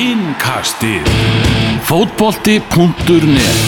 Innkastið. 0.00 1.04
Fótbolti.net 1.84 3.58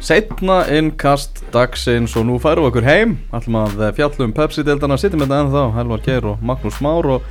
Setna 0.00 0.62
innkast 0.72 1.42
dagsins 1.52 2.14
og 2.16 2.24
nú 2.30 2.38
færum 2.40 2.64
við 2.64 2.70
okkur 2.70 2.88
heim. 2.88 3.12
Ætlum 3.36 3.58
að 3.60 3.84
fjallum 3.98 4.32
Pepsi-deildana 4.38 4.96
sittum 4.96 5.20
þetta 5.26 5.42
ennþá, 5.42 5.66
Helvar 5.76 6.06
Geir 6.06 6.30
og 6.32 6.40
Magnús 6.40 6.80
Már 6.84 7.10
og, 7.18 7.28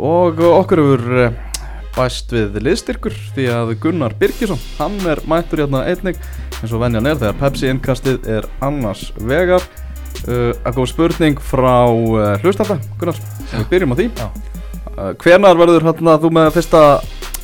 og 0.00 0.40
okkur 0.54 0.84
hefur 0.86 1.20
eh, 1.26 1.36
bæst 1.98 2.32
við 2.32 2.62
liðstyrkur 2.64 3.20
því 3.36 3.50
að 3.58 3.74
Gunnar 3.84 4.16
Birgisson, 4.16 4.64
hann 4.78 4.96
er 5.04 5.20
mættur 5.28 5.66
hérna 5.66 5.84
einnig 5.84 6.16
eins 6.62 6.72
og 6.72 6.80
venjan 6.80 7.12
er 7.12 7.20
þegar 7.20 7.40
Pepsi-innkastið 7.44 8.32
er 8.38 8.48
annars 8.64 9.10
vegar 9.20 9.68
uh, 10.28 10.52
að 10.66 10.76
góð 10.80 10.90
spurning 10.92 11.40
frá 11.40 11.74
uh, 11.88 12.34
hlustanda 12.42 12.76
Gunnar, 13.00 13.18
við 13.54 13.66
byrjum 13.72 13.94
á 13.94 13.96
því. 14.00 14.08
Uh, 14.90 15.10
hvenar 15.22 15.56
verður 15.60 15.86
hérna 15.88 16.18
þú 16.20 16.30
með 16.36 16.52
fyrsta 16.58 16.82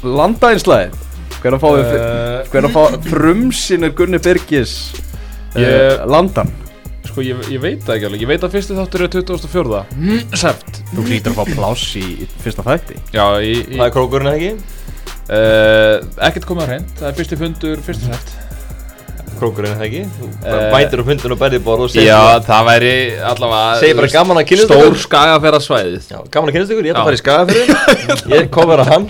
landænslæði? 0.05 0.93
Hver 1.41 1.57
að 1.57 1.63
fá, 1.63 1.69
uh, 1.73 2.39
hver 2.53 2.67
að 2.69 2.75
fá 2.77 2.85
frumsinir 3.11 3.93
Gunni 3.97 4.19
Birgis 4.25 4.77
uh, 4.97 5.61
Ég- 5.63 6.07
landan? 6.11 6.51
Sko 7.07 7.23
ég, 7.23 7.39
ég 7.55 7.61
veit 7.63 7.85
það 7.87 7.95
ekki 7.97 8.07
alveg, 8.09 8.23
ég 8.25 8.31
veit 8.33 8.43
að 8.45 8.55
fyrsti 8.57 8.75
þáttur 8.77 9.05
er 9.07 9.11
2004 9.15 9.83
Seft 10.37 10.81
Þú 10.91 11.05
hlýtur 11.07 11.33
að 11.33 11.39
fá 11.39 11.53
pláss 11.55 11.85
í, 12.01 12.03
í 12.25 12.27
fyrsta 12.43 12.65
þætti. 12.67 12.97
Já, 13.15 13.25
í, 13.47 13.53
í, 13.63 13.77
Það 13.79 13.85
er 13.87 13.93
krókurinn 13.95 14.33
ekki? 14.33 14.51
uh, 15.31 15.95
ekkert 16.27 16.49
komið 16.51 16.67
á 16.67 16.69
hreint, 16.73 16.91
það 16.99 17.09
er 17.13 17.17
fyrsti 17.21 17.39
fundur, 17.41 17.81
fyrsti 17.87 18.11
seft 18.11 18.35
Krókurinn 19.41 19.75
eða 19.77 19.87
ekki? 19.89 20.03
Þú 20.17 20.29
Eh, 20.31 20.51
bara 20.51 20.71
mætir 20.75 21.03
á 21.03 21.05
fundin 21.09 21.35
og 21.37 21.41
berði 21.43 21.61
borð 21.67 21.85
og 21.87 21.91
segir 21.95 22.09
Já, 22.09 22.21
það 22.47 22.67
væri 22.71 22.95
allavega 23.33 23.79
Segir 23.83 23.99
bara 24.01 24.13
gaman 24.17 24.41
að 24.43 24.49
kynnast 24.51 24.71
Stór 24.71 24.87
ykkur. 24.87 25.03
skagaferðarsvæðið 25.07 26.11
Já, 26.13 26.19
gaman 26.37 26.51
að 26.51 26.57
kynast 26.59 26.75
ykkur, 26.77 26.89
ég 26.91 26.97
ætla 26.97 27.03
að 27.03 27.09
fara 27.11 27.19
í 27.19 27.23
skagafyrðin 27.25 27.71
Ég 28.37 28.51
cover 28.57 28.83
að 28.85 28.93
hann 28.95 29.09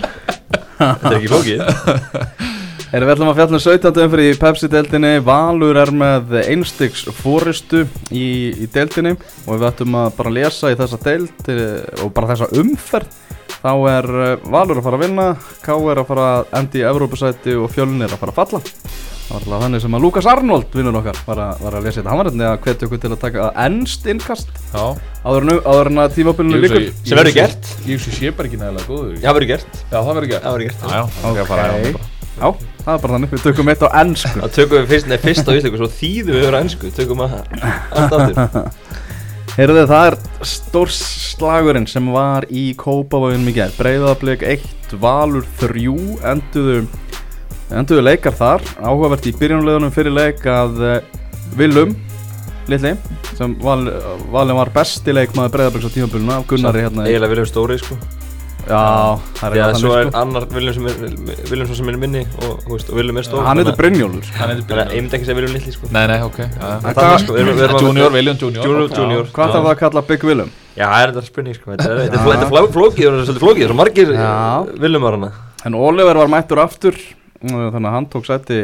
Þetta 0.77 1.11
er 1.11 1.17
ekki 1.17 1.33
flókið 1.33 1.59
Erum 2.95 3.09
við 3.09 3.13
ætlum 3.17 3.29
að 3.33 3.35
fjalla 3.41 3.57
um 3.57 3.61
17. 3.65 3.97
umfyrir 4.05 4.29
í 4.31 4.35
Pepsi-deildinni 4.39 5.09
Valur 5.27 5.75
er 5.81 5.89
með 5.91 6.37
einstyks 6.47 7.01
fóristu 7.17 7.81
í, 8.15 8.21
í 8.63 8.67
deildinni 8.71 9.11
og 9.43 9.57
við 9.57 9.65
ætlum 9.73 9.97
að 10.05 10.13
bara 10.21 10.31
lesa 10.37 10.71
í 10.71 10.77
þessa 10.79 10.99
deild 11.03 11.49
eh, 11.51 11.81
og 12.05 12.13
bara 12.15 12.29
þessa 12.31 12.47
umferð 12.61 13.11
þá 13.57 13.73
er 13.91 14.07
eh, 14.29 14.47
Valur 14.55 14.79
að 14.79 14.87
fara 14.87 15.01
að 15.01 15.03
vinna 15.03 15.27
K 15.65 15.75
er 15.91 15.99
að 15.99 16.07
fara 16.13 16.29
að 16.37 16.55
endi 16.61 16.79
í 16.79 16.87
Evrópusæti 16.87 17.57
og 17.59 17.67
fjölun 17.75 18.07
er 18.07 18.15
að 18.15 18.23
fara 18.23 18.31
að 18.31 18.39
falla 18.39 18.63
Það 19.27 19.33
var 19.35 19.41
alltaf 19.43 19.63
þannig 19.65 19.81
sem 19.83 19.95
að 19.97 20.03
Lukas 20.05 20.27
Arnold, 20.31 20.67
vinnur 20.71 20.97
okkar, 21.01 21.17
var 21.27 21.39
að, 21.43 21.63
var 21.65 21.75
að 21.75 21.87
lesa 21.87 21.99
þetta. 21.99 22.11
Hann 22.13 22.19
var 22.21 22.29
hérna 22.31 22.51
að 22.53 22.59
hvetja 22.63 22.87
okkur 22.87 23.01
til 23.03 23.11
að 23.11 23.17
taka 23.25 23.41
að 23.47 23.57
ennst 23.65 24.05
innkast. 24.13 24.53
Já, 24.71 24.83
áður 25.27 25.47
en, 25.47 25.51
áður 25.67 25.89
en 25.91 26.03
að 26.03 26.19
hugsa- 26.21 26.45
líkur 26.47 26.85
Sem 27.03 27.17
verður 27.19 27.35
gert. 27.35 27.71
Ég 27.83 27.97
hugsa 27.97 28.13
ég 28.13 28.19
sé 28.21 28.31
bara 28.37 28.47
ekki 28.47 28.61
nægilega 28.61 28.87
góður. 28.87 29.17
Það 29.25 29.35
verður 29.37 29.51
gert. 29.51 29.81
Já, 29.91 29.97
það 29.97 30.13
verður 30.15 30.31
gert. 30.31 30.45
Það 30.47 30.55
verður 30.55 30.69
gert. 30.69 30.79
Já, 30.87 31.01
já, 31.01 31.43
það 31.43 31.57
er 31.57 31.67
að 31.67 31.91
bara 31.97 32.15
Já, 32.37 32.51
það 32.85 32.93
er 32.93 32.99
bara 33.01 33.13
þannig, 33.17 33.31
við 33.33 33.43
tökum 33.47 33.69
eitt 33.71 33.81
á 33.81 33.89
ennsku 33.97 34.41
Það 34.43 34.51
tökum 34.53 34.77
við 34.77 34.91
fyrst, 34.91 35.07
nei 35.09 35.17
fyrst 35.23 35.47
á 35.49 35.51
ístöku 35.57 35.79
Svo 35.81 35.87
þýðum 35.89 36.35
við 36.37 36.45
á 36.53 36.59
ennsku 36.61 36.91
Tökum 36.93 37.23
að 37.25 37.31
allt 37.97 38.13
aftur. 38.13 38.67
Heyrðu 39.57 39.85
það 39.89 40.03
er 40.11 40.17
stórslagurinn 40.45 41.87
sem 41.89 42.11
var 42.13 42.45
í 42.53 42.67
Kópavóðunum 42.77 43.49
í 43.49 43.55
gerð 43.55 43.79
Breiðablík 43.81 44.45
1, 44.45 44.67
Valur 45.01 45.47
3 45.57 45.95
enduðu, 46.29 46.83
enduðu 47.71 48.03
leikar 48.05 48.35
þar. 48.37 48.63
Áhugavert 48.79 49.25
í 49.27 49.33
byrjunlegunum 49.37 49.91
fyrir 49.95 50.13
leik 50.15 50.45
að 50.47 50.77
uh, 50.83 50.99
Willum 51.57 51.95
litli, 52.67 52.93
sem 53.37 53.53
val, 53.63 53.87
valin 54.33 54.57
var 54.59 54.71
besti 54.75 55.13
leikmaður 55.15 55.53
Breiðablíks 55.55 55.87
á 55.87 55.91
tímaböluna 55.95 56.39
af 56.41 56.47
Gunnari 56.49 56.81
hérna 56.83 57.05
Eiginlega 57.07 57.31
Viljum 57.31 57.47
Stóri 57.47 57.77
sko. 57.79 57.95
Já, 58.67 59.15
það 59.39 59.53
er 59.53 59.55
Já, 59.55 59.65
svo 59.79 59.93
er 59.95 60.09
sko. 60.09 60.19
annar 60.19 60.45
Viljum 60.51 60.73
sem 60.75 60.87
er 60.91 61.45
Viljum 61.47 61.69
sem 61.77 61.91
er 61.93 61.99
minni 62.01 62.23
Og, 62.43 62.65
og 62.67 62.89
Viljum 62.97 63.21
er 63.21 63.27
stór 63.29 63.45
Hann 63.47 63.61
heitir 63.61 63.77
Brynjólfur. 63.79 64.33
Hann 64.35 64.51
heitir 64.51 64.65
Þannig 64.67 64.83
að 64.83 64.95
ég 64.97 65.05
myndi 65.05 65.15
ekki 65.17 65.29
segja 65.29 65.37
Viljum 65.39 65.55
litli 65.55 65.75
sko. 65.77 65.91
Nei, 65.95 66.03
nei, 66.11 66.17
ok 66.27 66.39
sko, 67.23 67.37
við 67.37 67.51
við 67.61 67.75
Junior, 67.79 68.11
William 68.17 68.41
Junior. 68.41 68.67
Junior, 68.67 68.89
Já. 68.91 68.99
Junior. 68.99 69.29
Hvað 69.31 69.53
þarf 69.55 69.63
það 69.63 69.71
að 69.71 69.79
kalla 69.85 70.03
Big 70.11 70.27
Willum? 70.27 70.51
Já, 70.75 70.85
það 70.91 70.99
er 71.05 71.13
þetta 71.15 71.25
spurning 71.31 71.55
sko. 71.55 71.71
Þetta 71.71 71.87
er- 71.87 72.73
flókið 72.75 73.07
Það 73.07 73.21
er 73.21 73.29
svolítið 73.29 73.45
flókið 73.45 73.63
Það 73.63 73.69
er 73.69 73.71
svo 73.71 73.79
margir. 73.79 74.11
Viljum 74.83 75.07
var 75.07 75.15
hana 75.21 75.31
En 75.65 75.79
Oliver 75.79 76.19
var 76.19 76.27
mættur 76.35 76.59
aftur 76.67 76.99
þannig 77.41 77.89
að 77.89 77.95
hann 77.95 78.07
tók 78.11 78.27
sætti 78.27 78.61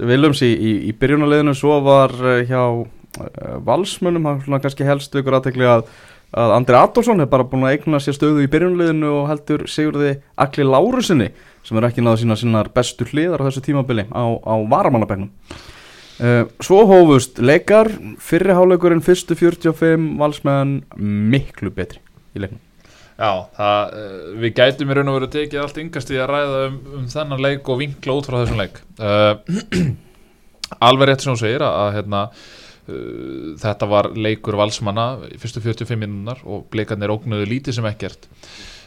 Willums 0.00 0.40
í, 0.44 0.48
í, 0.48 0.72
í 0.88 0.94
byrjunarliðinu. 0.96 1.52
Svo 1.56 1.76
var 1.84 2.14
uh, 2.16 2.40
hjá 2.48 2.62
uh, 2.64 3.58
valsmönnum, 3.66 4.28
hann 4.28 4.40
svona 4.44 4.62
kannski 4.62 4.86
helst 4.88 5.14
ykkur 5.18 5.36
aðtekli 5.36 5.68
að, 5.68 5.84
að 6.32 6.54
Andri 6.56 6.78
Adolfsson 6.78 7.20
er 7.20 7.28
bara 7.32 7.46
búin 7.48 7.66
að 7.68 7.76
eigna 7.76 8.00
sér 8.00 8.16
stöðu 8.16 8.46
í 8.46 8.50
byrjunarliðinu 8.52 9.12
og 9.18 9.28
heldur 9.28 9.66
Sigurði 9.70 10.14
Akli 10.40 10.64
Lárusinni 10.64 11.28
sem 11.62 11.78
er 11.78 11.90
ekki 11.90 12.04
náða 12.04 12.22
sína 12.22 12.38
sinnar 12.40 12.72
bestu 12.74 13.06
hliðar 13.10 13.44
á 13.44 13.46
þessu 13.50 13.62
tímabili 13.68 14.08
á, 14.08 14.24
á 14.24 14.54
varamannabennum 14.72 15.28
uh, 15.28 16.48
Svo 16.64 16.82
hófust 16.88 17.42
leikar. 17.44 17.92
Fyrri 18.22 18.56
háleikurinn 18.56 19.04
fyrstu 19.04 19.36
45 19.38 20.14
valsmenn 20.22 20.80
miklu 20.96 21.74
betri 21.74 22.00
í 22.32 22.46
leiknum 22.46 22.71
Já, 23.22 23.44
það, 23.54 23.92
uh, 23.94 24.30
við 24.42 24.54
gætum 24.56 24.90
í 24.90 24.94
raun 24.98 25.10
og 25.12 25.16
veru 25.20 25.28
tekið 25.30 25.60
allt 25.62 25.76
yngast 25.78 26.08
í 26.10 26.16
að 26.18 26.30
ræða 26.32 26.62
um, 26.66 26.78
um 26.98 27.04
þennan 27.12 27.42
leik 27.44 27.68
og 27.70 27.78
vinkla 27.78 28.16
út 28.18 28.26
frá 28.26 28.40
þessum 28.40 28.58
leik. 28.58 28.80
Uh, 28.98 29.92
Alveg 30.88 31.06
rétt 31.06 31.22
sem 31.22 31.30
hún 31.30 31.38
segir 31.38 31.62
að, 31.62 31.76
að 31.84 31.90
hérna, 32.00 32.22
uh, 32.32 33.52
þetta 33.62 33.88
var 33.92 34.08
leikur 34.26 34.58
valsmanna 34.58 35.04
fyrstu 35.38 35.62
45 35.62 36.00
minúnar 36.00 36.42
og 36.42 36.64
bleikarnir 36.74 37.14
ógnuðu 37.14 37.46
lítið 37.52 37.78
sem 37.78 37.86
ekkert. 37.92 38.26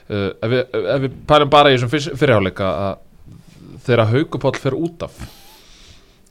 Uh, 0.10 0.34
ef, 0.34 0.52
við, 0.52 0.62
ef 0.82 1.02
við 1.06 1.18
pælum 1.32 1.56
bara 1.56 1.72
í 1.72 1.80
þessum 1.80 2.20
fyrirháleika 2.20 2.74
að 2.90 3.80
þegar 3.88 4.12
Haukupáll 4.12 4.60
fer 4.60 4.76
út 4.76 5.08
af 5.08 5.16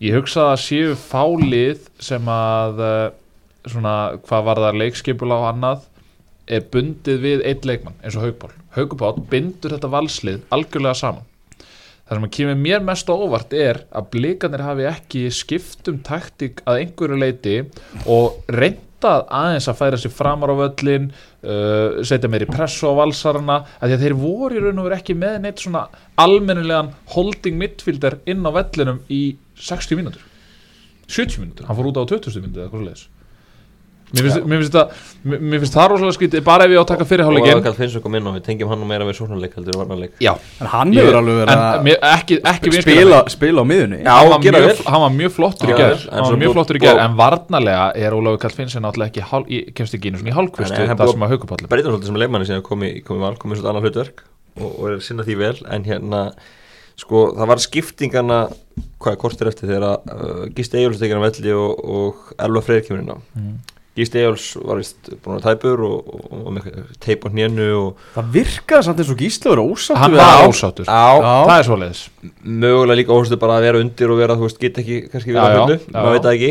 ég 0.04 0.18
hugsa 0.18 0.50
að 0.50 0.60
séu 0.60 0.92
fálið 0.98 1.88
sem 2.02 2.28
að 2.28 2.84
svona, 3.70 3.96
hvað 4.26 4.46
var 4.50 4.60
það 4.66 4.80
leikskipula 4.82 5.40
og 5.40 5.50
annað 5.54 5.84
er 6.46 6.66
bundið 6.72 7.22
við 7.24 7.44
einn 7.48 7.68
leikmann 7.68 7.96
eins 8.02 8.18
og 8.18 8.26
Haugpál 8.26 8.52
Haugpál 8.74 9.14
bindur 9.30 9.76
þetta 9.76 9.90
valslið 9.92 10.42
algjörlega 10.54 10.98
saman. 10.98 11.26
Það 12.04 12.18
sem 12.18 12.24
að 12.26 12.32
kemur 12.36 12.56
mér 12.60 12.82
mest 12.84 13.08
á 13.08 13.14
óvart 13.14 13.54
er 13.56 13.78
að 13.94 14.08
blikarnir 14.12 14.64
hafi 14.64 14.88
ekki 14.90 15.22
skipt 15.32 15.88
um 15.88 16.02
taktík 16.04 16.60
að 16.68 16.82
einhverju 16.82 17.20
leiti 17.20 17.54
og 18.12 18.50
reyndað 18.52 19.24
aðeins 19.38 19.70
að 19.70 19.78
færa 19.78 20.00
sér 20.02 20.12
framar 20.12 20.52
á 20.52 20.56
völlin 20.58 21.08
uh, 21.14 22.02
setja 22.04 22.28
meiri 22.28 22.50
pressu 22.50 22.92
á 22.92 22.98
valsarana 22.98 23.62
að 23.78 23.88
því 23.88 23.96
að 23.96 24.04
þeir 24.04 24.18
voru 24.20 24.58
í 24.58 24.66
raun 24.66 24.82
og 24.82 24.90
veru 24.90 24.98
ekki 24.98 25.16
með 25.16 25.40
neitt 25.46 25.64
svona 25.64 25.86
almennilegan 26.20 26.92
holding 27.14 27.56
midfielder 27.62 28.20
inn 28.28 28.44
á 28.44 28.52
vellinum 28.52 29.00
í 29.08 29.22
60 29.56 30.02
mínútur. 30.02 30.28
70 31.08 31.40
mínútur, 31.40 31.70
hann 31.70 31.78
fór 31.78 31.92
út 31.92 32.04
á 32.04 32.10
20 32.10 32.42
mínútur 32.42 32.66
eða 32.66 32.84
leis 32.84 33.06
Mér 33.06 33.06
finnst, 33.06 33.13
mér, 34.14 34.60
finnst 34.62 34.76
það, 34.76 35.02
mér, 35.24 35.42
mér 35.50 35.62
finnst 35.62 35.76
það 35.76 35.88
rosalega 35.92 36.16
skrítið 36.18 36.44
bara 36.46 36.66
ef 36.66 36.74
ég 36.74 36.80
á 36.80 36.84
að 36.84 36.90
taka 36.92 37.04
Og 37.04 37.48
aðkall 37.54 37.76
finnst 37.78 37.98
okkur 38.00 38.14
minna 38.14 38.30
og 38.32 38.36
við 38.38 38.44
tengjum 38.48 38.72
hann 38.72 38.82
nú 38.82 38.88
meira 38.90 39.08
við 39.08 39.18
sóknarleik 39.20 39.54
heldur 39.58 39.78
varnarleik. 39.80 40.14
Já, 40.22 40.32
En 40.60 40.70
hann 40.74 40.92
Ég- 40.94 41.00
hefur 41.04 41.18
alveg 41.20 41.40
verið 41.40 41.54
en 41.54 41.62
að 41.64 42.80
spila, 42.84 43.22
spila 43.34 43.62
á 43.62 43.66
miðunni 43.70 44.00
Já, 44.04 44.12
hann, 44.14 44.30
var 44.30 44.44
mjög, 44.44 44.84
hann 44.86 45.04
var 45.06 45.16
mjög 45.18 45.34
flottur 45.38 45.72
í 45.72 45.78
gerð 45.80 46.06
hann 46.10 46.28
var 46.28 46.38
mjög 46.44 46.54
flottur 46.58 46.80
í 46.80 46.84
gerð 46.84 47.04
en 47.04 47.16
varnarlega 47.18 47.86
er 47.94 48.18
Ólafur 48.18 48.42
Karl 48.44 48.58
Finnsen 48.60 48.84
náttúrulega 48.84 49.10
ekki 49.12 49.26
hál, 49.32 49.44
í, 49.48 49.64
kemst 49.74 49.98
ekki 49.98 50.12
inn 50.12 50.20
í 50.24 50.34
hálfkvistu 50.36 50.78
Nei, 50.78 50.88
hann 50.90 51.00
það 51.00 51.14
sem 51.14 51.26
að 51.26 51.34
haugupalli 51.34 51.70
breytum 51.72 51.94
svolítið 51.94 52.12
sem 52.12 52.22
leikmanni 52.22 52.46
sem 52.48 52.62
komi, 52.62 52.92
komi 53.06 53.24
val, 53.24 53.34
komi 53.40 53.56
svolítið 53.58 53.72
annað 53.72 53.88
hlutverk 53.88 54.24
og, 54.60 54.68
og 54.68 54.84
er 54.88 54.96
að 54.98 55.04
sinna 55.06 55.26
því 55.26 55.38
vel. 55.40 55.56
En 55.74 55.86
hérna 55.88 56.22
sko 57.00 57.24
það 57.34 57.50
var 57.50 57.62
skiptingana 57.62 58.40
hvað 59.02 59.16
kortir 59.20 59.50
eftir 59.50 59.70
þegar 59.70 59.86
uh, 60.06 60.44
Gísti 60.54 60.82
hann 60.84 61.24
velli 61.24 61.54
og, 61.56 61.80
og 61.82 62.34
Elva 62.38 62.62
Freyr 62.64 62.84
kemur 62.86 63.02
inn 63.02 63.14
á. 63.14 63.18
Mm. 63.34 63.56
Gísti 63.94 64.18
Egil's 64.18 64.44
var 64.58 64.80
vist 64.80 65.10
búin 65.22 65.36
að 65.38 65.44
tæpur 65.44 65.82
og, 65.86 66.08
og, 66.16 66.22
og 66.40 66.54
með 66.56 66.64
teip 67.02 67.22
á 67.22 67.28
hnénu 67.30 67.66
og 67.78 68.00
Það 68.16 68.32
virkaði 68.34 68.86
samt 68.88 69.02
eins 69.02 69.12
og 69.12 69.20
Gísli 69.22 69.52
verið 69.52 69.68
ósáttu 69.70 69.98
hann 70.00 70.16
var 70.18 70.40
á, 70.90 71.06
það 71.22 71.52
er 71.54 71.68
svoleiðis. 71.68 72.00
Mögulega 72.42 72.96
líka 72.98 73.14
óhustu 73.14 73.38
bara 73.38 73.60
að 73.60 73.68
vera 73.68 73.82
undir 73.84 74.10
og 74.10 74.18
vera, 74.18 74.34
þú 74.40 74.48
veist, 74.48 74.58
geta 74.64 74.82
ekki 74.82 74.98
kannski 75.12 75.36
vera 75.36 75.52
já, 75.54 75.78
maður 75.94 76.16
veit 76.16 76.26
það 76.26 76.34
ekki. 76.34 76.50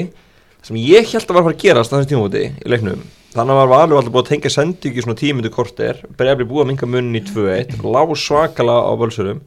Það 0.61 0.71
sem 0.71 0.79
ég 0.85 1.11
held 1.11 1.25
að 1.27 1.35
var 1.35 1.41
að 1.41 1.49
fara 1.49 1.57
að 1.57 1.65
gerast 1.65 1.91
á 1.91 1.95
þessu 1.97 2.11
tímúti 2.13 2.45
í 2.47 2.71
leiknum, 2.71 3.03
þannig 3.35 3.57
að 3.57 3.59
var 3.59 3.71
valur 3.73 3.99
alltaf 3.99 4.15
búið 4.15 4.23
að 4.23 4.31
tengja 4.31 4.53
sendingi 4.55 5.03
svona 5.03 5.19
tímundu 5.19 5.51
korter. 5.51 5.99
Bregðarlega 6.15 6.51
búið 6.53 6.63
að 6.63 6.71
minga 6.71 6.91
munni 6.95 7.19
í 7.19 7.27
2-1 7.27 7.83
lág 7.83 8.15
svakala 8.23 8.79
á 8.87 8.91
völsurum 8.95 9.43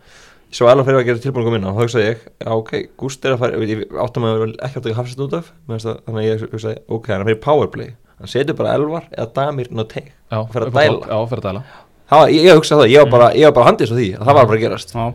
svo 0.54 0.68
alveg 0.70 0.86
fyrir 0.86 1.00
að 1.00 1.06
gera 1.10 1.22
tilbúin 1.24 1.42
að 1.42 1.48
koma 1.48 1.58
inn 1.60 1.66
á 1.66 1.72
þá 1.74 1.80
hugsaði 1.82 2.06
ég, 2.06 2.20
ok, 2.46 2.70
Gúst 3.00 3.24
er 3.26 3.34
að 3.34 3.40
fara 3.42 3.60
ég 3.66 3.82
áttum 4.04 4.26
að 4.28 4.36
vera 4.36 4.48
ekki 4.66 4.78
átt 4.80 4.86
að 4.86 4.96
hafsast 5.00 5.22
út 5.26 5.34
af 5.40 5.50
þannig 5.66 6.20
að 6.20 6.26
ég 6.26 6.44
hugsaði, 6.52 6.76
ok, 6.96 7.08
hann 7.12 7.20
er 7.24 7.28
fyrir 7.30 7.40
powerplay 7.44 7.90
hann 8.20 8.30
setur 8.32 8.56
bara 8.56 8.74
elvar 8.78 9.08
eða 9.12 9.28
damir 9.36 9.68
ná 9.74 9.84
teg 9.90 10.06
já, 10.30 10.38
Fer 10.52 10.66
að 10.68 10.70
á 10.72 10.86
dæla. 10.86 11.06
já, 11.10 11.18
fyrir 11.32 11.42
að 11.42 11.48
dæla 11.50 11.62
var- 12.06 12.30
ég, 12.30 12.42
ég 12.46 12.56
hugsaði 12.60 12.80
það, 12.86 12.92
ég 12.94 13.02
var 13.04 13.10
bara, 13.16 13.28
ég 13.34 13.44
var 13.50 13.56
bara 13.58 13.70
handið 13.72 13.90
svo 13.90 13.96
því 13.98 14.08
að 14.14 14.22
það 14.30 14.34
var 14.38 14.46
bara 14.46 14.56
að 14.56 14.64
gerast 14.66 14.94
Já. 14.94 15.06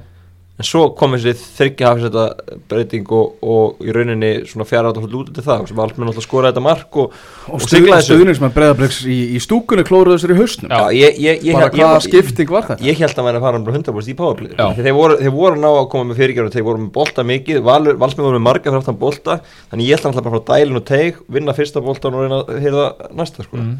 En 0.61 0.67
svo 0.67 0.83
kom 0.97 1.15
þessi 1.17 1.33
þryggja 1.57 1.89
hafisetta 1.91 2.25
breyting 2.69 3.09
og, 3.17 3.35
og 3.41 3.81
í 3.83 3.93
rauninni 3.95 4.31
svona 4.49 4.67
fjara 4.69 4.91
átt 4.91 4.99
að 5.01 5.15
út 5.17 5.31
til 5.35 5.43
það. 5.45 5.65
Sem 5.71 5.79
Valsmenn 5.79 6.11
alltaf 6.11 6.25
skoraði 6.27 6.53
þetta 6.53 6.63
mark 6.65 6.99
og, 7.01 7.15
og 7.49 7.57
og 7.57 7.65
siglaði 7.65 7.97
þessu. 7.97 8.15
stuðningsmenn 8.15 8.53
breyðabliks 8.55 8.99
í, 9.09 9.17
í 9.35 9.41
stúkunni 9.43 9.85
klóruðu 9.87 10.19
sér 10.21 10.35
í 10.35 10.39
hausnum. 10.39 10.71
Já. 10.71 10.83
Ég, 10.95 11.19
ég, 11.25 11.41
ég, 11.49 11.57
bara 11.57 11.69
ég, 11.71 11.77
hvaða 11.81 12.03
skipting 12.05 12.53
var 12.53 12.67
þetta? 12.69 12.85
Ég 12.87 13.01
held 13.01 13.21
að 13.21 13.27
væri 13.29 13.41
að 13.41 13.45
fara 13.47 13.61
um 13.61 13.67
100% 13.71 14.11
í 14.13 14.17
powerplay. 14.21 14.55
Þeir 14.81 14.95
voru, 14.97 15.17
þeir 15.21 15.35
voru 15.35 15.57
að 15.57 15.63
ná 15.65 15.69
að 15.71 15.89
koma 15.95 16.09
með 16.11 16.21
fyrirgjörn 16.21 16.53
þeir 16.55 16.65
voru 16.67 16.83
með 16.85 16.91
bolta 16.99 17.25
mikið, 17.31 17.61
Valur, 17.65 17.97
Valsmenn 18.01 18.27
voru 18.29 18.39
með 18.39 18.45
marga 18.47 18.67
fyrir 18.69 18.81
aftan 18.81 18.99
bolta, 19.01 19.37
þannig 19.71 19.89
ég 19.89 19.97
held 19.97 20.05
að 20.05 20.19
hann 20.19 20.27
bara 20.27 20.39
frá 20.41 20.45
dælin 20.51 20.79
og 20.81 20.85
teig, 20.91 21.19
vinna 21.31 21.55
fyrsta 21.57 21.83
boltan 21.85 22.17
og 22.17 22.25
reyna 22.25 22.39
að 22.45 22.61
hýrða 22.65 22.87
næsta 23.21 23.45
sko, 23.47 23.57
Mm. 23.61 23.75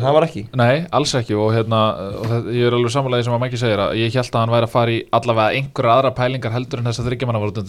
það 0.00 0.14
var 0.14 0.24
pælingar 6.24 6.56
heldur 6.56 6.82
en 6.82 6.90
þessa 6.90 7.06
þryggjamannavörð 7.06 7.62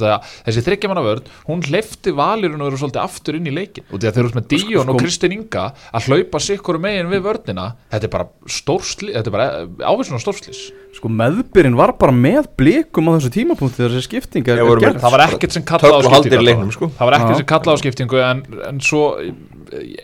þessi 0.46 0.66
þryggjamannavörð, 0.66 1.31
hún 1.50 1.63
hleyfti 1.66 2.16
valirinn 2.16 2.63
og 2.63 2.72
eru 2.72 2.80
svolítið 2.81 3.04
aftur 3.04 3.40
inn 3.40 3.50
í 3.52 3.56
leikin 3.56 3.86
og 3.90 4.00
því 4.00 4.10
að 4.10 4.18
þeir 4.18 4.25
eru 4.25 4.40
með 4.40 4.50
Díón 4.56 4.86
sko- 4.86 4.96
og 4.96 5.02
Kristinn 5.04 5.36
Inga 5.36 5.66
að 5.92 6.10
hlaupa 6.10 6.42
sikkur 6.42 6.80
megin 6.81 7.12
við 7.12 7.25
vörnina 7.28 7.68
þetta 7.92 8.07
er 8.07 8.13
bara 8.13 8.28
stórsli, 8.46 9.13
þetta 9.16 9.31
er 9.31 9.36
bara 9.36 9.48
ávísun 9.92 10.18
og 10.18 10.24
stórslis. 10.24 10.62
Sko 10.96 11.10
meðbyrinn 11.12 11.75
var 11.78 11.96
bara 12.00 12.13
með 12.16 12.48
blikum 12.60 13.10
á 13.12 13.18
þessu 13.18 13.31
tímapunkti 13.36 13.81
þegar 13.81 13.96
þessi 13.96 14.07
skipting 14.07 14.48
er, 14.48 14.62
er 14.63 14.81
gerð. 14.84 15.00
Það 15.04 15.16
var 15.16 15.24
ekkert 15.25 15.56
sem 15.56 15.66
kallaði 15.68 15.98
á 15.98 16.12
skiptingu. 16.16 16.46
Leiknum, 16.46 16.74
sko. 16.75 16.90
það 16.96 17.10
var 17.10 17.18
ekkert 17.18 17.42
sem 17.42 17.50
kallaði 17.51 17.75
á 17.75 17.81
skiptingu 17.84 18.22
en, 18.24 18.44
en 18.69 18.81
svo 18.86 19.04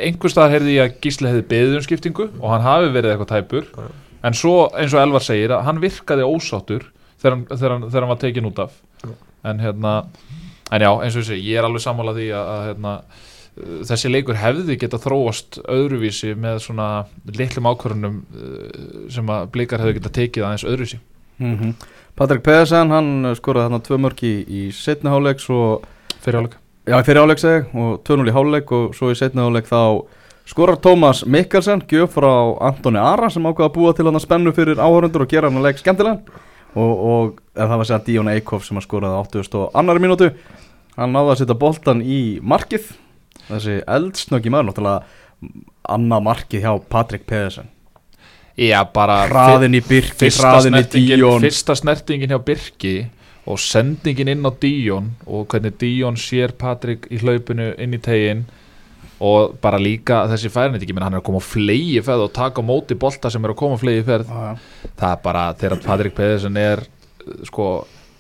einhver 0.02 0.34
staðar 0.34 0.56
heyrði 0.58 0.78
ég 0.78 0.90
að 0.90 0.98
Gísli 1.06 1.32
hefði 1.32 1.46
beðið 1.54 1.78
um 1.80 1.86
skiptingu 1.86 2.28
og 2.34 2.48
hann 2.52 2.66
hafi 2.66 2.92
verið 2.96 3.14
eitthvað 3.14 3.32
tæpur. 3.36 3.70
En 4.22 4.38
svo 4.38 4.56
eins 4.78 4.96
og 4.96 5.04
Elvar 5.06 5.26
segir 5.26 5.54
að 5.56 5.64
hann 5.70 5.82
virkaði 5.82 6.28
ósáttur 6.28 6.90
þegar 7.22 7.36
hann, 7.36 7.44
þegar 7.52 7.76
hann, 7.76 7.86
þegar 7.90 8.06
hann 8.06 8.14
var 8.14 8.22
tekin 8.24 8.50
út 8.50 8.64
af. 8.66 8.80
En 9.48 9.62
hérna 9.62 9.94
en 10.72 10.86
já 10.86 10.92
eins 10.92 11.20
og 11.20 11.28
segi, 11.28 11.52
ég 11.52 11.60
er 11.60 11.68
alveg 11.68 11.84
sammála 11.84 12.16
því 12.18 12.28
að, 12.38 12.50
að 12.56 12.66
hérna, 12.70 12.94
uh, 13.02 13.78
þessi 13.90 14.12
leikur 14.12 14.40
hefði 14.40 14.78
geta 14.82 15.02
þróast 15.02 15.62
öðruvísi 15.66 16.36
með 16.40 16.62
svona 16.66 16.90
litlum 17.30 17.70
ákvörunum 17.72 18.22
sem 19.12 19.34
að 19.36 19.50
blikar 19.56 19.84
hefði 19.84 20.00
geta 20.00 20.16
tekið 20.22 20.48
aðeins 20.48 20.68
öðruvísi. 20.68 21.02
Mm 21.42 21.76
Patrik 22.12 22.42
Pedersen, 22.44 22.92
hann 22.92 23.30
skoraði 23.40 23.70
þarna 23.70 23.86
tvö 23.86 23.98
mörg 24.04 24.20
í, 24.28 24.34
í 24.44 24.62
setni 24.76 25.10
hálfleik 25.10 25.40
svo, 25.40 25.80
fyrir 26.20 26.42
áleika 26.42 26.60
já 26.90 26.98
í 26.98 27.06
fyrir 27.06 27.22
hálfleik 27.22 27.42
segi 27.42 27.60
ég, 27.60 27.70
og 27.78 28.02
2-0 28.08 28.28
í 28.28 28.34
hálfleik 28.36 28.72
og 28.74 28.96
svo 28.98 29.12
í 29.14 29.18
setni 29.18 29.42
hálfleik 29.44 29.68
þá 29.70 29.82
skorar 30.50 30.80
Tómas 30.82 31.22
Mikkelsen 31.30 31.84
gjöf 31.88 32.16
frá 32.18 32.32
Antoni 32.68 33.00
Ara 33.00 33.30
sem 33.30 33.46
ákvaða 33.46 33.70
að 33.70 33.76
búa 33.76 33.94
til 33.96 34.08
hann 34.08 34.18
að 34.18 34.26
spennu 34.26 34.54
fyrir 34.56 34.82
áhörundur 34.82 35.26
og 35.26 35.30
gera 35.32 35.52
hann 35.52 35.62
að 35.62 35.70
leik 35.70 35.82
skemmtilegan 35.82 36.24
og, 36.76 36.92
og 37.12 37.42
það 37.58 37.78
var 37.78 37.90
sér 37.90 37.98
að 38.00 38.08
Díón 38.08 38.32
Eikhoff 38.32 38.68
sem 38.68 38.80
að 38.80 38.88
skoraði 38.88 39.20
á 39.20 39.24
80 39.26 39.60
og 39.60 39.78
annari 39.82 40.04
mínútu. 40.04 40.32
Hann 40.98 41.16
náði 41.16 41.34
að 41.34 41.42
setja 41.42 41.58
boltan 41.60 42.04
í 42.04 42.22
markið. 42.44 42.92
Þessi 43.50 43.78
eldsnöggi 43.90 44.52
maður 44.54 44.70
náttúrulega 44.70 45.52
annað 45.92 46.26
markið 46.28 46.66
hjá 46.66 46.74
Patrik 46.92 47.26
Pedersen. 47.30 47.72
Já, 48.60 48.84
bara 48.94 49.24
hraðin 49.30 49.80
í 49.80 49.82
Birki, 49.82 50.28
hraðin 50.28 50.78
í 50.78 50.84
Díón 50.92 51.42
fyrsta 51.42 51.76
snertingin 51.80 52.34
hjá 52.34 52.42
Birki 52.46 52.96
og 53.50 53.58
sendingin 53.64 54.30
inn 54.36 54.46
á 54.46 54.52
Díón 54.52 55.14
og 55.26 55.48
hvernig 55.52 55.80
Díón 55.82 56.20
sér 56.20 56.54
Patrik 56.60 57.08
í 57.10 57.22
hlaupinu 57.24 57.72
inn 57.82 57.96
í 57.96 58.02
tegin 58.04 58.44
og 59.22 59.54
bara 59.62 59.78
líka 59.82 60.24
þessi 60.32 60.50
menn 60.56 61.06
hann 61.06 61.14
er 61.14 61.22
að 61.22 61.28
koma 61.30 61.42
á 61.42 61.46
flegi 61.46 62.02
ferð 62.06 62.26
og 62.26 62.34
taka 62.34 62.62
á 62.62 62.66
móti 62.66 62.98
bolta 62.98 63.30
sem 63.30 63.44
er 63.46 63.54
að 63.54 63.60
koma 63.62 63.78
á 63.78 63.82
flegi 63.84 64.04
ferð 64.08 64.32
Já, 64.32 64.42
já. 64.50 64.92
það 64.98 65.12
er 65.12 65.22
bara 65.24 65.44
þegar 65.62 65.84
Patrik 65.86 66.16
Pedersen 66.18 66.58
er 66.58 66.84
sko, 67.46 67.70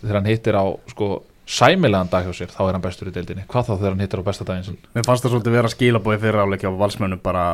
þegar 0.01 0.19
hann 0.19 0.29
hittir 0.29 0.57
á 0.57 0.65
sko, 0.91 1.09
sæmilegan 1.51 2.11
dag 2.11 2.27
hjá 2.27 2.35
sér, 2.37 2.51
þá 2.53 2.61
er 2.67 2.75
hann 2.77 2.83
bestur 2.83 3.09
í 3.09 3.15
deildinni. 3.15 3.47
Hvað 3.49 3.65
þá 3.69 3.73
þegar 3.73 3.95
hann 3.95 4.03
hittir 4.05 4.21
á 4.21 4.27
besta 4.29 4.45
daginn 4.47 4.67
sinn? 4.69 4.77
Mér 4.95 5.07
fannst 5.07 5.25
það 5.25 5.33
svolítið 5.35 5.57
vera 5.57 5.71
skilabói 5.73 6.19
fyrir 6.21 6.43
áleikja 6.45 6.71
á 6.71 6.79
valsmönnum 6.79 7.21
bara 7.23 7.45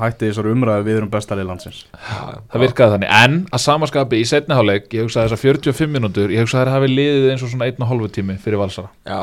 hætti 0.00 0.30
þessar 0.30 0.48
umræðu 0.48 0.86
við 0.86 0.98
erum 1.02 1.10
besta 1.12 1.36
lið 1.36 1.48
landsins. 1.50 1.82
Það 2.00 2.62
virkaði 2.64 2.94
þannig, 2.96 3.10
en 3.20 3.34
að 3.52 3.62
samaskapi 3.66 4.20
í 4.22 4.26
setni 4.28 4.56
hálfleik, 4.56 4.86
ég 4.96 5.04
hugsaði 5.04 5.28
þessar 5.28 5.42
45 5.44 5.92
mínútur 5.92 6.32
ég 6.32 6.46
hugsaði 6.46 6.64
þær 6.64 6.72
hafi 6.78 6.88
liðið 6.94 7.26
eins 7.34 7.44
og 7.44 7.52
svona 7.52 7.68
einn 7.68 7.84
og 7.84 7.90
hálfu 7.92 8.08
tími 8.16 8.38
fyrir 8.40 8.62
valsara, 8.62 8.88
Já, 9.04 9.20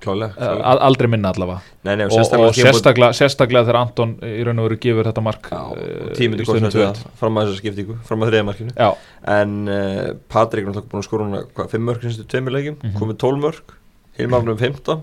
klálega, 0.00 0.32
Eh, 0.32 0.40
klálega. 0.40 0.64
al- 0.72 0.80
aldrei 0.88 1.08
minna 1.08 1.30
allavega. 1.32 1.60
Nei, 1.84 1.94
nei, 1.96 2.06
og 2.06 2.12
og, 2.12 2.18
og 2.18 2.24
sérstaklega 2.24 2.72
sérstaklega, 2.72 3.12
sérstaklega 3.20 3.64
þegar 3.68 3.78
Anton 3.80 4.14
í 4.22 4.44
raun 4.44 4.58
og 4.58 4.68
veru 4.68 4.78
gefur 4.80 5.04
þetta 5.10 5.22
mark 5.22 5.48
eh, 5.52 6.14
sem 6.16 6.32
2-1. 6.32 6.70
þetta 6.70 7.14
fram 7.20 7.34
að 7.40 7.46
þessar 7.50 7.60
skiptingu, 7.62 7.96
fram 8.08 8.20
að 8.24 8.30
þriða 8.32 8.44
markinu. 8.50 8.74
Já, 8.76 8.90
en 9.36 9.54
uh, 9.68 10.12
Patrik 10.28 10.66
er 10.66 10.72
náttúrulega 10.72 10.90
búin 10.90 11.38
að 11.38 11.46
hvað, 11.54 11.70
5 11.76 11.86
mörg 11.88 12.00
sinnstu 12.04 12.24
tveimur 12.26 12.52
leikjum, 12.56 12.76
Mhm. 12.82 12.98
komið 12.98 13.18
12 13.18 13.40
mörg 13.46 13.76
Hilmar 14.18 14.48
um 14.48 14.56
15 14.56 15.02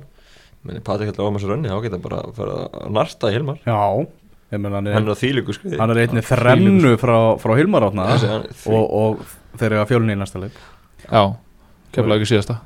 meni 0.68 0.80
Patrik 0.84 1.10
ætla 1.14 1.24
að 1.26 1.32
áma 1.32 1.40
sér 1.40 1.54
önni, 1.56 1.70
þá 1.70 1.82
geta 1.84 1.98
bara 2.02 2.22
að 2.28 2.34
fara 2.36 2.56
að 2.74 2.92
narta 2.92 3.32
Hilmar, 3.32 3.58
Já, 3.66 4.08
hann 4.52 4.64
hann 4.66 4.88
er, 4.88 4.94
á 5.08 5.16
þýlíku 5.16 5.54
skriði. 5.56 5.78
hann 5.80 5.92
er 5.92 6.02
einni 6.08 6.22
þrennu 6.22 6.98
frá, 7.00 7.38
frá 7.40 7.56
Hilmar 7.58 7.84
átna 7.90 8.06
hann- 8.18 8.48
og, 8.68 8.94
og 8.94 9.20
þeir 9.58 9.72
eru 9.72 9.82
að 9.86 9.90
fjölni 9.92 10.14
í 10.16 10.20
næsta 10.20 10.40
leik. 10.42 10.52
Já, 11.12 11.36
kemla 11.96 12.18
ekki 12.18 12.30
síðasta. 12.34 12.58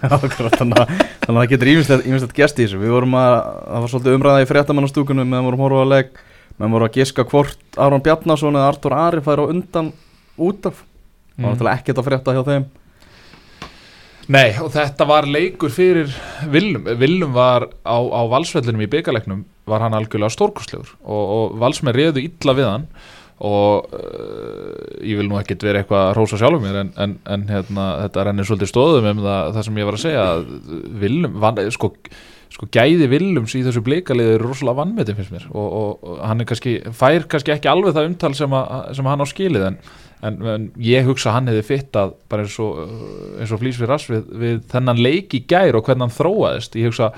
Þannig, 0.58 0.80
að, 0.80 0.92
það 1.26 1.46
getur 1.52 1.70
ímislegt 1.74 2.34
gest 2.36 2.58
í 2.58 2.64
þessu. 2.66 2.80
Við 2.82 2.94
vorum 2.96 3.14
að, 3.20 3.36
það 3.68 3.84
var 3.84 3.92
svolítið 3.94 4.18
umræða 4.18 4.42
í 4.44 4.48
fréttamannastúkunum 4.50 5.30
meðan 5.30 5.48
vorum 5.50 5.60
að 5.62 5.66
horfa 5.68 5.84
að 5.84 5.92
leik 5.94 6.20
meðan 6.60 6.74
vorum 6.76 6.88
að 6.90 6.96
giska 6.98 7.24
hvort 7.30 7.80
Aron 7.80 8.02
Bjarnason 8.04 8.58
eða 8.58 8.68
Artur 8.72 8.96
Ari 8.96 9.22
fær 9.24 9.42
á 9.42 9.50
undan 9.52 9.92
út 10.40 10.70
af. 10.70 10.80
Það 10.80 10.84
var 10.84 11.40
Mm. 11.40 11.54
náttúrulega 11.54 11.78
ekkert 11.80 11.98
að 12.00 12.06
frétta 12.10 12.32
hjá 12.36 12.42
þeim. 12.50 12.64
Nei, 14.30 14.50
og 14.62 14.68
þetta 14.74 15.06
var 15.08 15.26
leikur 15.26 15.72
fyrir 15.74 16.10
Willum, 16.52 16.84
Willum 17.00 17.32
var 17.34 17.64
á, 17.82 17.96
á 17.98 18.20
valsvellinum 18.30 18.84
í 18.84 18.90
byggarleiknum 18.92 19.40
var 19.70 19.82
hann 19.82 19.96
algjörlega 19.96 20.30
stórkostlegur 20.34 20.92
og, 21.02 21.22
og 21.34 21.56
valsmenn 21.62 21.96
reyðu 21.96 22.22
illa 22.28 22.54
við 22.54 22.68
hann 22.68 22.84
og 23.40 23.94
uh, 23.96 25.04
ég 25.06 25.20
vil 25.20 25.28
nú 25.30 25.38
ekkert 25.40 25.64
vera 25.64 25.80
eitthvað 25.80 26.02
að 26.08 26.16
rósa 26.18 26.40
sjálfum 26.40 26.66
mér 26.66 26.80
en, 26.82 26.90
en, 27.00 27.14
en 27.24 27.46
hérna, 27.48 27.86
þetta 28.04 28.26
rennir 28.28 28.48
svolítið 28.48 28.72
stóðum 28.72 29.08
um 29.14 29.22
það, 29.24 29.54
það 29.56 29.66
sem 29.68 29.80
ég 29.80 29.88
var 29.88 29.96
að 29.96 30.04
segja 30.04 30.26
að 30.26 30.44
Willum, 31.00 31.38
van, 31.40 31.62
sko, 31.72 31.90
sko 32.52 32.68
gæði 32.76 33.08
Willums 33.14 33.56
í 33.56 33.64
þessu 33.64 33.84
bleikalið 33.86 34.34
er 34.34 34.44
rosalega 34.44 34.82
vannmetin 34.82 35.16
finnst 35.16 35.32
mér. 35.34 35.48
Og, 35.54 35.66
og, 35.80 36.04
og 36.04 36.20
hann 36.28 36.44
kannski, 36.50 36.76
fær 36.96 37.24
kannski 37.32 37.56
ekki 37.56 37.72
alveg 37.72 37.96
það 37.96 38.10
umtal 38.10 38.34
sem, 38.36 38.56
að, 38.60 38.92
sem 38.98 39.10
hann 39.12 39.24
á 39.24 39.26
skilið 39.32 39.66
en 39.70 39.80
En, 40.20 40.36
en 40.44 40.64
ég 40.84 41.06
hugsa 41.08 41.30
að 41.30 41.36
hann 41.38 41.48
hefði 41.48 41.62
fittað 41.64 42.10
bara 42.28 42.44
eins 42.44 42.56
og, 42.60 42.80
og 43.40 43.60
flýs 43.62 43.78
við 43.80 43.88
rass 43.88 44.08
við, 44.10 44.26
við 44.42 44.58
þennan 44.68 45.00
leik 45.00 45.32
í 45.32 45.40
gær 45.48 45.78
og 45.78 45.86
hvernig 45.86 46.04
hann 46.04 46.12
þróaðist. 46.12 46.76
Ég 46.76 46.90
hugsa 46.90 47.08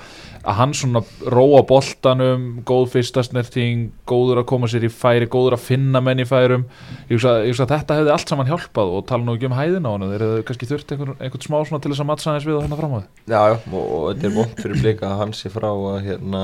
að 0.43 0.57
hann 0.59 0.75
svona 0.77 1.01
róa 1.27 1.63
boltanum, 1.67 2.45
góð 2.67 2.93
fyrstasnerting 2.93 3.89
góður 4.07 4.43
að 4.43 4.47
koma 4.53 4.69
sér 4.71 4.87
í 4.87 4.91
færi 4.91 5.27
góður 5.31 5.57
að 5.57 5.65
finna 5.65 5.99
menn 6.03 6.23
í 6.23 6.27
færum. 6.29 6.63
Ég 7.09 7.17
hugsa, 7.17 7.35
ég 7.43 7.51
hugsa 7.51 7.67
að 7.67 7.75
þetta 7.75 7.99
hefði 7.99 8.15
allt 8.15 8.33
saman 8.33 8.51
hjálpað 8.51 8.95
og 8.95 9.05
tala 9.11 9.27
nú 9.27 9.35
ekki 9.35 9.51
um 9.51 9.57
hæðina 9.59 9.91
á 9.91 9.93
hann 9.97 10.07
þeir 10.13 10.25
hefðu 10.27 10.47
kannski 10.47 10.71
þurft 10.71 10.95
einhvern, 10.95 11.19
einhvern 11.19 11.45
smá 11.49 11.59
svona 11.59 11.83
til 11.83 11.93
þess 11.93 12.05
að 12.05 12.11
mattsa 12.13 12.31
aðeins 12.31 12.47
við 12.47 12.57
og 12.57 12.65
hérna 12.65 12.79
fram 12.79 12.95
á 12.95 12.99
þið 13.03 13.35
Já, 13.35 13.39
já, 13.51 13.55
og, 13.67 13.83
og 13.83 14.09
þetta 14.09 14.29
er 14.29 14.35
vond 14.39 14.57
fyrir 14.63 14.83
blika 14.83 15.11
að 15.11 15.21
hann 15.25 15.37
sé 15.37 15.51
frá 15.51 15.69
að 15.73 16.01
hérna, 16.07 16.43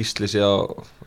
gísli 0.00 0.32
sé 0.32 0.40
á 0.40 0.52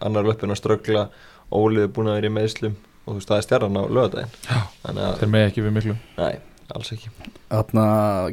annar 0.05 0.29
löppin 0.29 0.53
að 0.53 0.62
ströggla. 0.62 1.07
Ólið 1.53 1.88
er 1.88 1.93
búin 1.93 2.09
að 2.09 2.19
vera 2.21 2.29
í 2.29 2.38
meðslum 2.38 2.81
og 3.03 3.13
þú 3.13 3.17
veist 3.19 3.31
það 3.31 3.38
er 3.39 3.45
stjarnan 3.48 3.79
á 3.79 3.83
að, 3.83 5.17
þeir 5.19 5.31
með 5.33 5.45
ekki 5.50 5.63
við 5.65 5.75
miklu. 5.77 5.95
Nei, 6.17 6.33
alls 6.74 6.93
ekki. 6.95 7.12
Þarna 7.53 7.86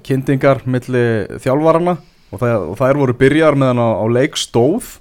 kynntingar 0.07 0.63
milli 0.71 1.05
þjálfarana 1.43 1.97
og, 2.31 2.37
það, 2.39 2.67
og 2.71 2.77
þær 2.81 3.01
voru 3.03 3.17
byrjar 3.21 3.59
meðan 3.59 3.83
á, 3.83 3.89
á 4.01 4.05
leik 4.11 4.39
stóð. 4.41 4.95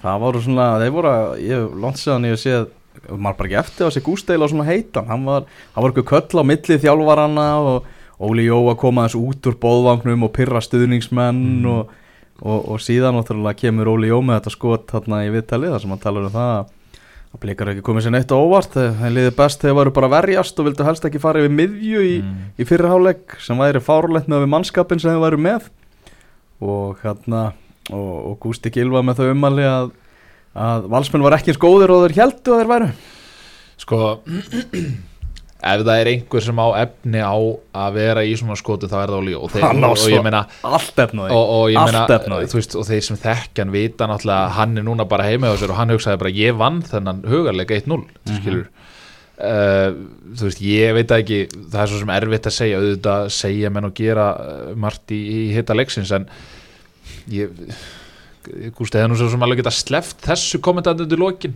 Það 0.00 0.20
voru 0.24 0.42
svona, 0.44 0.66
þeir 0.80 0.92
voru 0.96 1.14
ég 1.44 1.80
langt 1.80 2.00
séðan 2.00 2.28
ég 2.30 2.38
séð 2.40 2.68
maður 3.10 3.38
bara 3.38 3.48
ekki 3.48 3.58
eftir 3.60 3.86
að 3.86 3.94
sé 3.96 4.02
gústeila 4.04 4.48
svona 4.50 4.66
heitan. 4.68 5.08
Hann 5.08 5.24
var, 5.28 5.46
hann 5.74 5.84
var 5.84 5.92
eitthvað 5.92 6.10
köll 6.10 6.42
á 6.42 6.50
milli 6.50 6.78
þjálfarana 6.82 7.46
og 7.64 7.88
Óli 8.20 8.44
Jó 8.44 8.58
að 8.68 8.76
koma 8.82 9.06
þess 9.06 9.16
út 9.16 9.46
úr 9.48 9.54
bóðvagnum 9.62 10.26
og 10.26 10.32
pyrra 10.36 10.60
stuðningsmenn 10.60 11.38
Mm. 11.62 11.68
og, 11.70 11.94
og, 12.42 12.58
og 12.74 12.82
síðan 12.84 13.16
náttúrulega 13.16 13.56
kemur 13.62 13.88
Óli 13.94 14.10
Jó 14.10 14.18
með 14.20 14.40
þetta 14.42 14.52
skot 14.52 14.90
þarna 14.92 15.22
í 15.24 15.30
viðtalið 15.32 15.72
þar 15.72 15.84
sem 15.84 15.94
hann 15.94 16.02
talar 16.02 16.26
um 16.28 16.34
það 16.34 16.74
að 17.30 17.40
að 17.40 17.42
blikar 17.44 17.70
ekki 17.70 17.84
komið 17.86 18.06
sér 18.06 18.14
neitt 18.16 18.32
óvart 18.34 18.74
þeir 18.74 19.12
liði 19.14 19.32
best 19.38 19.62
þegar 19.62 19.76
varu 19.78 19.92
bara 19.94 20.10
verjast 20.10 20.58
og 20.58 20.66
vildu 20.66 20.86
helst 20.86 21.04
ekki 21.06 21.20
fara 21.22 21.42
yfir 21.42 21.52
miðju 21.54 22.02
í, 22.02 22.14
mm. 22.24 22.48
í 22.58 22.66
fyrri 22.66 22.90
hálfleik 22.90 23.36
sem 23.42 23.60
væri 23.60 23.82
fárlegt 23.84 24.30
með 24.30 24.44
við 24.44 24.52
mannskapin 24.56 25.02
sem 25.02 25.12
þeir 25.12 25.22
væru 25.22 25.38
með 25.46 25.68
og 26.60 26.98
hérna 27.04 27.44
og, 27.94 28.16
og 28.32 28.34
Gústi 28.42 28.72
Gilva 28.74 29.04
með 29.06 29.22
þau 29.22 29.30
umali 29.30 29.68
að, 29.68 29.92
að 30.58 30.90
valsmenn 30.90 31.24
var 31.24 31.38
ekki 31.38 31.54
eins 31.54 31.62
góðir 31.62 31.94
og 31.94 32.04
þeir 32.08 32.18
heldu 32.18 32.56
að 32.56 32.64
þeir 32.64 32.72
væru 32.74 32.90
sko 33.80 34.02
ef 35.60 35.82
það 35.84 35.98
er 36.00 36.08
einhver 36.14 36.44
sem 36.46 36.60
á 36.60 36.68
efni 36.80 37.20
á 37.20 37.36
að 37.76 37.96
vera 37.98 38.22
í 38.24 38.32
svona 38.40 38.56
skotu 38.56 38.88
þá 38.88 38.96
er 39.02 39.10
það 39.12 39.18
Óli 39.20 39.34
og, 39.36 39.56
og, 39.60 40.04
ég 40.08 40.22
meina 40.24 40.40
allt 40.64 41.00
efnaði 41.04 41.34
og, 41.36 41.50
og 41.56 41.64
ég 41.74 41.80
meina, 41.84 42.02
Allt 42.06 42.14
efnaði. 42.16 42.48
þú 42.52 42.58
veist, 42.60 42.76
og 42.80 42.86
þeir 42.88 43.02
sem 43.10 43.18
þekkjan 43.20 43.74
vita 43.74 44.08
náttúrulega 44.08 44.46
að 44.46 44.54
hann 44.56 44.78
er 44.80 44.86
núna 44.88 45.04
bara 45.10 45.26
heima 45.28 45.52
á 45.52 45.56
sér 45.60 45.74
og 45.74 45.80
hann 45.82 45.92
hugsaði 45.92 46.20
bara 46.22 46.32
ég 46.40 46.56
vann 46.60 46.80
þennan 46.88 47.20
hugarleika 47.28 47.76
1-0 47.76 48.00
Mhm. 48.00 48.38
skilur. 48.40 48.68
Uh, 49.40 49.94
þú 50.36 50.44
veist, 50.50 50.58
ég 50.60 50.92
veit 50.98 51.12
ekki 51.16 51.36
það 51.72 51.80
er 51.80 51.88
svo 51.88 51.98
sem 52.02 52.10
erfitt 52.12 52.48
að 52.50 52.56
segja 52.58 52.80
auðvitað 52.80 53.30
segja 53.32 53.70
menn 53.72 53.86
og 53.88 53.94
gera 53.96 54.26
uh, 54.36 54.74
margt 54.76 55.14
í, 55.16 55.20
í 55.32 55.38
hitta 55.56 55.72
leiksins 55.76 56.10
en 56.12 56.26
ég 57.32 57.48
Gústi 58.76 58.96
hefði 58.98 59.10
nú 59.12 59.16
svo 59.20 59.28
sem 59.32 59.42
alveg 59.44 59.60
geta 59.60 59.72
sleft 59.74 60.22
þessu 60.24 60.58
kommentandi 60.64 61.04
undir 61.04 61.20
lokin. 61.20 61.52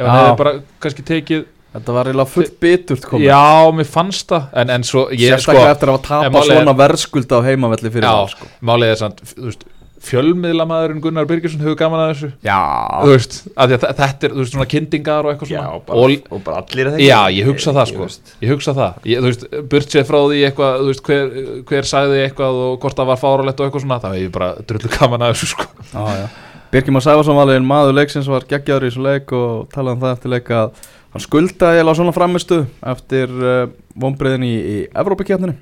Ef 0.00 0.06
hann 0.08 0.18
hefði 0.22 0.38
bara 0.40 0.52
kannski 0.82 1.04
tekið 1.06 1.42
Þetta 1.74 1.94
var 1.96 2.06
eiginlega 2.10 2.30
full 2.30 2.48
biturt 2.62 3.04
komið. 3.10 3.24
Já, 3.26 3.70
mér 3.74 3.88
fannst 3.90 4.28
það. 4.30 4.44
En, 4.62 4.70
en 4.70 4.84
svo, 4.86 5.08
ég 5.10 5.34
sko 5.34 5.50
Sérstaklega 5.50 5.72
eftir 5.74 5.90
að 5.90 5.96
hafa 5.96 6.04
en 6.04 6.32
tapað 6.32 6.36
málið 6.38 6.52
er- 6.54 6.60
svona 6.62 6.76
verðskulda 6.78 7.34
á 7.34 7.46
heimavelli 7.48 7.90
fyrir 7.90 8.06
Já, 8.06 8.12
það 8.14 8.28
sko. 8.36 8.50
málið 8.70 8.92
er 8.94 9.00
samt, 9.02 9.24
þú 9.34 9.48
veist 9.48 9.64
fjölmiðlamaðurinn 10.04 11.00
Gunnar 11.04 11.26
Birgisson 11.28 11.62
hefur 11.64 11.76
gaman 11.80 12.02
að 12.04 12.10
þessu. 12.12 12.28
Já, 12.44 12.58
þú 13.04 13.10
veist, 13.14 13.36
að 13.56 13.70
því 13.70 13.76
að 13.76 13.84
þe- 13.84 13.92
þetta 14.00 14.28
er 14.28 14.34
þú 14.34 14.40
veist, 14.42 14.52
svona 14.54 14.66
kyndingar 14.74 15.24
og 15.26 15.30
eitthvað 15.32 15.52
Já, 15.54 15.60
svona 15.64 15.80
bara, 15.88 15.98
og, 16.04 16.26
og 16.36 16.42
bara 16.44 16.60
allir 16.62 16.90
að 16.90 16.96
það. 16.96 17.04
já, 17.06 17.20
ég 17.38 17.48
hugsa 17.48 17.74
það 17.78 17.90
sko. 17.92 18.08
ég 18.44 18.52
hugsa 18.54 18.74
það, 18.76 18.98
ég, 19.12 19.22
þú 19.24 19.30
veist, 19.30 19.46
burt 19.72 19.94
sér 19.96 20.04
frá 20.08 20.18
því 20.28 20.40
eitthvað, 20.48 20.74
þú 20.84 20.90
veist, 20.92 21.04
hver, 21.08 21.36
hver 21.72 21.88
sagði 21.90 22.20
eitthvað 22.26 22.60
og 22.66 22.74
hvort 22.84 22.98
það 23.00 23.10
var 23.12 23.22
fáralegt 23.24 23.60
og 23.60 23.66
eitthvað 23.70 23.86
svona 23.86 24.00
það 24.04 24.16
hef 24.18 24.26
ég 24.28 24.34
bara 24.38 24.50
drullu 24.68 24.92
gaman 24.98 25.24
að 25.24 25.32
þessu 25.34 25.50
sko. 25.54 25.68
Já, 25.94 26.04
já. 26.20 26.26
Birkjum 26.74 26.98
að 26.98 27.04
Sæfarsson 27.06 27.36
valin 27.38 27.66
maður 27.70 27.94
leiksins 28.00 28.26
var 28.28 28.44
geggjaður 28.50 28.84
í 28.84 28.90
þessu 28.90 29.02
leik 29.08 29.32
og 29.32 29.68
talaði 29.72 29.94
um 29.94 30.00
það 30.04 30.14
eftir 30.18 30.32
leik 30.36 30.48
að 30.50 30.84
hann 31.14 31.22
skuldaði 31.22 31.80
eða 31.82 31.94
svona 31.96 32.14
framistu 32.16 32.64
eftir 32.94 33.30
uh, 33.38 33.70
vonbreiðin 34.00 34.46
í, 34.48 34.54
í 34.54 34.76
Evrópakjarninu 34.90 35.54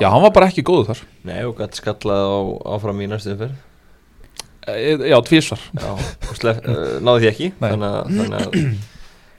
já, 0.00 0.08
hann 0.08 0.24
var 0.24 0.34
bara 0.34 0.50
ekki 0.50 0.64
góðu 0.66 0.90
þar. 0.90 1.06
Nei, 1.26 1.38
og 1.46 1.56
gætt 1.58 1.78
skallað 1.80 2.26
á, 2.26 2.38
áfram 2.76 3.00
í 3.02 3.08
næstu 3.10 3.34
umferð. 3.34 3.62
E, 4.66 4.96
já, 5.12 5.16
tvísvar 5.22 5.62
Já, 5.78 5.92
og 5.94 6.34
slef, 6.34 6.58
uh, 6.66 6.96
náði 7.04 7.22
því 7.22 7.28
ekki 7.30 7.48
Nei. 7.54 7.68
þannig 7.70 7.86
að, 7.86 8.14
þannig 8.16 8.38
að 8.40 8.94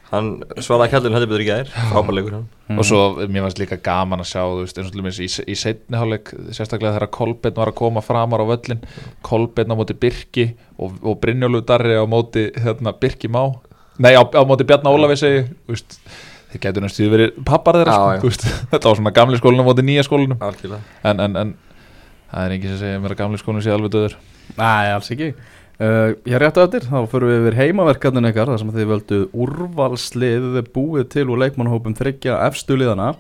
hann 0.08 0.30
svaraði 0.64 0.94
kallinu 0.94 1.18
hætti 1.18 1.28
betur 1.28 1.44
í 1.44 1.48
gær 1.50 1.72
frábærleikur 1.90 2.36
hann. 2.38 2.46
Mm. 2.70 2.78
og 2.80 2.88
svo 2.88 3.00
mér 3.28 3.44
fannst 3.44 3.60
líka 3.60 3.80
gaman 3.84 4.24
að 4.24 4.30
sjá 4.30 4.40
þú 4.46 4.62
veist, 4.62 4.80
eins 4.80 4.88
og 4.88 4.94
til 4.94 5.02
dæmis 5.02 5.20
í, 5.20 5.28
í 5.28 5.56
setni 5.60 6.00
hálfleik 6.00 6.32
sérstaklega 6.56 6.94
þegar 6.96 7.12
Kolbeinn 7.18 7.58
var 7.60 7.74
að 7.74 7.80
koma 7.82 8.04
framar 8.06 8.44
á 8.44 8.48
völlin 8.48 8.86
Kolbeinn 9.28 9.76
á 9.76 9.80
móti 9.80 9.98
Birki 10.00 10.48
og, 10.78 10.96
og 11.04 11.20
Brynjólu 11.24 11.60
Darri 11.68 12.00
á 12.00 12.08
móti 12.08 12.48
hérna, 12.56 12.96
Birki 12.96 13.28
Má 13.28 13.42
nei 14.04 14.14
á, 14.18 14.22
á 14.24 14.42
móti 14.48 14.68
Bjarni 14.68 14.92
Ólafi 14.92 15.20
segi 15.20 15.44
þeir 15.68 16.64
getur 16.64 16.86
næstu 16.86 17.10
verið 17.12 17.38
pappar 17.48 17.80
þeirra 17.82 17.98
Já, 17.98 18.24
sko, 18.24 18.52
þetta 18.72 18.90
var 18.90 19.00
svona 19.02 19.16
gamli 19.16 19.40
skólinu 19.42 19.66
á 19.66 19.68
móti 19.68 19.86
nýja 19.86 20.08
skólinu 20.08 20.40
Algjörlega. 20.40 20.82
En, 21.04 21.22
en, 21.24 21.38
en 21.44 21.54
það 22.32 22.42
er 22.44 22.58
engin 22.58 22.74
sem 22.74 22.82
segja 22.86 23.04
mér 23.04 23.16
að 23.16 23.22
gamli 23.24 23.42
skólinu 23.42 23.66
sé 23.66 23.74
alveg 23.76 23.94
döður 23.94 24.18
Nei, 24.58 24.88
alls 24.94 25.10
ekki. 25.12 25.34
Uh, 25.78 26.16
Ég 26.26 26.38
er 26.38 26.42
rétt 26.42 26.56
á 26.58 26.64
eftir, 26.64 26.86
þá 26.88 27.04
fyrir 27.12 27.28
við 27.28 27.42
yfir 27.42 27.58
heimaverkarnir 27.60 28.30
ykkar 28.32 28.50
þar 28.50 28.62
sem 28.62 28.70
þið 28.74 28.88
völdu 28.94 29.20
úrvalslið 29.36 30.62
búið 30.74 31.10
til 31.14 31.28
úr 31.28 31.42
leikmannhópum 31.44 31.98
þryggja 32.00 32.40
efstu 32.48 32.80
liðana 32.80 33.12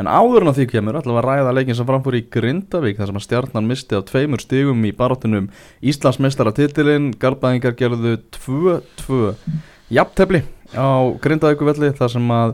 En 0.00 0.08
áður 0.08 0.46
en 0.46 0.50
að 0.52 0.60
því 0.60 0.66
kemur, 0.70 0.96
að 1.00 1.18
ræða 1.26 1.52
leikin 1.52 1.76
sem 1.76 1.88
framfór 1.88 2.16
í 2.16 2.22
Grindavík 2.32 2.96
þar 2.96 3.10
sem 3.10 3.18
að 3.18 3.24
stjarnan 3.26 3.66
misti 3.68 3.98
á 3.98 4.00
tveimur 4.06 4.40
stigum 4.40 4.84
í 4.88 4.92
baráttunum 4.96 5.50
Íslandsmeistara 5.84 6.54
titilinn, 6.56 7.10
Garbaðingar 7.20 7.74
gerðu 7.76 8.14
2-2 8.38 9.34
jafntefli 9.90 10.42
á 10.76 10.86
Grindavíkuvelli 11.22 11.92
þar 11.98 12.12
sem 12.12 12.28
að 12.34 12.52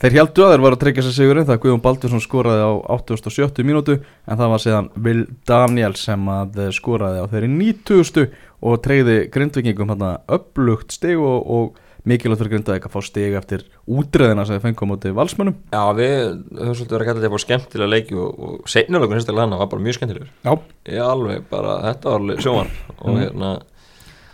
þeir 0.00 0.14
heldu 0.16 0.44
að 0.46 0.54
þeir 0.54 0.62
var 0.64 0.76
að 0.76 0.80
tryggja 0.84 1.02
sér 1.04 1.16
sigurinn 1.18 1.48
það 1.48 1.58
Guðjón 1.64 1.82
Baldursson 1.84 2.22
skoraði 2.24 2.62
á 2.64 2.72
87. 2.96 3.60
mínútu 3.68 3.98
en 4.00 4.38
það 4.40 4.52
var 4.54 4.62
síðan 4.64 4.88
Will 5.04 5.26
Daniel 5.48 5.92
sem 6.00 6.30
að 6.32 6.56
eh, 6.64 6.70
skoraði 6.72 7.20
á 7.20 7.26
þeirri 7.28 7.50
90. 7.52 8.30
og 8.64 8.80
treyði 8.84 9.18
grindvikingum 9.32 9.92
hérna 9.92 10.14
upplugt 10.32 10.96
stig 10.96 11.20
og, 11.20 11.44
og 11.44 11.86
mikilvægt 12.08 12.40
fyrir 12.40 12.54
Grindavík 12.54 12.86
að 12.88 12.94
fá 12.94 13.02
stig 13.04 13.34
eftir 13.36 13.66
útreðina 13.92 14.46
sem 14.48 14.56
þeir 14.56 14.62
fengum 14.70 14.88
á 14.88 14.90
móti 14.94 15.10
valsmönnum 15.12 15.58
Já, 15.68 15.82
við 15.98 16.14
höfum 16.56 16.78
svolítið 16.78 16.94
verið 16.96 17.02
að 17.04 17.10
kalla 17.10 17.20
þetta 17.20 17.32
bara 17.34 17.44
skemmtilega 17.44 17.92
leiki 17.92 18.16
og, 18.16 18.38
og 18.40 18.70
seinnilegur 18.72 19.18
hinstaklega 19.20 19.44
hann 19.44 19.60
var 19.60 19.68
bara 19.74 19.84
mjög 19.84 19.98
skemmtilegur 19.98 20.30
Já 20.48 20.54
Ég 20.96 21.04
alveg 21.04 21.44
bara, 21.52 21.74
þetta 21.90 22.08
var 22.14 22.22
alveg 22.24 22.40
sjóman 22.46 22.72
og 22.96 23.10
Mm. 23.10 23.20
hérna, 23.20 23.50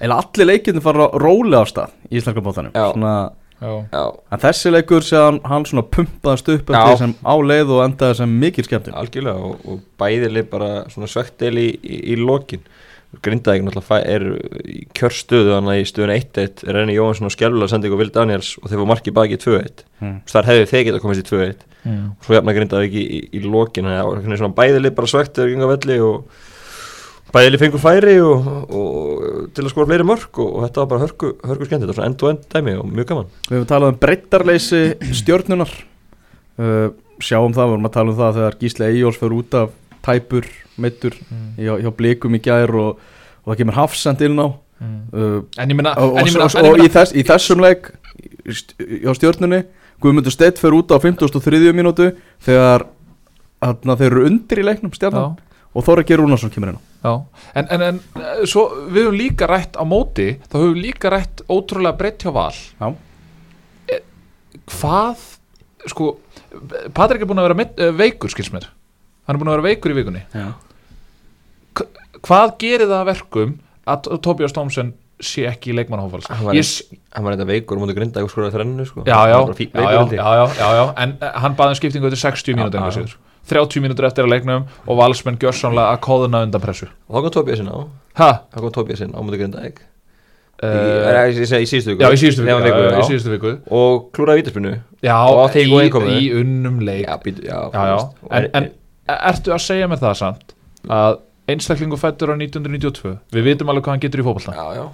Eða 0.00 0.20
allir 0.22 0.50
leikirni 0.50 0.82
fara 0.84 1.08
rólega 1.22 1.64
á 1.64 1.66
stað 1.70 1.94
í 2.10 2.18
Íslandska 2.20 2.42
bóttanum 2.44 2.74
Já. 2.76 2.90
svona, 2.92 3.12
já, 3.62 3.70
já, 3.92 4.02
En 4.36 4.42
þessi 4.42 4.72
leikur 4.74 5.04
sé 5.06 5.16
hann, 5.16 5.38
hann 5.48 5.64
svona 5.64 5.86
pumpaðast 5.88 6.50
upp 6.52 6.72
eftir 6.74 6.98
sem 7.00 7.14
á 7.24 7.34
leið 7.40 7.72
og 7.78 7.84
endaði 7.86 8.18
sem 8.20 8.34
mikil 8.42 8.66
skemmtun. 8.68 8.94
Algjörlega 9.00 9.46
og, 9.50 9.62
og 9.64 9.80
bæðileg 10.02 10.50
bara 10.52 10.72
svona 10.92 11.08
svektil 11.08 11.54
í, 11.62 11.70
í, 11.80 12.02
í 12.12 12.18
lokin. 12.20 12.60
Grindavík 13.22 13.62
náttúrulega 13.64 13.86
fæ- 13.86 14.08
er 14.12 14.24
í 14.68 14.80
kjörstöðu 14.98 15.54
þannig 15.54 15.78
í 15.80 15.84
stöðun 15.88 16.12
1-1 16.18 16.64
er 16.66 16.74
Renni 16.76 16.96
Jóhansson 16.98 17.28
og 17.30 17.32
Skjálfulega 17.32 17.70
sendi 17.72 17.88
ykkur 17.88 18.00
Vil 18.02 18.10
Daniels 18.12 18.50
og 18.60 18.66
þeir 18.68 18.80
fór 18.82 18.88
markið 18.90 19.14
baki 19.16 19.38
í 19.38 19.40
2-1 19.40 19.84
Mm. 19.96 20.18
þar 20.28 20.44
hefði 20.50 20.64
þeir 20.68 20.82
getað 20.90 21.00
komist 21.00 21.22
í 21.22 21.28
2-1 21.30 21.62
mm. 21.86 22.08
og 22.18 22.26
svo 22.26 22.34
jafna 22.36 22.52
Grindavík 22.52 22.92
í, 23.00 23.04
í, 23.16 23.20
í 23.38 23.40
lokin 23.46 23.86
þannig 23.86 23.96
að 23.96 24.02
það 24.02 24.26
var 24.28 24.40
svona 24.42 24.56
bæðileg 24.58 24.96
bara 24.98 25.08
velli 25.70 25.96
og 26.04 26.42
bæðileg 27.34 27.60
fengur 27.60 27.82
færi 27.82 28.14
og, 28.22 28.46
og 28.70 29.48
til 29.56 29.64
að 29.66 29.72
skora 29.72 29.88
fleiri 29.90 30.06
mörg 30.06 30.38
og, 30.42 30.50
og 30.56 30.66
þetta 30.66 30.82
var 30.82 30.90
bara 30.92 31.02
hörku, 31.06 31.32
hörku 31.46 31.66
skemmt 31.68 31.82
þetta 31.84 31.90
var 31.92 31.98
svona 31.98 32.10
end-to-end 32.12 32.44
dæmi 32.54 32.74
og 32.80 32.86
mjög 32.92 33.08
gaman 33.10 33.30
Við 33.48 33.56
hefum 33.56 33.66
talað 33.72 33.92
um 33.94 33.98
breyttarleysi 34.04 34.82
stjörnunar 35.20 35.72
uh, 36.60 36.88
Sjáum 37.24 37.54
það, 37.56 37.64
við 37.66 37.72
vorum 37.74 37.88
að 37.88 37.94
tala 37.96 38.12
um 38.12 38.18
það 38.20 38.38
þegar 38.38 38.56
Gísli 38.60 38.86
Eyjóls 38.90 39.18
fyrir 39.20 39.36
út 39.40 39.54
af 39.62 39.74
tæpur 40.06 40.46
meittur 40.78 41.14
Mm. 41.26 41.46
hjá, 41.58 41.72
hjá 41.82 41.90
blikum 41.96 42.34
í 42.36 42.40
gær 42.44 42.70
og, 42.76 42.98
og 43.42 43.48
það 43.50 43.58
kemur 43.62 43.78
hafsend 43.80 44.22
inn 44.28 44.38
á 44.38 44.48
Mm. 44.76 44.96
uh, 45.16 45.38
en 45.56 45.70
ég 45.72 45.76
minna 45.78 45.94
og, 45.96 46.18
í, 46.84 46.88
þess, 46.92 47.14
í 47.16 47.22
þessum 47.24 47.62
leik 47.64 47.86
hjá 48.44 49.14
stjörnunni 49.16 49.62
Guðmundur 50.04 50.34
Steitt 50.34 50.58
fyrir 50.60 50.76
út 50.82 50.92
á 50.92 51.00
53. 51.00 51.72
mínútu 51.72 52.10
þegar 52.44 52.84
þarna, 53.64 53.96
þeir 53.96 54.10
eru 54.10 54.26
undir 54.28 54.60
í 54.60 54.66
leiknum 54.68 54.92
stjarnan 54.92 55.38
og 55.76 55.84
Þóra 55.84 56.04
Geir 56.08 56.22
Rúnarsson 56.22 56.50
kemur 56.54 56.72
inn 56.72 56.78
á. 56.80 56.82
Já, 57.06 57.12
en, 57.60 57.66
en, 57.76 57.82
en 57.90 57.98
eh, 58.22 58.44
svo 58.48 58.64
við 58.88 59.04
höfum 59.10 59.18
líka 59.20 59.46
rætt 59.50 59.76
á 59.76 59.84
móti 59.86 60.28
þá 60.48 60.56
höfum 60.56 60.74
við 60.78 60.84
líka 60.88 61.12
rætt 61.12 61.42
ótrúlega 61.52 61.98
breytt 62.00 62.24
hjá 62.24 62.32
val. 62.34 62.54
Já. 62.80 62.88
Eh, 63.92 64.00
Hvað, 64.72 65.26
sko 65.92 66.14
Patrik 66.96 67.20
er 67.22 67.28
búin 67.28 67.38
að 67.42 67.50
vera 67.50 67.58
meidd- 67.60 67.78
eh, 67.84 67.92
veikur, 67.92 68.32
skils 68.32 68.48
mér. 68.54 68.64
Hann 69.28 69.36
er 69.36 69.42
búin 69.42 69.52
að 69.52 69.58
vera 69.58 69.68
veikur 69.68 69.92
í 69.92 69.98
vikunni. 70.00 70.22
Já. 70.32 70.48
Hvað 72.26 72.54
gerir 72.62 72.88
það 72.88 73.00
að 73.02 73.08
verkum 73.10 73.50
að 73.86 74.08
Tobias 74.24 74.54
Thompson 74.56 74.94
sé 75.22 75.44
ekki 75.48 75.70
í 75.72 75.76
leikmannahófals? 75.76 76.26
Hann 76.32 76.44
var, 76.48 76.56
Ég 76.56 76.64
s- 76.64 76.82
hann 77.14 77.24
var 77.24 77.36
eitthvað 77.36 77.52
veikur 77.52 77.76
og 77.78 77.84
mútið 77.84 77.98
Grindavík 78.00 78.24
og 78.26 78.32
skoraði 78.32 78.56
þrennu 78.56 78.86
sko. 78.88 79.04
Já, 79.06 79.18
já, 79.28 79.36
já, 79.36 79.38
veikur, 79.46 79.82
já, 79.84 79.90
já, 79.92 80.22
já, 80.26 80.46
já, 80.56 80.68
já, 80.80 80.84
en 81.04 81.14
hann 81.44 81.54
baði 81.56 81.68
um 81.76 81.78
skiptingu 81.78 82.10
til 82.10 82.18
60 82.20 82.52
Já, 82.52 82.56
mínútur 82.58 82.80
já, 82.80 82.82
enga 82.82 82.96
síður 82.96 83.14
30 83.50 83.84
mínútur 83.84 84.08
eftir 84.08 84.26
að 84.26 84.32
leiknum 84.34 84.64
og 84.86 85.00
valsmenn 85.00 85.38
gjörsamlega 85.42 85.96
að 85.96 86.00
kóðuna 86.06 86.44
undan 86.46 86.62
pressu. 86.62 86.88
Og 87.08 87.18
þá 87.18 87.26
kom 87.26 87.36
Tobias 87.36 87.62
inn 87.62 87.70
á. 87.70 87.78
Ha? 88.20 88.30
þá 88.54 88.58
kom 88.64 88.74
Tobias 88.78 89.04
inn 89.04 89.14
á 89.14 89.20
mútið 89.20 89.44
Grindavík. 89.44 89.84
Í, 90.56 90.66
Uh, 90.66 91.28
í, 92.96 93.02
síðustu 93.10 93.32
viku. 93.34 93.50
Og 93.76 94.06
klúraði 94.16 94.40
vítaspinnu 94.40 94.70
Já, 95.04 95.18
Og 95.28 95.42
í, 96.16 96.30
unnum 96.32 96.78
leik. 96.80 97.04
En, 98.30 98.46
en 98.56 98.70
ertu 99.06 99.52
að 99.52 99.60
segja 99.66 99.90
mér 99.90 100.00
það 100.00 100.16
samt 100.22 100.54
að 100.88 101.18
einstaklingu 101.50 101.98
fættur 102.00 102.32
á 102.32 102.34
1992 102.34 103.14
við 103.34 103.46
vitum 103.46 103.70
alveg 103.70 103.86
hvað 103.86 103.94
hann 103.94 104.02
getur 104.02 104.22
í 104.22 104.26
já 104.76 104.84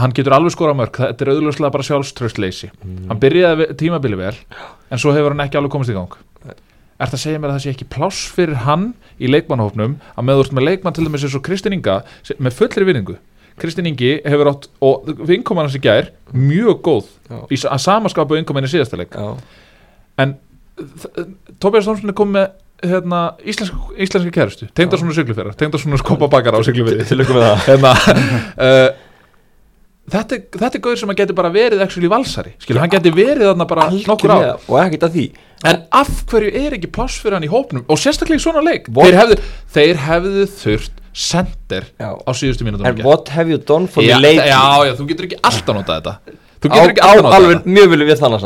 hann 0.00 0.14
getur 0.14 0.36
alveg 0.36 0.54
skora 0.54 0.74
mörg, 0.78 1.00
þetta 1.02 1.24
er 1.24 1.30
auðvitað 1.32 1.72
bara 1.74 1.86
sjálfströstleysi 1.88 2.70
hann 3.10 3.22
byrjaði 3.22 3.66
tímabili 3.80 4.18
vel 4.20 4.36
en 4.90 5.02
svo 5.02 5.14
hefur 5.16 5.34
hann 5.34 5.42
ekki 5.46 5.58
alveg 5.58 5.74
komist 5.74 5.90
í 5.90 5.96
gang 5.96 6.14
ertu 7.00 7.16
að 7.16 7.24
segja 7.24 7.40
mér 7.40 7.52
að 7.52 7.58
það 7.58 7.64
sé 7.64 7.74
ekki 7.74 7.88
pláss 7.94 8.28
fyrir 8.34 8.62
hann 8.66 8.90
í 9.20 9.30
leikmannhófnum 9.30 9.98
að 10.14 10.26
með 10.26 10.38
þú 10.38 10.44
ert 10.44 10.56
með 10.58 10.66
leikmann 10.68 10.96
til 10.96 11.06
dæmis 11.06 11.26
eins 11.26 11.36
og 11.38 11.44
Kristinn 11.46 11.76
Inga 11.76 12.00
með 12.38 12.56
fullri 12.58 12.88
vinningu 12.88 13.16
Kristinn 13.60 13.88
Ingi 13.90 14.14
hefur 14.24 14.52
átt 14.52 14.68
og 14.84 15.10
vinkoman 15.28 15.68
hans 15.68 15.76
í 15.76 15.82
gær 15.84 16.12
mjög 16.32 16.80
góð 16.86 17.10
Já. 17.28 17.38
í 17.50 17.60
að 17.60 17.82
samaskapu 17.86 18.38
vinkoman 18.38 18.68
í 18.68 18.72
síðasta 18.72 19.00
leik 19.00 19.16
já, 19.16 19.34
en 20.20 20.36
Tobias 21.60 21.84
Thompson 21.84 22.12
er 22.12 22.16
komið 22.16 22.38
með 22.38 22.48
hérna, 22.80 23.20
íslenska, 23.44 23.76
íslenska 24.00 24.32
kærustu 24.32 24.68
tengda 24.76 24.96
svona 25.00 25.16
siglufjara, 25.16 25.52
tengda 25.58 25.80
svona 25.80 26.00
skopa 26.00 26.30
bakara 26.32 26.60
á 26.60 26.64
siglufjari 26.64 27.04
til 27.08 27.20
ykkur 27.20 27.36
með 27.36 27.46
það 27.46 27.64
hérna, 27.66 27.92
uh, 28.56 28.86
þetta, 30.10 30.36
er- 30.38 30.58
þetta 30.60 30.74
er 30.78 30.82
gauður 30.84 31.00
sem 31.02 31.12
að 31.14 31.18
geti 31.22 31.36
bara 31.38 31.50
verið 31.54 31.82
actually 31.84 32.08
valsari, 32.12 32.52
skilur, 32.62 32.80
hann 32.84 32.90
geti 32.92 33.12
verið 33.14 33.46
þarna 33.50 33.66
bara 33.70 33.88
nokkur 33.90 34.34
á, 34.34 34.38
og 34.68 34.76
ekkert 34.84 35.06
að 35.08 35.16
því. 35.16 35.26
En 35.70 35.82
af 35.92 36.10
hverju 36.30 36.50
er 36.56 36.76
ekki 36.78 36.88
pláss 36.90 37.18
fyrir 37.20 37.36
hann 37.36 37.44
í 37.44 37.50
hópnum 37.52 37.84
og 37.88 37.98
sérstaklega 38.00 38.40
í 38.40 38.44
svona 38.44 38.62
leik? 38.64 38.86
Þeir 38.88 39.18
hefðu, 39.20 39.36
þeir 39.74 39.96
hefðu 40.06 40.46
þurft 40.60 40.92
sender 41.12 41.84
Já. 42.00 42.14
á 42.16 42.30
síðustu 42.32 42.64
mínútum 42.64 42.86
en 42.86 43.02
what 43.04 43.28
have 43.34 43.50
you 43.50 43.58
done 43.58 43.86
for 43.90 44.02
já, 44.02 44.14
the 44.16 44.22
lady? 44.22 44.46
já, 44.48 44.62
já, 44.86 44.94
þú 44.96 45.06
getur 45.10 45.26
ekki 45.28 45.40
alltaf 45.42 45.74
notað 45.76 45.98
þetta. 46.00 46.38
Þú 46.60 46.70
á, 46.70 46.72
getur 46.76 46.92
ekki 46.94 47.02
á 47.02 47.08
alltaf 47.10 47.24
notað 47.26 47.36
alveg 47.40 47.56
þetta. 47.58 47.74
mjög 47.76 47.90
viljum 47.92 48.08
við 48.10 48.20
þannig 48.22 48.40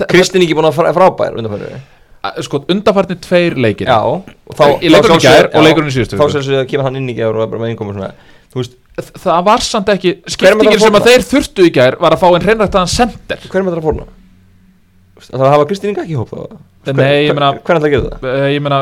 þa- 0.00 0.08
Kristinn 0.10 0.42
ekki 0.44 0.56
búin 0.58 0.68
að 0.68 0.76
fara 0.80 0.92
frávær 0.96 1.38
undanfæri 1.40 1.70
þa- 1.70 2.44
sko, 2.44 2.60
undanfarnir 2.74 3.20
tveir 3.24 3.56
leikir. 3.56 3.86
Já 3.86 4.00
og 4.04 4.24
þá 4.58 4.64
Í 4.82 4.90
leikurinn 4.90 5.16
í 5.16 5.24
gær 5.24 5.48
og 5.54 5.64
leikurinn 5.64 5.88
í 5.88 5.94
síðustu 5.96 6.18
þá 6.18 6.26
viku. 6.26 6.42
sem 6.42 6.66
kemur 6.66 6.84
hann 6.90 6.96
inn 7.00 7.08
í 7.08 7.16
gær 7.16 7.32
og 7.32 7.42
er 7.46 7.46
bara 7.46 7.62
með 7.62 7.78
svona 7.78 8.12
þú 8.52 8.58
veist 8.60 8.74
það 9.24 9.44
var 9.50 9.64
samt 9.66 9.92
ekki 9.94 10.14
Hver 10.16 10.24
er 10.26 10.34
skiptingin 10.36 10.72
það 10.78 10.84
sem 10.86 10.98
að 11.00 11.06
þeir 11.10 11.26
þurftu 11.30 11.66
í 11.68 11.72
gær 11.76 11.96
var 12.00 12.16
að 12.16 12.22
fá 12.22 12.26
einn 12.30 12.46
hreinrættaðan 12.46 12.92
sender 12.94 13.46
hver 13.46 13.60
er 13.60 13.66
með 13.66 13.76
það 13.76 13.80
að 13.80 13.86
fórna 13.90 14.08
Það 15.20 15.50
hafa 15.52 15.64
Kristín 15.68 15.90
Inga 15.92 16.04
ekki 16.06 16.16
hóp 16.16 16.30
þá 16.32 16.92
Nei, 16.96 17.26
ég 17.26 17.34
meina 17.36 17.50
Hvernig 17.60 17.76
ætla 17.76 17.88
að 17.88 17.92
gera 17.92 18.04
það? 18.08 18.28
Eh, 18.30 18.46
Ég 18.54 18.62
meina, 18.64 18.78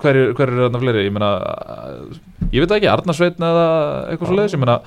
hver, 0.00 0.18
hver 0.38 0.52
er 0.54 0.60
þarna 0.64 0.80
fleiri? 0.80 1.02
Ég 1.04 1.12
meina, 1.12 1.32
uh, 1.36 2.46
ég 2.48 2.62
veit 2.62 2.70
það 2.70 2.78
ekki, 2.78 2.88
Arnarsveitn 2.94 3.44
eða 3.50 3.66
eitthvað 4.08 4.30
svo 4.30 4.38
leiðis, 4.38 4.54
ég 4.56 4.62
meina, 4.62 4.78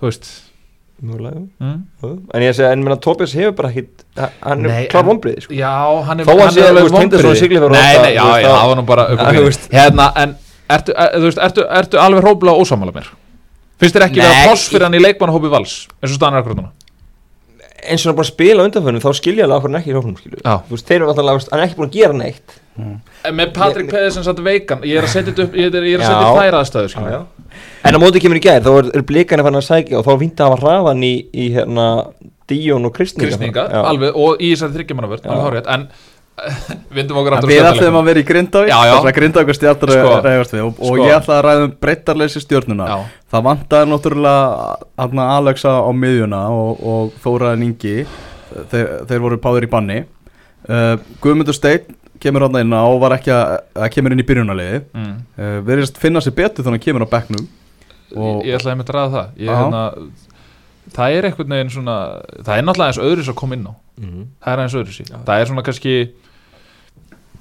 þú 0.00 0.08
veist 0.08 0.30
mm? 1.00 1.76
En 2.32 2.44
ég 2.44 2.56
segi, 2.56 2.68
en 2.70 2.84
meina 2.86 2.96
Tobias 3.00 3.36
hefur 3.36 3.54
bara 3.60 3.70
ekkit 3.74 4.04
Hann 4.16 4.64
Nei, 4.64 4.84
er 4.84 4.90
klár 4.92 5.04
en- 5.04 5.10
vonbriði 5.12 5.44
sko. 5.44 5.54
Já, 5.56 5.72
hann 6.08 6.20
er 6.20 6.28
er 6.28 6.70
alveg. 6.70 7.40
Siglufjörður 7.40 7.76
Nei, 7.76 7.96
nei, 8.00 8.12
já, 8.14 8.24
já, 8.24 8.48
það- 8.48 8.56
það 8.56 8.68
var 8.72 8.80
nú 8.80 8.86
bara. 8.88 9.06
Hérna, 9.76 10.08
en 10.24 10.34
ertu, 10.68 10.96
er, 10.96 11.14
þú 11.16 11.28
veist, 11.28 11.42
ertu, 11.48 11.64
ertu 11.80 12.00
alveg 12.00 12.24
hróplega 12.24 12.64
ósamála 12.64 12.96
mér? 12.96 13.08
Finnst 13.80 13.96
þér 13.96 14.06
ekki 14.08 14.20
Nei. 14.20 14.26
vera 14.28 14.46
pláss 14.50 14.68
fyrir 14.70 14.86
hann 14.88 14.98
í 14.98 15.02
leikmannhópi 15.02 15.50
vals 15.52 15.74
eins 16.00 16.12
og 16.12 16.18
stannar 16.18 16.44
akkur 16.44 16.58
núna? 16.58 16.72
eins 17.80 18.04
og 18.04 18.10
hann 18.10 18.18
er 18.18 18.24
að 18.24 18.28
spila 18.28 18.64
undanfönum 18.68 19.02
þá 19.02 19.12
skilja 19.16 19.46
alveg 19.46 19.60
okkur 19.60 19.70
hann 19.70 19.80
ekki 19.80 19.92
í 19.92 19.96
hóknum 19.96 20.16
skilju 20.18 20.40
Já. 20.44 20.54
Þú 20.66 20.74
veist, 20.74 20.88
þeir 20.88 20.98
eru 20.98 21.12
alltaf, 21.12 21.46
hann 21.50 21.60
er 21.60 21.66
ekki 21.66 21.78
búin 21.78 21.88
að 21.88 21.96
gera 21.96 22.16
neitt 22.18 22.56
En 22.80 23.36
Með 23.36 23.52
Patrik 23.56 23.90
Pedersen 23.90 24.24
satt 24.24 24.40
veikan, 24.44 24.84
ég 24.88 25.00
er 25.00 25.06
að 25.06 25.12
setja 25.12 25.30
þetta 25.30 25.46
upp, 25.46 25.56
ég 25.58 25.68
er, 25.68 25.86
ég 25.88 25.98
er 25.98 26.02
að 26.02 26.06
Já. 26.06 26.10
setja 26.10 26.28
upp 26.30 26.38
þær 26.40 26.56
aðstæður, 26.60 26.92
skilur. 26.94 27.24
En 27.84 27.96
á 27.96 28.00
móti 28.00 28.22
kemur 28.22 28.40
í 28.40 28.44
gær, 28.44 28.62
þá 28.64 28.70
er, 28.72 28.90
er 28.96 29.04
blikarnir 29.10 29.46
fann 29.46 29.60
að 29.60 29.66
sækja 29.66 29.98
og 29.98 30.06
þá 30.06 30.12
vindi 30.22 30.44
að 30.44 30.52
hafa 30.54 30.60
hraðan 30.62 31.04
í, 31.04 31.12
í 31.34 31.48
hérna 31.56 31.86
Díón 32.50 32.88
og 32.88 32.94
Kristninga 32.96 33.28
Kristninga, 33.28 33.66
Já. 33.68 33.82
alveg, 33.90 34.16
og 34.16 34.40
í 34.40 34.52
þessari 34.54 34.86
Já. 34.88 35.34
hárið, 35.44 35.68
en 35.74 35.84
vindum 36.96 37.20
okkur 37.20 37.36
aftur 37.36 37.50
við 37.50 37.66
ætlum 37.68 37.98
að 38.00 38.08
vera 38.10 38.22
í 38.22 38.26
Grindavík 38.28 38.72
Sko. 40.00 40.14
reyðast 40.24 40.54
við. 40.54 40.62
Og, 40.64 40.80
og 40.80 40.94
Sko. 40.94 41.06
ég 41.06 41.14
ætla 41.16 41.36
að 41.36 41.42
ræða 41.46 41.66
um 41.66 41.74
breyttarleysi 41.84 42.42
stjórnuna 42.44 42.88
Já. 42.90 42.96
Það 43.30 43.46
vantaði 43.46 43.90
náttúrulega 43.92 45.26
Alexa 45.36 45.74
á 45.80 45.90
miðjuna 45.94 46.42
og, 46.54 46.82
og 46.92 47.12
Þóraðin 47.24 47.66
Ingi. 47.68 47.96
Þeir, 48.72 48.88
þeir 49.10 49.22
voru 49.22 49.38
páður 49.42 49.68
í 49.68 49.70
banni. 49.70 50.00
Uh, 50.66 50.96
Guðmundur 51.22 51.56
Steinn 51.56 51.96
kemur 52.20 52.44
hann 52.44 52.58
inn 52.60 52.74
og 52.76 52.98
var 53.00 53.14
ekki 53.16 53.32
að, 53.32 53.54
að 53.80 53.92
kemur 53.94 54.12
inn 54.12 54.20
í 54.20 54.26
byrjunarliði 54.28 54.80
mm. 54.92 55.12
uh, 55.40 55.54
Verðist 55.64 56.00
finna 56.02 56.20
sér 56.20 56.34
betur 56.36 56.66
þannig 56.66 56.82
að 56.82 56.88
kemur 56.88 57.06
á 57.06 57.12
bekknum. 57.14 57.46
Og- 58.16 58.42
Ég, 58.44 58.58
með 58.66 58.90
að 58.90 58.96
ræða 58.96 59.14
það. 59.14 59.38
Ég, 59.38 59.54
hérna, 59.54 59.84
Það 60.90 61.16
er 61.16 61.28
einhvern 61.28 61.54
veginn 61.54 61.70
svona 61.70 61.96
Það 62.42 62.56
er 62.56 62.64
náttúrulega 62.66 62.90
eins 62.90 63.00
öðru 63.04 63.24
að 63.30 63.38
koma 63.38 63.56
inn 63.56 63.68
á. 63.68 63.72
Mhm. 64.00 64.26
Það 64.42 64.52
er 64.52 64.62
eins 64.64 64.76
öðru 64.80 64.94
sí 64.96 65.04
Það 65.10 65.34
er 65.36 65.50
svona 65.50 65.64
kannski 65.66 65.94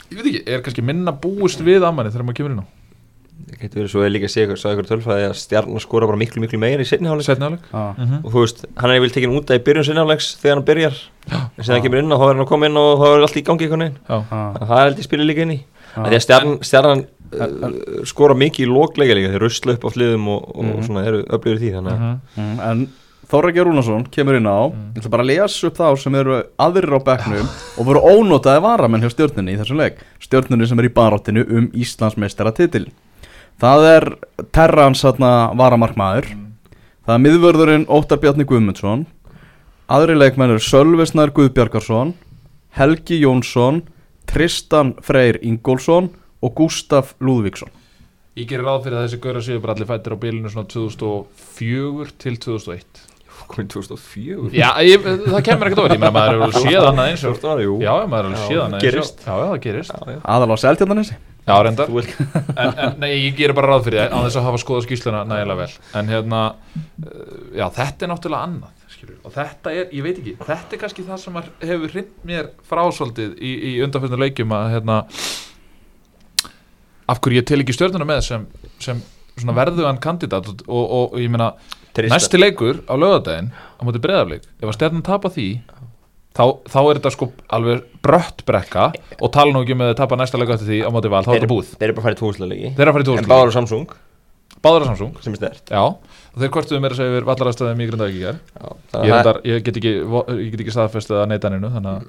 Ég 0.10 0.18
veit 0.20 0.28
ekki, 0.32 0.44
er 0.50 0.62
kannski 0.66 0.84
minna 0.86 1.14
búist 1.14 1.62
við 1.66 1.86
amanni 1.86 2.12
þegar 2.14 2.26
maður 2.28 2.40
kemur 2.42 2.56
inn 2.56 2.64
á 2.64 2.68
Það 3.50 3.62
getur 3.64 3.80
verið 3.80 3.92
svo 3.94 4.02
að 4.04 4.12
líka 4.14 4.28
að 4.28 4.34
segja 4.34 4.48
ykkur 4.76 4.88
tölfræði 4.90 5.24
að 5.30 5.36
stjarnar 5.40 5.82
skora 5.82 6.08
bara 6.10 6.20
miklu 6.20 6.42
miklu 6.44 6.60
meira 6.62 6.84
í 6.84 6.88
setni 6.90 7.08
hálfleik 7.10 7.26
Setni 7.30 7.48
áleik 7.48 7.70
ah. 7.74 7.94
mm 7.98 8.18
og 8.26 8.34
þú 8.34 8.44
veist, 8.44 8.66
hann 8.78 8.92
er 8.94 9.00
vel 9.02 9.10
tekinn 9.16 9.34
út 9.40 9.50
að 9.54 9.60
í 9.62 9.64
byrjun 9.66 9.88
setni 9.88 10.02
hálfleiks 10.04 10.28
þegar 10.42 10.60
hann 10.60 10.66
byrjar 10.68 11.00
en 11.32 11.64
sem 11.64 11.74
hann 11.74 11.86
kemur 11.86 12.02
inn 12.04 12.12
og 12.14 12.20
þá 12.20 12.26
er 12.28 12.34
hann 12.36 12.44
að 12.46 12.50
koma 12.52 12.70
inn 12.70 12.78
og 12.82 12.92
þá 13.00 13.06
er 13.10 13.26
allt 13.26 13.40
í 13.40 13.46
gangi 13.48 13.70
Já, 13.70 13.80
Ah. 14.10 14.28
Þannig 14.30 14.62
að 14.62 14.68
það 14.70 14.80
er 14.82 14.86
held 14.90 15.00
ég 15.00 15.08
spilið 15.10 15.30
líka 15.32 15.46
inn 15.48 15.56
í 15.56 15.60
Ah. 15.90 16.06
Því 16.06 16.18
að 16.20 16.24
stjarnan, 16.28 16.58
stjarnan 16.70 17.00
uh, 17.34 18.04
skora 18.06 18.36
mikið 18.38 18.68
í 18.68 18.70
lókleika 18.70 19.16
líka 19.18 19.32
þeir 19.34 19.42
rusla 19.42 19.74
upp 19.74 19.88
á 19.88 19.90
hliðum 19.96 20.28
og, 20.36 20.44
og 20.54 20.66
Mhm. 20.68 20.84
svona 20.86 21.06
eru 21.10 21.24
öflugur 21.26 21.58
í 21.58 21.62
því 21.64 21.72
þannig 21.80 21.94
að 21.96 22.04
Mhm. 22.04 22.20
Mm, 22.38 22.60
en 22.70 22.84
Þorraki 23.30 23.62
Rúnarsson 23.66 24.08
kemur 24.10 24.40
inn 24.40 24.50
á. 24.50 24.70
Mm. 24.70 24.96
ég 24.96 25.04
ætla 25.04 25.14
bara 25.14 25.26
að 25.26 25.32
lesa 25.34 25.68
upp 25.70 25.78
þá 25.78 25.88
sem 26.02 26.16
eru 26.18 26.40
aðrir 26.58 26.98
á 26.98 27.00
bekknum 27.12 27.52
og 27.78 27.86
voru 27.86 28.02
ónotaði 28.02 28.64
varamenn 28.66 29.06
hjá 29.06 29.14
stjórnunni 29.14 29.54
í 29.54 29.60
þessum 29.60 29.84
leik. 29.84 30.02
Stjórnunni 30.24 30.66
sem 30.70 30.82
er 30.82 30.90
í 30.90 30.96
baráttinu 30.96 31.46
um 31.46 31.70
Íslandsmeistara 31.78 32.56
titil 32.58 32.88
það 33.60 33.86
er 33.90 34.06
Terrans 34.56 35.04
varamarkmaður. 35.04 36.32
Það 37.06 37.16
er 37.16 37.24
miðvörðurinn 37.26 37.88
Óttar 37.90 38.22
Bjarni 38.22 38.46
Guðmundsson. 38.48 39.06
Aðri 39.90 40.16
leikmenn 40.16 40.54
eru 40.54 40.62
Sölvesnar 40.62 41.34
Guðbjarkarsson 41.34 42.14
Helgi 42.78 43.18
Jónsson 43.24 43.82
Tristan 44.30 44.94
Freyr 45.02 45.40
Ingólfsson 45.42 46.12
og 46.46 46.54
Gustaf 46.56 47.16
Lúðvíksson. 47.18 47.72
Ég 48.38 48.48
gerir 48.48 48.68
ráð 48.70 48.86
fyrir 48.86 49.00
að 49.00 49.08
þessi 49.08 49.22
gauðra 49.24 49.42
séu 49.44 49.64
bara 49.64 49.74
allir 49.76 49.90
fættir 49.90 50.14
á 50.16 50.22
bilinu 50.22 50.52
svona 50.54 50.70
2004 50.70 52.14
til 52.22 52.38
2001 52.46 53.09
komið 53.50 53.72
2004 53.76 54.54
Já, 54.56 54.70
ég, 54.86 55.08
það 55.26 55.42
kemur 55.48 55.70
ekkert 55.72 55.94
meina 55.96 56.12
maður 56.16 56.46
hefur 56.46 56.68
séð 56.68 56.88
annað 56.92 57.12
eins 57.12 57.26
og 57.26 57.36
14 57.36 57.52
ára, 57.54 57.66
jú. 57.66 57.76
Já, 57.84 57.92
maður 58.12 58.30
hefur 58.30 58.40
Já, 58.40 58.48
séð 58.48 58.64
annað 58.66 58.80
eins 58.80 58.88
gerist. 58.88 59.20
og 59.20 59.28
Já, 59.30 59.34
já, 59.40 59.50
það 59.50 59.62
gerist. 59.66 59.94
Aðal 60.36 60.50
á 60.50 60.58
Seltjarnanessi 60.64 61.20
Já, 61.50 61.56
reyndar. 61.66 61.90
En, 61.90 62.74
en 62.78 63.00
nei, 63.02 63.10
ég 63.26 63.38
gerir 63.38 63.56
bara 63.58 63.72
ráð 63.74 63.88
fyrir 63.88 64.04
það 64.04 64.14
á 64.14 64.20
þess 64.28 64.38
að 64.38 64.46
hafa 64.46 64.60
skoðað 64.62 64.86
skýsluna 64.86 65.22
nægilega 65.26 65.64
vel. 65.64 65.78
En 65.98 66.12
hérna, 66.12 66.42
uh, 67.02 67.40
já, 67.58 67.66
þetta 67.80 68.06
er 68.06 68.12
náttúrulega 68.12 68.50
annað 68.50 68.90
skilur. 68.94 69.18
og 69.24 69.34
þetta 69.34 69.74
er, 69.74 69.88
ég 69.96 70.06
veit 70.06 70.20
ekki 70.22 70.36
þetta 70.44 70.76
er 70.76 70.82
kannski 70.84 71.06
það 71.08 71.22
sem 71.24 71.40
að 71.40 71.50
hefur 71.72 71.94
hrind 71.96 72.12
mér 72.30 72.52
frásvöldið 72.70 73.38
í, 73.42 73.54
í 73.72 73.74
undanfjörnum 73.86 74.24
leikjum 74.26 74.54
að 74.60 74.74
hérna 74.76 75.00
af 77.10 77.22
hverju 77.24 77.42
ég 77.42 77.48
tel 77.50 77.64
ekki 77.64 77.78
stjörnuna 77.78 78.06
með 78.06 78.22
sem, 78.28 78.46
sem 78.84 79.02
svona 79.40 79.56
verðugan 79.58 80.02
kandidat. 80.04 80.50
Og, 80.52 80.66
og, 80.68 81.14
og 81.16 81.20
ég 81.22 81.32
meina, 81.34 81.54
næsti 82.08 82.40
leikur 82.40 82.82
á 82.88 82.94
lögadaginn 82.96 83.52
á 83.52 83.82
móti 83.84 84.02
breðafleik, 84.04 84.48
ef 84.62 84.70
að 84.70 84.76
stjörnum 84.78 85.06
tapa 85.06 85.32
því 85.34 85.48
þá, 86.38 86.44
þá 86.70 86.80
er 86.82 87.00
þetta 87.00 87.12
sko 87.16 87.30
alveg 87.58 87.88
brött 88.06 88.44
brekka 88.48 88.90
og 89.20 89.34
tala 89.36 89.54
nú 89.54 89.64
ekki 89.66 89.78
með 89.80 89.94
að 89.94 90.00
tapa 90.02 90.20
næsta 90.20 90.40
leik 90.40 90.54
eftir 90.56 90.70
því 90.72 90.80
á 90.86 90.90
móti 90.96 91.12
val, 91.12 91.24
þá 91.26 91.34
er 91.34 91.42
þetta 91.42 91.52
búið. 91.52 91.74
Þeir 91.76 91.88
eru 91.90 91.98
bara 91.98 92.14
að 92.16 92.24
fara 92.24 92.48
í 92.48 92.60
í 92.60 92.72
En 93.20 93.30
báður 93.30 93.52
á 93.52 93.58
Samsung 93.60 93.98
Báður 94.64 94.86
á 94.86 94.90
Samsung 94.92 95.20
sem 95.24 95.36
er 95.36 95.42
stert 95.42 95.72
Já, 95.72 95.84
og 96.30 96.44
þeir 96.44 96.52
kvartuðu 96.54 96.80
mér 96.84 96.94
að 96.94 97.00
segja 97.00 97.12
yfir 97.16 97.26
vallarastæðum 97.30 97.80
í 97.84 97.88
Grindavík 97.90 98.20
ég, 98.22 98.40
þannig 98.94 99.30
að 99.32 99.40
ég 99.50 99.64
get 99.66 99.80
ekki, 99.82 99.94
vo- 100.14 100.26
ég 100.38 100.52
get 100.54 100.64
ekki 100.64 100.74
staðfestið 100.76 101.18
að 101.18 101.34
þannig 101.40 101.66
að 101.66 101.76
það, 101.80 102.08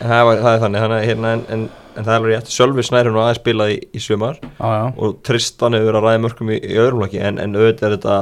það, 0.00 0.22
var- 0.28 0.42
það 0.44 0.50
er 0.56 0.62
þannig, 0.64 0.84
þannig 0.84 0.98
að, 0.98 1.06
hérna, 1.08 1.32
en, 1.38 1.44
en, 1.54 1.64
en 1.94 2.02
það 2.08 2.10
er 2.10 2.18
alveg 2.18 2.34
rétt. 2.34 2.50
Sölvi 2.54 2.84
Snær 2.88 3.06
er 3.06 3.14
nú 3.14 3.22
aðeins 3.22 3.40
spilað 3.40 3.72
í, 3.74 3.78
í 3.94 4.02
sumar 4.02 4.40
Já, 4.42 4.68
já. 4.74 4.84
og 4.98 5.16
Tristan 5.26 5.76
hefur 5.78 5.90
verið 5.92 6.00
að 6.00 6.06
ræða 6.08 6.22
mörgum 6.26 6.50
í, 6.50 6.58
í 6.58 6.78
öðrum 6.82 7.04
laki 7.04 7.22
en, 7.22 7.38
en 7.44 7.54
auðvitað 7.58 7.88
er 7.88 7.96
þetta 7.96 8.18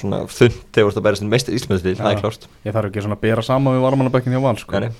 svona 0.00 0.22
þund 0.28 0.60
þegar 0.74 0.84
þú 0.84 0.92
ert 0.92 1.00
að 1.00 1.06
bæra 1.08 1.20
sem 1.22 1.32
meist 1.32 1.52
íslmöðstil, 1.58 1.96
það 2.00 2.12
er 2.12 2.20
klárt. 2.24 2.48
Ég 2.68 2.76
þarf 2.76 2.90
ekki 2.92 3.04
svona 3.06 3.18
að 3.18 3.24
bera 3.24 3.46
saman 3.48 3.78
við 3.78 3.86
varmannabekkin 3.88 4.36
hjá 4.36 4.42
Val 4.44 4.56
sko. 4.60 4.82
Nei. 4.84 4.90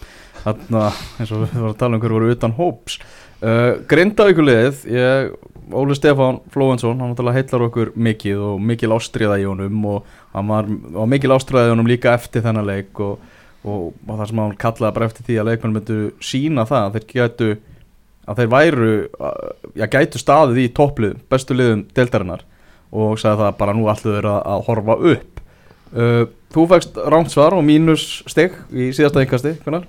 Þarna, 0.45 0.81
eins 1.23 1.31
og 1.33 1.45
við 1.45 1.53
varum 1.57 1.71
að 1.71 1.79
tala 1.81 1.97
um 1.97 2.01
hverju 2.03 2.17
voru 2.19 2.33
utan 2.35 2.53
hóps 2.59 2.99
uh, 3.45 3.83
Grindavíkulegið 3.91 4.87
ég, 4.91 5.35
Óli 5.75 5.97
Stefán 5.97 6.41
Flóvensson 6.53 6.99
hann 7.01 7.13
náttúrulega 7.13 7.41
heillar 7.41 7.67
okkur 7.69 7.93
mikið 7.97 8.43
og 8.51 8.65
mikil 8.71 8.93
ástriða 8.97 9.39
í 9.41 9.47
honum 9.49 9.87
og 9.89 10.11
hann 10.35 10.51
var, 10.51 10.69
var 10.97 11.09
mikil 11.11 11.33
ástriða 11.37 11.69
í 11.69 11.73
honum 11.73 11.89
líka 11.89 12.13
eftir 12.17 12.45
þennan 12.45 12.69
leik 12.69 13.01
og, 13.01 13.23
og, 13.65 13.93
og 13.95 14.11
það 14.19 14.27
sem 14.31 14.43
hann 14.45 14.57
kallaði 14.67 14.97
bara 14.99 15.09
eftir 15.11 15.29
því 15.29 15.39
að 15.41 15.51
leikmenn 15.51 15.79
myndu 15.79 16.01
sína 16.25 16.67
það 16.69 16.89
að 16.89 16.99
þeir 16.99 17.09
gætu 17.15 17.51
að 18.25 18.41
þeir 18.41 18.53
væru 18.55 18.93
uh, 19.21 19.33
já, 19.77 19.87
gætu 19.97 20.21
staðið 20.21 20.63
í 20.65 20.71
topplið 20.77 21.19
bestu 21.33 21.57
liðum 21.57 21.87
deltarinnar 21.97 22.45
og 22.95 23.19
sagði 23.19 23.43
það 23.43 23.59
bara 23.59 23.75
nú 23.77 23.89
allir 23.91 24.19
þeir 24.21 24.31
að, 24.31 24.65
horfa 24.69 24.99
upp 25.13 25.45
uh, 25.97 26.25
Þú 26.55 26.69
fækst 26.71 26.99
rámt 27.11 27.33
svar 27.33 27.57
og 27.57 27.65
mínus 27.67 28.21
stygg 28.31 28.55
í 28.71 28.93
síðasta 28.95 29.25
yngasti 29.25 29.57
hvernig? 29.65 29.89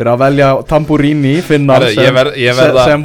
Fyrir 0.00 0.12
að 0.14 0.22
velja 0.24 0.48
Tamburini 0.70 1.34
finnar 1.44 1.84
sem, 1.86 2.00
ég 2.02 2.16
verð- 2.16 2.38
ég 2.40 2.56
sem, 2.56 3.04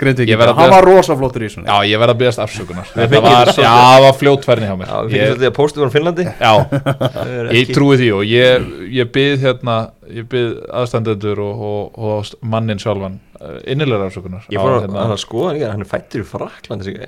grindvíkinga. 0.00 0.48
Að 0.48 0.62
hann 0.62 0.74
var 0.74 0.88
rosaflottur 0.88 1.44
í 1.44 1.52
svona 1.52 1.68
Já, 1.68 1.76
ég 1.92 2.02
verð 2.02 2.14
að 2.16 2.20
byggast 2.24 2.42
afsökunar. 2.46 2.88
Þetta 2.94 3.12
fengum 3.12 3.28
var, 3.36 3.52
það 3.58 4.00
var 4.06 4.18
fljótferðni 4.22 4.70
hjá 4.72 4.76
mér. 4.80 4.88
Finnum 4.88 5.14
ég, 5.14 5.30
svolítið 5.34 5.50
að 5.52 5.56
póstu 5.60 5.84
voru 5.84 5.94
Finnlandi. 5.94 6.26
Já, 6.40 6.52
Það 7.18 7.54
ég 7.58 7.72
trúi 7.76 8.00
því 8.00 8.10
og 8.16 8.26
ég, 8.26 8.68
ég 8.98 9.12
byð 9.14 9.46
hérna 9.46 9.78
ég 10.08 10.28
byð 10.30 10.52
aðstandendur 10.80 11.40
og, 11.44 11.62
og, 11.68 11.98
og 11.98 12.32
mannin 12.48 12.80
sjálfan 12.80 13.18
uh, 13.40 13.58
innilegar 13.68 14.08
afsökunar 14.08 14.46
Ég 14.48 14.60
fór 14.60 14.78
að 14.78 14.86
hérna, 14.86 15.06
að 15.12 15.22
skoða 15.22 15.56
hann 15.74 15.84
er 15.84 15.90
fættur 15.90 16.24
í 16.24 16.28
Fraklandi 16.28 16.88
sig 16.88 17.00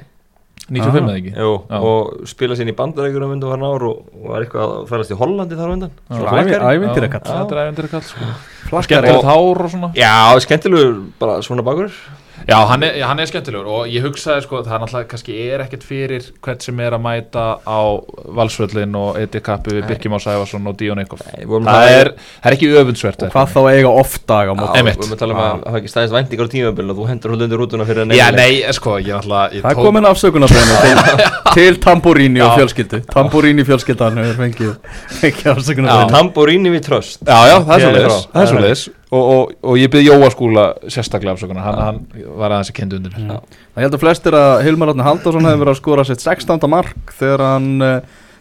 95 0.70 1.08
eða 1.10 1.16
ekki 1.18 1.32
Jú, 1.34 1.52
og 1.90 2.28
spila 2.30 2.54
sér 2.58 2.70
í 2.70 2.76
bandarækjur 2.78 3.24
um 3.26 3.32
undan 3.34 3.50
var 3.50 3.64
ár 3.66 3.84
og, 3.88 4.04
og 4.14 4.28
var 4.30 4.44
eitthvað 4.46 4.74
að 4.76 4.86
færast 4.90 5.10
í 5.14 5.18
Hollandi 5.20 5.58
þar 5.58 5.72
undan 5.74 5.90
Já. 5.90 6.14
Svo 6.14 6.24
Ævi- 6.24 6.30
flakkari. 6.30 6.78
ævintýra 6.78 7.08
Já, 7.08 7.12
kall. 7.16 7.26
Þetta 7.30 7.56
er 7.56 7.62
ævindir 7.66 7.90
kall 7.90 8.06
sko. 8.06 8.30
flaskari 8.70 9.06
Skemmtilegt 9.10 9.28
hár 9.30 9.64
og 9.66 9.70
svona 9.74 9.90
Já, 9.98 10.14
skemmtilegur 10.46 10.94
bara 11.18 11.40
svona 11.42 11.62
bakur 11.66 11.90
Já, 12.48 12.56
hann 12.70 12.82
er, 12.86 12.94
hann 13.04 13.18
er 13.20 13.28
skemmtilegur 13.28 13.66
og 13.68 13.88
ég 13.92 14.02
hugsaði 14.04 14.42
sko, 14.46 14.62
það 14.64 14.74
er 14.76 14.80
náttúrulega 14.84 15.08
kannski 15.10 15.34
er 15.52 15.62
ekkert 15.64 15.84
fyrir 15.86 16.24
hvert 16.44 16.62
sem 16.64 16.80
er 16.80 16.96
að 16.96 17.02
mæta 17.04 17.44
á 17.62 17.80
Valsvöllin 18.38 18.94
og 18.98 19.18
Edikappi 19.20 19.74
við. 19.76 19.84
Birkjum 19.90 20.14
Á 20.16 20.18
Sæfarsson 20.24 20.66
og 20.70 20.76
Díon 20.80 21.00
Eikhoff. 21.02 21.22
Nei, 21.28 21.42
við 21.44 21.50
vorum 21.52 21.68
það, 21.68 21.88
er, 21.98 22.10
það 22.40 22.48
er 22.50 22.56
ekki 22.56 22.70
öfundsvert 22.80 23.24
og 23.26 23.32
hvað 23.34 23.52
þá 23.54 23.60
eiga 23.74 23.90
oft 24.02 24.22
dag 24.30 24.46
á 24.48 24.52
Já, 24.52 24.58
móti? 24.60 24.84
við 24.86 25.00
vorum 25.00 25.14
að 25.16 25.20
tala 25.24 25.36
um 25.36 25.40
að 25.40 25.50
hafa 25.66 25.80
ekki 25.82 25.92
stæðist 25.94 26.16
væntingar 26.16 26.48
á 26.48 26.52
tímabili 26.54 26.94
og 26.94 27.00
þú 27.00 27.08
hendur 27.10 27.34
hún 27.34 27.44
undir 27.46 27.60
rútuna 27.64 27.88
fyrir 27.90 28.04
að 28.06 28.14
Já, 28.16 28.26
neyða 28.30 28.38
nei, 28.40 28.52
sko, 28.78 28.96
ég 29.00 29.12
náttúrulega 29.18 29.44
ég 29.58 29.66
það 29.66 29.70
er 29.70 29.76
tók- 29.76 29.84
komin 29.90 30.08
afsökunarbreinu 30.10 30.74
til, 30.86 30.96
til 31.58 31.80
Tamburini 31.84 32.40
og 32.40 32.48
Já. 32.50 32.56
fjölskyldu. 32.62 33.02
Tamburini 33.10 33.66
fjölskyldan 33.68 34.22
hefur 34.24 34.40
fengið, 34.44 34.72
Tamborini 36.10 36.72
við 36.76 36.86
tröst. 36.88 37.20
Já, 37.26 37.38
já, 37.50 37.58
það 37.68 38.56
er 38.56 38.99
Er 39.10 39.16
og, 39.16 39.28
og, 39.34 39.52
og 39.66 39.76
ég 39.80 39.90
byrði 39.90 40.06
Jóa 40.08 40.30
skúla 40.30 40.64
sérstaklega 40.86 41.34
afsökunar, 41.34 41.64
hann, 41.66 41.78
hann 41.82 42.00
var 42.38 42.54
aðeins 42.54 42.70
að 42.70 42.76
kynna 42.78 42.96
undir 43.00 43.14
mér. 43.16 43.40
Það 43.74 43.82
heldur 43.84 44.02
flestir 44.04 44.36
að 44.38 44.62
Hilmar 44.66 44.92
Átni 44.92 45.02
Haldarsson 45.06 45.48
hefur 45.48 45.62
verið 45.64 45.72
að 45.74 45.80
skora 45.80 46.04
sitt 46.06 46.22
16. 46.22 46.68
mark 46.70 47.14
þegar 47.18 47.42
hann 47.42 47.68
uh, 47.82 47.96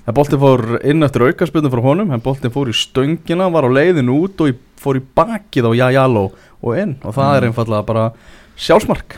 en 0.05 0.13
boltin 0.17 0.41
fór 0.41 0.63
inn 0.85 1.03
eftir 1.05 1.25
aukarspilnum 1.25 1.73
frá 1.73 1.81
honum 1.85 2.13
en 2.13 2.21
boltin 2.25 2.53
fór 2.53 2.69
í 2.69 2.75
stöngina, 2.77 3.49
var 3.53 3.65
á 3.65 3.69
leiðin 3.73 4.09
út 4.13 4.41
og 4.45 4.61
fór 4.79 4.97
í 5.01 5.03
bakið 5.17 5.69
á 5.69 5.71
Jajalo 5.83 6.27
og 6.61 6.77
inn. 6.77 6.95
Og 7.03 7.13
það 7.17 7.35
er 7.35 7.41
Mm. 7.41 7.51
einfallega 7.53 7.85
bara 7.85 8.11
sjálfsmark 8.59 9.17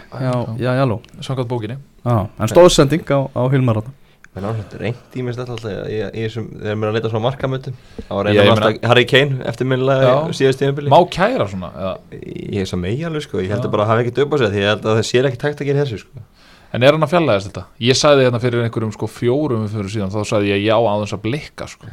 Jajalo 0.62 1.02
Samkvæmt 1.20 1.50
bókinni. 1.50 1.78
Já, 2.06 2.28
en 2.40 2.48
stóðsending 2.50 3.04
á, 3.12 3.28
á 3.30 3.42
Hilmar 3.52 3.82
þarna. 3.82 3.94
Menn 4.32 4.48
áhrifnt 4.48 4.76
reynd 4.80 5.16
í 5.18 5.24
mér 5.26 5.36
stætt 5.36 5.50
alltaf 5.52 5.90
í 5.92 5.98
í 6.00 6.22
þessum, 6.24 6.46
þegar 6.56 6.78
mér 6.80 6.88
er 6.88 6.92
að 6.92 6.98
leita 6.98 7.10
svona 7.12 7.26
markamötum 7.26 7.74
það 7.98 8.12
var 8.16 8.30
Já, 8.32 8.38
ég 8.38 8.52
alltaf 8.54 8.86
Harry 8.88 9.06
Kane 9.10 9.42
eftirminnilega 9.52 10.06
Já. 10.08 10.14
síðast 10.40 10.62
tíðanbili 10.62 10.92
Má 10.94 11.00
kæra 11.12 11.48
svona 11.52 11.72
eða? 11.76 11.96
ég 12.22 12.62
er 12.64 12.70
svo 12.70 12.80
alveg 13.10 13.26
sko, 13.26 13.42
ég 13.44 13.52
held 13.52 13.68
að 13.68 13.74
bara 13.76 13.88
hafa 13.90 14.06
ekkert 14.06 14.22
upp 14.24 14.32
á 14.32 14.36
sig 14.40 14.54
því 14.54 14.62
ég 14.62 14.72
held 14.72 14.88
að 14.88 15.02
það 15.02 15.10
sé 15.10 15.24
ekki 15.28 15.42
takt 15.42 15.64
að 15.64 15.72
gera 15.72 15.84
þessu 15.84 16.00
sko. 16.06 16.24
En 16.72 16.86
er 16.88 16.96
hann 16.96 17.04
að 17.04 17.12
fjallaðast 17.12 17.50
þetta? 17.50 17.66
Ég 17.84 18.00
sagði 18.00 18.28
hérna 18.30 18.40
fyrir 18.40 18.64
einhverjum 18.64 18.94
sko 18.96 19.10
fjórum 19.12 19.68
fyrir 19.68 19.92
síðan 19.92 20.14
Þá 20.14 20.22
sagði 20.30 20.54
ég 20.54 20.64
já 20.64 20.78
þess 21.04 21.18
að 21.18 21.24
blikka 21.26 21.68
sko. 21.68 21.92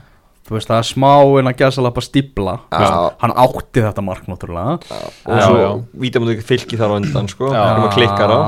Þú 0.49 0.55
veist, 0.55 0.71
það 0.71 0.79
er 0.79 0.87
smá 0.89 1.11
en 1.41 1.51
að 1.51 1.59
gæsa 1.59 1.83
lappa 1.85 2.05
Já. 2.71 2.87
Hann 3.21 3.35
átti 3.43 3.83
þetta 3.85 4.05
mark 4.07 4.31
náttúrulega. 4.31 4.79
Og 5.27 5.43
svo 5.43 5.59
já. 5.59 5.69
vítamöndu 6.07 6.39
fylki 6.47 6.79
þar 6.79 6.95
á 6.95 6.99
undan 7.03 7.29
sko, 7.29 7.51
sem 7.51 7.83
að 7.83 7.91
klikkar 7.99 8.33
á. 8.33 8.41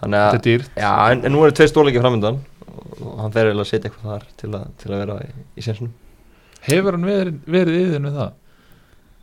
Þannig 0.00 0.16
Þetta 0.16 0.30
að, 0.30 0.38
er 0.38 0.44
dýrt. 0.46 0.70
Já, 0.80 0.92
en, 1.12 1.26
en 1.26 1.34
nú 1.34 1.42
eru 1.44 1.56
tveir 1.58 1.68
stórleiki 1.68 2.00
framöndan 2.00 2.38
og 3.02 3.16
hann 3.22 3.32
fer 3.34 3.48
eiginlega 3.50 3.66
að 3.66 3.70
setja 3.72 3.90
eitthvað 3.90 4.12
þar 4.12 4.28
til 4.42 4.50
að, 4.58 4.68
til 4.82 4.92
að 4.94 5.00
vera 5.04 5.16
í, 5.24 5.30
í 5.56 5.64
sensunum 5.66 5.96
Hefur 6.66 6.96
hann 6.98 7.06
verið, 7.08 7.36
verið 7.48 7.78
yfir 7.86 8.02
með 8.04 8.16
það? 8.20 8.30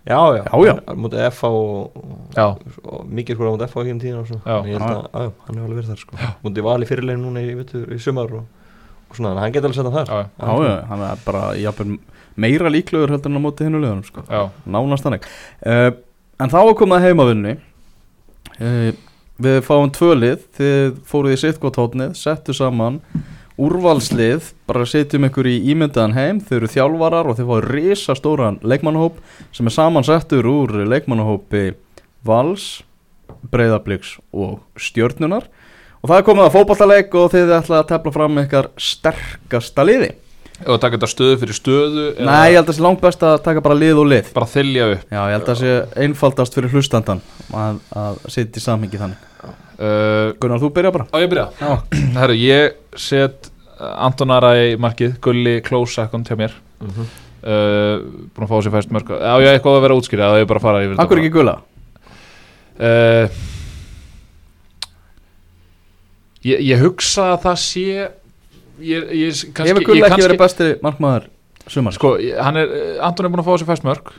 já, 0.07 0.19
já, 0.37 0.43
Já, 0.47 0.57
já. 0.65 0.73
Hann- 0.87 0.99
mútið 1.03 1.23
FH 1.29 1.49
og, 1.51 1.97
Já, 2.37 2.45
og 2.87 3.07
mikið 3.19 3.35
sko 3.37 3.47
á 3.47 3.51
mútið 3.53 3.67
FH 3.67 3.81
ekki 3.83 3.93
um 3.95 3.99
tíðan 4.03 4.21
og 4.23 4.27
svo 4.31 4.37
Já. 4.41 4.55
En 4.57 4.69
ég 4.71 4.77
held 4.77 4.87
að, 4.87 5.07
já, 5.27 5.31
hann 5.47 5.57
hefur 5.59 5.65
alveg 5.67 5.77
verið 5.81 5.91
þar 5.91 6.01
sko. 6.03 6.19
Mútið 6.47 6.67
vali 6.69 6.87
fyrirlegin 6.89 7.25
núna 7.27 7.43
í, 7.43 7.51
veitu, 7.59 7.81
í 7.93 7.99
sumar 8.01 8.31
og, 8.39 8.45
og 9.11 9.17
svona, 9.19 9.33
en 9.35 9.41
hann 9.43 9.53
geti 9.55 9.67
alveg 9.67 9.77
setja 9.81 9.93
þar. 9.97 10.11
Já, 10.13 10.21
Já, 10.47 10.53
já, 10.69 10.75
hann 10.93 11.03
er 11.09 11.21
bara 11.27 11.43
jafnvel 11.59 11.97
meira 12.37 12.71
líklegur 12.71 13.11
heldur 13.13 13.33
en 13.33 13.37
á 13.37 13.41
móti 13.43 13.67
hinnu 13.67 13.81
liðunum 13.83 14.05
sko. 14.07 14.23
Nánast 14.65 15.05
þannig. 15.07 15.27
Uh, 15.65 15.91
En 16.37 16.51
þá 16.53 16.59
komið 16.77 16.99
að 16.99 17.05
heimavinni 17.07 17.53
uh, 18.61 18.91
Við 19.41 19.55
fáum 19.65 19.89
tvö 19.93 20.11
lið. 20.17 20.43
Þið 20.57 20.99
fóruð 21.09 21.33
í 21.35 21.39
sitt 21.41 21.59
gott 21.61 21.77
hótnið 21.81 22.15
Settu 22.17 22.53
saman 22.57 22.99
úrvalslið 23.61 24.51
Bara 24.69 24.87
setjum 24.89 25.27
ykkur 25.29 25.49
í 25.49 25.57
ímyndaðan 25.73 26.15
heim. 26.17 26.41
Þau 26.43 26.55
eru 26.59 26.71
þjálfarar 26.71 27.29
og 27.29 27.37
þið 27.39 27.51
fáið 27.51 27.69
risastóran 27.73 28.59
leikmannahóp 28.63 29.21
Sem 29.55 29.69
er 29.69 29.77
samansettur 29.77 30.49
úr 30.51 30.75
leikmannahópi 30.87 31.71
Vals 32.27 32.69
Breiðabliks 33.51 34.17
og 34.31 34.61
Stjörnunar 34.79 35.49
Og 36.03 36.11
það 36.11 36.19
er 36.19 36.25
komið 36.27 36.45
að 36.45 36.53
fótballtaleik 36.53 37.15
og 37.17 37.31
þið 37.33 37.51
ætla 37.57 37.81
að 37.81 37.87
tefla 37.89 38.13
fram 38.15 38.39
ykkar 38.43 38.67
sterkasta 38.79 39.85
liði. 39.87 40.11
Og 40.65 40.79
taka 40.81 40.95
þetta 40.95 41.09
stöðu 41.11 41.39
fyrir 41.41 41.57
stöðu 41.57 42.05
Nei, 42.17 42.53
ég 42.53 42.57
held 42.57 42.63
að 42.63 42.69
það 42.71 42.77
sé 42.77 42.85
langt 42.85 43.01
best 43.03 43.25
að 43.27 43.35
taka 43.45 43.63
bara 43.65 43.77
lið 43.77 44.01
og 44.01 44.07
lið. 44.13 44.31
Bara 44.37 44.49
þylja 44.49 44.87
upp. 44.93 45.03
Já, 45.09 45.19
ég 45.19 45.35
held 45.35 45.43
að 45.43 45.49
það 45.51 45.59
sé 45.61 46.03
einfaldast 46.05 46.57
fyrir 46.57 46.73
hlustandan 46.73 47.23
að, 47.53 47.81
að 47.97 48.21
setja 48.33 48.61
í 48.61 48.65
samhengi 48.65 49.01
þannig 49.01 49.65
uh, 49.77 50.33
Gunnar, 50.41 50.61
þú 50.61 50.71
byrja 50.75 50.93
bara. 50.95 51.07
Á 51.13 51.17
ég 51.21 51.29
byrja? 51.31 51.47
Já, 51.61 51.71
Herru, 52.19 52.37
ég 52.41 52.77
set 52.97 53.51
uh, 53.77 53.93
Anton 54.07 54.33
Ara 54.33 54.53
í 54.59 54.75
markið 54.81 55.17
Gulli 55.23 55.59
close 55.65 55.97
second 55.97 56.27
hjá 56.27 56.37
mér. 56.39 56.55
Mm 56.81 56.89
-hmm. 56.93 57.05
uh, 57.41 58.29
Búin 58.33 58.45
að 58.45 58.51
fá 58.51 58.57
sér 58.61 58.71
fæst 58.71 58.91
mörg 58.91 59.09
Á 59.09 59.35
ég 59.41 59.49
eitthvað 59.49 59.77
að 59.77 59.81
vera 59.81 59.97
útskýrið 59.97 60.29
Á 60.29 60.39
ég 60.41 60.47
bara 60.47 60.59
að 60.59 60.65
fara 60.67 60.83
yfir 60.85 61.01
akkur 61.01 61.17
ekki 61.17 61.33
gula? 61.33 61.55
Uh, 62.77 63.25
ég, 66.45 66.59
ég 66.61 66.77
hugsa 66.81 67.33
að 67.33 67.41
það 67.41 67.57
sé 67.57 68.11
Ég, 68.77 69.01
ég, 69.09 69.33
kannski, 69.53 69.73
Hefur 69.73 69.83
gula 69.83 69.97
ég 69.97 70.03
ekki 70.05 70.13
kannski, 70.13 70.27
verið 70.27 70.39
besti 70.39 70.67
markmaður 70.85 71.23
sumar 71.67 71.93
Sko, 71.93 72.13
er, 72.21 72.99
Anton 73.01 73.25
er 73.25 73.33
búin 73.33 73.41
að 73.41 73.49
fá 73.49 73.57
sér 73.57 73.69
fæst 73.71 73.87
mörg 73.87 74.13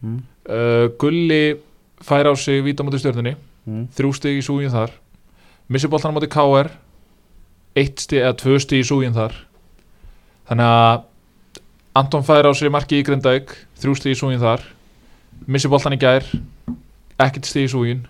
mm. 0.00 0.18
uh, 0.48 0.86
Gulli 0.96 1.60
fær 2.00 2.32
á 2.32 2.34
sig 2.40 2.64
víta 2.64 2.82
mútið 2.82 3.04
stjörnunni 3.04 3.36
Mm. 3.70 3.86
þrjú 3.94 4.10
stig 4.16 4.40
í 4.40 4.44
súgin 4.44 4.72
þar. 4.72 4.94
Missi 5.70 5.90
boltan 5.90 6.10
á 6.10 6.16
móti 6.16 6.30
KR 6.30 6.70
eitt 7.78 8.02
stig 8.02 8.24
eða 8.24 8.34
tvö 8.40 8.58
stig 8.62 8.82
í 8.82 8.86
súgin 8.88 9.14
þar. 9.14 9.36
Þannig 10.50 10.72
að 10.74 11.06
Anton 12.00 12.26
fær 12.26 12.46
á 12.46 12.52
sig 12.54 12.70
marki 12.72 12.98
í 12.98 13.06
Grindavík. 13.06 13.52
Þrjú 13.82 13.96
stig 13.98 14.16
í 14.16 14.18
súgin 14.18 14.42
þar. 14.42 14.64
Missi 15.46 15.70
boltan 15.70 15.94
í 15.94 16.00
gær. 16.00 16.26
Ekkert 17.20 17.46
stig 17.46 17.68
í 17.68 17.70
súgin 17.70 18.02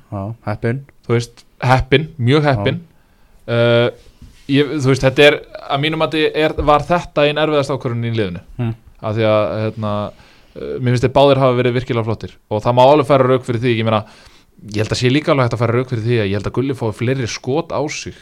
heppin. 0.47 0.85
Heppin, 1.61 2.09
mjög 2.17 2.47
heppin. 2.47 2.81
Uh, 3.51 3.91
ég, 4.49 4.77
þú 4.79 4.93
veist, 4.93 5.05
þetta 5.05 5.25
er 5.27 5.37
að 5.75 5.83
mínum 5.83 6.05
að 6.07 6.17
er, 6.31 6.55
var 6.65 6.85
þetta 6.87 7.27
einn 7.27 7.41
erfiðast 7.43 7.73
ákvörðun 7.75 8.07
í 8.09 8.15
liðinu. 8.15 8.43
Mm. 8.61 8.77
af 9.01 9.15
því 9.17 9.25
að 9.25 9.45
hérna, 9.65 9.93
uh, 10.11 10.73
mér 10.79 10.93
finnst 10.93 11.07
þið 11.07 11.15
báðir 11.17 11.41
hafa 11.43 11.59
verið 11.59 11.77
virkilega 11.79 12.07
flottir. 12.07 12.37
Og 12.53 12.63
það 12.65 12.77
má 12.79 12.83
alveg 12.85 13.09
færa 13.09 13.29
rauk 13.29 13.47
fyrir 13.47 13.65
því 13.65 13.75
ég 13.79 13.89
meina, 13.89 14.03
ég 14.69 14.81
held 14.83 14.93
að 14.95 15.01
sé 15.01 15.11
líka 15.13 15.33
alveg 15.33 15.49
hægt 15.49 15.57
að 15.57 15.63
færa 15.65 15.77
rauk 15.79 15.91
fyrir 15.93 16.05
því 16.07 16.17
að 16.21 16.31
ég 16.31 16.37
held 16.39 16.49
að 16.51 16.57
Gulli 16.59 16.75
fái 16.77 16.89
fleiri 17.01 17.29
skot 17.31 17.73
á 17.73 17.81
sig 17.89 18.17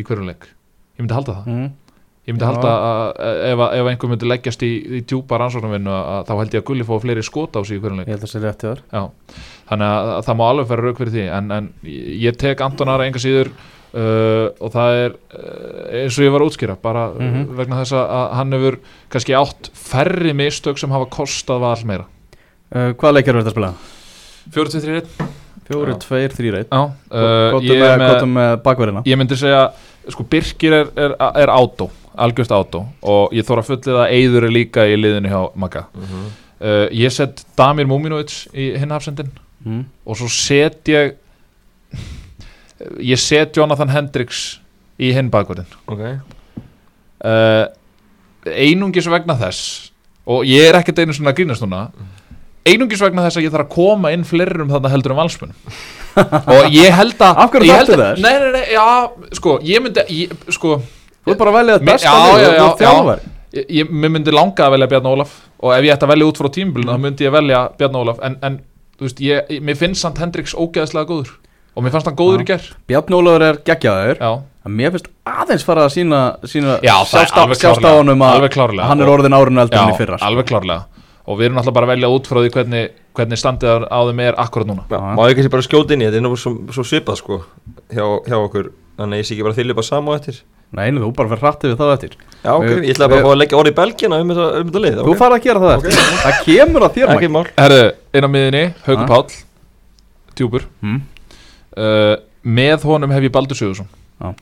í 0.00 0.04
hverjum 0.06 0.28
leik 0.30 0.46
ég 0.48 1.02
myndi 1.04 1.16
halda 1.18 1.34
það 1.40 1.50
mm. 1.52 1.66
ég 2.24 2.32
myndi 2.32 2.44
Já. 2.44 2.50
halda 2.50 2.72
að 2.88 3.44
ef, 3.50 3.64
ef 3.80 3.90
einhver 3.92 4.12
myndi 4.14 4.30
leggjast 4.30 4.64
í, 4.64 4.72
í 4.80 5.02
djúpa 5.04 5.38
rannsóknarvinnu 5.42 5.92
að 5.98 6.24
þá 6.30 6.34
held 6.40 6.56
ég 6.56 6.62
að 6.64 6.66
Gulli 6.70 6.88
fái 6.88 6.96
fleiri 7.04 7.26
skot 7.26 7.58
á 7.58 7.60
sig 7.66 7.76
í 7.76 7.82
hverjum 7.84 8.00
leik 8.00 8.08
Ég 8.08 8.16
held 8.16 8.24
að 8.24 8.30
það 8.30 8.34
sé 8.34 8.42
rétt 8.46 8.64
í 8.64 8.70
þar 8.70 8.82
Já, 8.94 9.02
þannig 9.68 9.92
að, 9.92 10.10
að 10.16 10.26
það 10.30 10.38
má 10.40 10.44
alveg 10.48 10.70
færa 10.72 10.86
rauk 10.88 11.00
fyrir 11.02 11.14
því 11.18 11.26
en, 11.36 11.54
en 11.58 11.70
ég 12.24 12.40
tek 12.40 12.64
Antonara 12.64 13.06
enga 13.10 13.22
síður 13.22 13.52
uh, 13.52 14.46
og 14.64 14.72
það 14.74 14.98
er 15.02 15.14
uh, 15.36 16.00
eins 16.00 16.18
og 16.18 16.24
ég 16.26 16.34
var 16.34 16.44
að 16.46 16.50
útskýra 16.52 16.78
bara 16.80 17.04
mm 17.12 17.28
Mhm. 17.34 17.46
vegna 17.60 17.82
þess 17.82 17.98
að 18.00 18.26
hann 18.40 18.56
hefur 18.56 18.80
kannski 19.12 19.36
átt 19.38 19.70
færri 19.76 20.32
mistök 20.36 20.80
sem 20.80 20.90
hafa 20.94 21.10
kostað 21.12 21.60
val 21.66 21.76
meira 21.84 22.06
uh, 22.72 22.92
Hvað 22.96 23.18
leikir 23.18 23.36
verður 23.36 23.50
þetta 23.50 23.52
að 23.52 23.58
spila? 23.58 23.72
4-2-3-1 24.54 25.43
Fjóri, 25.64 25.96
tveir, 26.02 26.32
þrýr, 26.36 26.60
eitt 26.60 26.72
Já, 26.72 26.80
uh, 26.84 27.50
Kvotum 27.54 27.68
ég, 27.70 27.84
með, 28.00 28.48
er 28.52 28.62
bakverðina. 28.64 29.04
Ég 29.08 29.20
myndi 29.20 29.38
segja 29.40 29.66
sko 30.12 30.26
Birkir 30.28 30.74
er, 30.76 30.90
er, 31.00 31.14
er 31.40 31.52
átó 31.52 31.88
algjört 32.14 32.52
átó. 32.54 32.84
Og 33.02 33.34
ég 33.34 33.46
þóra 33.46 33.64
fullið 33.66 33.98
að 33.98 34.14
Eyður 34.14 34.48
er 34.48 34.54
líka 34.54 34.86
í 34.88 34.96
liðinu 34.98 35.30
hjá 35.32 35.40
Magga. 35.58 35.86
Uh, 35.94 36.86
ég 36.94 37.12
set 37.12 37.44
Damir 37.58 37.88
Múminovic 37.90 38.44
í 38.54 38.70
hinn 38.78 38.94
hafsendin 38.94 39.32
mm. 39.64 39.82
og 40.06 40.18
svo 40.20 40.30
set 40.30 40.86
ég 40.88 41.16
ég 43.02 43.20
set 43.20 43.56
Jonathan 43.56 43.90
Hendricks 43.92 44.44
í 45.02 45.10
hinn 45.16 45.32
bakverðin. 45.32 45.68
Ok. 45.90 46.04
Uh, 47.24 47.66
einungis 48.44 49.08
vegna 49.10 49.36
þess 49.40 49.90
og 50.28 50.46
ég 50.48 50.68
er 50.68 50.78
ekkert 50.78 51.02
einu 51.02 51.16
svona 51.16 51.34
grínast 51.36 51.64
núna 51.64 51.88
einungis 52.66 53.00
vegna 53.04 53.24
þess 53.26 53.36
að 53.40 53.44
ég 53.46 53.52
þarf 53.54 53.66
að 53.66 53.74
koma 53.74 54.12
inn 54.14 54.24
flerum 54.24 54.68
þarna 54.72 54.90
heldur 54.92 55.12
um 55.14 55.20
valsmunum 55.20 55.56
og 56.54 56.68
ég 56.72 56.94
held 56.94 57.18
að 57.20 57.40
Af 57.44 57.50
hverju 57.52 57.72
að- 57.74 57.88
þess? 57.92 58.22
Nei, 58.22 58.34
nei, 58.40 58.50
nei, 58.52 58.64
já, 58.72 58.84
sko, 59.38 59.58
ég 59.66 59.82
myndi 59.84 60.04
ég, 60.08 60.30
sko, 60.54 60.80
Þú 61.24 61.32
er 61.32 61.36
bara 61.40 61.50
að 61.50 61.56
velja 61.56 61.74
Mér- 61.78 61.86
besta 61.88 62.08
já, 62.10 62.14
lið 62.14 62.42
já, 62.44 62.48
og 62.48 62.54
þú 62.54 62.60
já, 62.60 62.64
ert 62.68 62.80
þjálfari. 62.84 63.20
ég, 63.54 63.64
ég, 63.78 63.90
mér 63.90 64.10
myndi 64.12 64.32
langa 64.34 64.64
að 64.66 64.72
velja 64.74 64.88
Bjarni 64.92 65.08
Ólaf. 65.14 65.30
Og 65.64 65.72
ef 65.72 65.84
ég 65.86 65.92
ætti 65.94 66.04
að 66.04 66.10
velja 66.12 66.26
út 66.28 66.36
frá 66.42 66.48
tímbilinu 66.52 66.92
þá 66.92 67.00
myndi 67.00 67.24
ég 67.24 67.32
velja 67.32 67.60
Bjarni 67.78 67.96
Ólaf. 68.02 68.18
En, 68.28 68.36
en 68.42 68.58
þú 68.98 69.06
veist, 69.06 69.20
ég, 69.24 69.48
ég- 69.48 69.62
mér 69.64 69.76
finnst 69.80 70.02
samt 70.04 70.18
Hendricks 70.20 70.52
ógeðslega 70.54 71.08
góður. 71.08 71.30
Og 71.74 71.82
mér 71.82 71.90
fannst 71.96 72.06
hann 72.10 72.16
góður 72.20 72.44
í 72.44 72.48
gerð 72.52 72.68
Bjarni 72.86 73.16
Ólafur 73.16 73.42
er 73.48 73.56
geggjaður. 73.64 74.20
Já, 74.20 74.32
en 74.68 74.76
Mér 74.76 74.92
finnst 74.92 75.08
aðeins 75.24 75.64
fara 75.64 75.86
að 75.88 75.94
sína, 75.96 76.20
sína 76.44 76.76
Já, 76.84 76.92
það 77.08 77.22
er 77.24 77.32
alveg 77.40 77.56
sjást 77.56 77.64
á 77.64 77.80
klárlega. 77.80 77.96
honum 78.04 78.20
að 78.28 78.34
Alveg 78.36 78.52
klárlega. 78.52 78.84
hann 78.92 79.00
er 79.00 79.06
orðin 79.16 79.32
árun 79.40 79.58
eldur 79.64 79.78
já 79.78 79.82
enn 79.88 79.94
í 79.94 79.96
fyrra 79.96 80.18
sko. 80.20 80.26
alveg 80.28 80.44
klárlega 80.52 80.84
og 81.26 81.38
við 81.38 81.46
erum 81.48 81.56
náttúrulega 81.58 81.74
bara 81.78 81.86
að 81.88 81.92
velja 81.94 82.08
út 82.12 82.26
frá 82.28 82.38
því 82.44 82.50
hvernig, 82.54 82.90
hvernig 83.16 83.38
standið 83.40 83.86
á- 83.88 84.06
þeim 84.08 84.20
er 84.20 84.34
akkurat 84.44 84.66
núna. 84.68 84.84
Já, 84.90 84.96
Já. 84.98 85.14
má 85.16 85.22
ég 85.30 85.36
kannski 85.38 85.50
bara 85.54 85.62
skjóta 85.68 85.94
inn 85.94 86.02
í 86.02 86.04
þetta, 86.04 86.18
þetta 86.18 86.24
er 86.24 86.28
nú 86.28 86.36
svo, 86.36 86.52
svo 86.74 86.84
svipað 86.84 87.16
sko 87.22 87.38
hjá, 87.94 88.04
hjá 88.28 88.36
okkur, 88.44 88.72
þannig 88.98 89.14
að 89.16 89.20
ég 89.22 89.26
sé 89.28 89.34
ekki 89.34 89.46
bara 89.48 89.56
þylja 89.58 89.74
bara 89.78 89.88
sama 89.88 90.12
á 90.12 90.16
eftir. 90.20 90.42
Nei, 90.74 90.90
þú 90.90 91.08
bara 91.14 91.28
fyrir 91.30 91.42
hratt 91.44 91.64
yfir 91.64 91.76
það 91.78 91.92
eftir. 91.94 92.14
Já, 92.42 92.50
ok, 92.58 92.64
Við- 92.66 92.84
ég 92.84 92.94
ætla 92.96 93.08
bara 93.08 93.14
við- 93.14 93.24
að 93.24 93.28
fá 93.28 93.32
að 93.34 93.40
leggja 93.40 93.58
orði 93.60 93.70
í 93.72 93.78
belgina 93.78 94.20
um 94.20 94.28
þetta, 94.28 94.46
um 94.60 94.70
þetta 94.70 94.82
lið 94.84 94.96
Þú 95.04 95.14
farið 95.20 95.36
að 95.38 95.44
gera 95.44 95.60
það 95.60 95.74
eftir. 95.76 95.98
Það 96.24 96.38
kemur 96.44 96.82
að 96.88 96.94
þér 96.96 97.12
Ekki 97.14 97.28
Mike. 97.28 97.34
mál. 97.36 97.46
Herðu, 97.56 97.84
inn 98.14 98.24
á 98.24 98.30
miðinni, 98.34 98.64
Haukur 98.84 99.04
Já. 99.04 99.10
Páll 99.14 99.28
Tjúpur 100.34 100.62
mm. 100.82 101.00
uh, 101.78 102.16
Með 102.44 102.82
honum 102.88 103.10
hef 103.14 103.22
ég 103.22 103.32
Baldur 103.32 103.56
Sigursson 103.56 103.86
Já. 104.20 104.34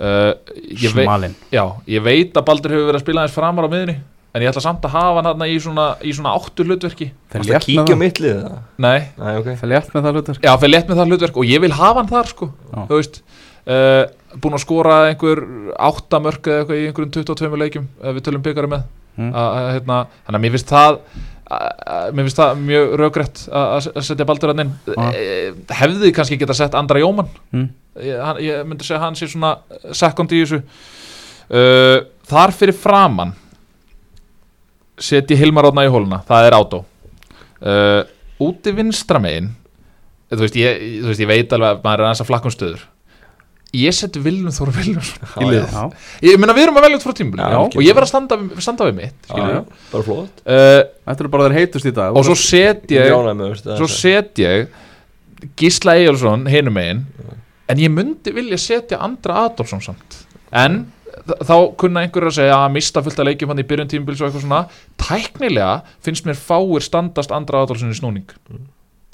uh, 0.00 0.34
Smalinn. 0.76 1.34
Já, 1.54 1.64
ég 1.86 2.02
veit 2.02 2.34
að 2.36 2.44
Baldur 2.50 2.74
hefur 2.74 2.90
verið 2.90 2.98
að 3.00 3.04
spila 3.06 3.22
aðeins 3.24 3.36
framar 3.36 3.64
á 3.64 3.70
miðinni 3.72 3.96
En 4.36 4.44
ég 4.44 4.50
ætla 4.50 4.60
samt 4.60 4.84
að 4.84 4.92
hafa 4.92 5.16
hann 5.16 5.28
þarna 5.30 5.46
í 5.48 5.56
svona, 5.64 5.84
í 6.04 6.12
svona 6.12 6.34
áttu 6.36 6.64
hlutverki 6.66 7.06
Það 7.32 7.36
Það 7.36 7.46
létt 7.46 7.54
með 7.54 7.64
kíkja 7.64 7.84
það? 7.88 8.00
mitt 8.02 8.18
lið 8.20 8.34
það 8.42 8.56
Nei, 8.84 8.98
Nei, 9.16 9.30
ok. 9.40 9.46
Það 9.62 9.70
létt 9.72 9.94
með 9.94 10.06
það 10.06 10.18
hlutur 10.18 10.40
já, 10.42 10.50
fyrir 10.60 10.72
létt 10.74 10.90
með 10.90 11.00
það 11.00 11.12
hlutverk 11.12 11.38
Og 11.40 11.48
ég 11.48 11.62
vil 11.64 11.70
hafa 11.72 12.02
hann 12.02 12.10
þar, 12.10 12.28
sko. 12.34 12.48
Já. 12.52 12.80
Þú 12.90 12.98
veist 13.00 13.16
uh, 13.22 14.02
Búin 14.42 14.58
að 14.58 14.62
skora 14.66 14.98
einhver 15.08 15.40
áttamörk 15.88 16.50
eða 16.52 16.58
eitthvað 16.66 16.82
í 16.82 16.90
einhverjum 16.90 17.14
22 17.16 17.62
leikjum 17.62 17.86
Ef 18.02 18.18
við 18.18 18.26
tölum 18.26 18.44
byggari 18.44 18.72
með. 18.74 18.84
Mm. 19.16 19.30
að, 19.32 19.46
að, 19.46 19.70
hérna, 19.78 19.98
Þannig 20.26 20.36
að 20.36 20.44
mér 20.44 20.54
finnst 20.58 20.74
það 20.74 20.90
að, 20.92 21.00
að, 21.56 22.10
Mér 22.12 22.26
finnst 22.26 22.42
það 22.42 22.60
mjög 22.66 22.92
raugrætt 23.00 23.42
að, 23.48 23.88
að 23.88 24.04
setja 24.10 24.26
Baldur 24.28 24.52
hann 24.52 24.64
inn. 24.66 24.74
Eh, 24.92 25.46
Hefði 25.78 26.12
kannski 26.12 26.36
geta 26.42 26.56
sett 26.58 26.76
Andra 26.76 27.00
Jóman 27.00 27.30
mm. 27.54 27.64
ég, 28.04 28.20
hann, 28.20 28.42
ég 28.44 28.68
myndi 28.68 28.84
segja 28.84 29.00
að 29.00 29.06
hann 29.06 29.16
sé 29.16 29.30
svona 29.32 29.54
second 29.96 30.36
í 30.36 30.42
þessu. 30.42 30.60
Uh, 31.46 32.04
Þar 32.28 32.52
fyrir 32.58 32.76
framann 32.76 33.32
setji 34.98 35.36
Hilmar 35.40 35.68
átna 35.68 35.84
í 35.86 35.92
hóluna, 35.92 36.22
það 36.28 36.48
er 36.48 36.56
átó. 36.56 36.82
Uh, 37.56 38.02
úti 38.42 38.72
vinstra 38.76 39.20
megin 39.22 39.52
þú 40.32 40.42
veist, 40.42 40.58
ég, 40.60 40.84
þú 41.02 41.10
veist, 41.10 41.22
ég 41.22 41.30
veit 41.30 41.52
alveg 41.56 41.70
að 41.72 41.82
maður 41.86 42.02
er 42.02 42.08
aðeins 42.08 42.22
að 42.24 42.30
flakkum 42.30 42.52
stöður. 42.54 42.84
Ég 43.76 43.92
seti 43.92 44.20
Viljum 44.22 44.52
Þór 44.54 44.70
Viljumsson 44.76 45.42
í 45.42 45.46
liðið 45.50 45.72
Já, 45.74 45.80
ég 46.24 46.38
meina 46.40 46.54
við 46.56 46.64
erum 46.68 46.76
að 46.78 46.84
velja 46.86 46.98
út 47.00 47.04
frá 47.04 47.14
tímbili 47.18 47.46
og 47.58 47.74
ég 47.82 47.96
verð 47.96 48.06
að 48.06 48.10
standa, 48.12 48.38
standa 48.62 48.86
við 48.86 48.94
mitt 49.00 49.26
Já, 49.28 49.40
já, 49.50 49.58
bara 49.90 50.06
flott. 50.06 50.38
Uh, 50.46 50.78
Þetta 51.10 51.24
er 51.26 51.30
bara 51.34 51.48
þeir 51.48 51.56
heitust 51.58 51.88
í 51.90 51.92
dag. 51.96 52.16
og 52.16 52.24
svo 52.28 52.36
set 52.38 52.86
ég 52.94 53.10
svo 53.66 53.88
set 53.90 54.40
ég 54.40 54.70
Gísla 55.58 55.96
Eyjálsson 55.98 56.46
hinum 56.48 56.78
megin 56.78 57.02
en 57.66 57.82
ég 57.82 57.92
myndi 57.92 58.32
vilja 58.38 58.56
setja 58.62 59.00
Andra 59.02 59.42
Adolfsson 59.48 59.82
samt. 59.84 60.20
En 60.54 60.84
þá 61.26 61.54
kunna 61.80 62.04
einhverju 62.06 62.30
að 62.32 62.38
segja 62.38 62.56
að 62.62 62.72
mista 62.76 63.02
fullt 63.06 63.20
að 63.22 63.30
leikjum 63.30 63.52
hann 63.52 63.62
í 63.62 63.66
byrjun 63.68 63.90
tímabils 63.92 64.20
og 64.22 64.28
eitthvað 64.30 64.46
svona. 64.46 64.62
Tæknilega 65.02 65.70
finnst 66.04 66.26
mér 66.28 66.38
fáir 66.40 66.84
standast 66.86 67.34
Andra 67.34 67.64
í 67.66 67.94
snúning 68.00 68.26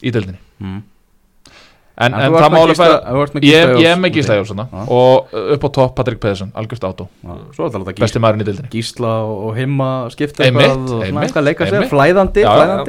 í 0.03 0.11
deildinni. 0.11 0.39
Mm. 0.61 0.81
en, 2.03 2.15
En 2.15 2.21
en 2.25 2.33
það 2.33 2.55
Gísla- 2.73 2.87
færa 3.13 3.41
ég, 3.45 3.73
ég 3.83 3.91
er 3.93 3.99
með 4.01 4.13
Gísla 4.17 4.37
Já. 4.73 4.85
og 4.89 5.35
upp 5.55 5.63
á 5.63 5.69
topp 5.77 5.95
Patrik 5.95 6.19
Pedersen, 6.23 6.51
algjörst 6.57 6.83
átó. 6.89 7.07
Er 7.23 7.93
besti 8.01 8.19
maðurinn 8.19 8.43
í 8.43 8.47
deildinni. 8.49 8.71
Gísla 8.73 9.13
og 9.29 9.55
heima 9.57 9.91
skipta 10.11 10.43
eitthvað 10.49 11.89
flæðandi, 11.93 12.43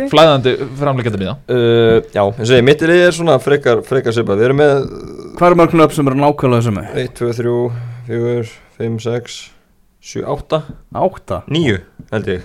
flæðandi. 0.09 0.55
framleikandi 0.79 1.19
miða. 1.19 1.35
Uh, 1.51 1.99
Já, 2.15 2.23
eins 2.31 2.49
og 2.49 2.55
ég, 2.57 2.63
mitt 2.63 2.81
í 2.81 2.89
liði 2.89 3.07
er 3.09 3.11
svona 3.19 3.37
frekar, 3.43 3.83
frekar 3.83 4.15
svipa 4.15 4.37
Við 4.39 4.47
erum 4.49 4.57
með 4.63 4.87
Hvað 5.37 5.51
er 5.51 5.59
mörg 5.59 5.75
knöpp 5.75 5.93
sem 5.93 6.07
eru 6.07 6.15
nákvæmlega 6.23 6.61
þessu 6.63 6.73
með? 6.79 6.95
1, 7.03 7.13
2, 7.19 7.31
3, 7.43 7.71
4, 8.07 8.43
5, 8.77 8.99
6 9.07 9.41
7, 10.03 10.19
8, 10.27 10.57
Átta 10.99 11.37
9 11.47 11.77
held 12.11 12.25
ég 12.27 12.41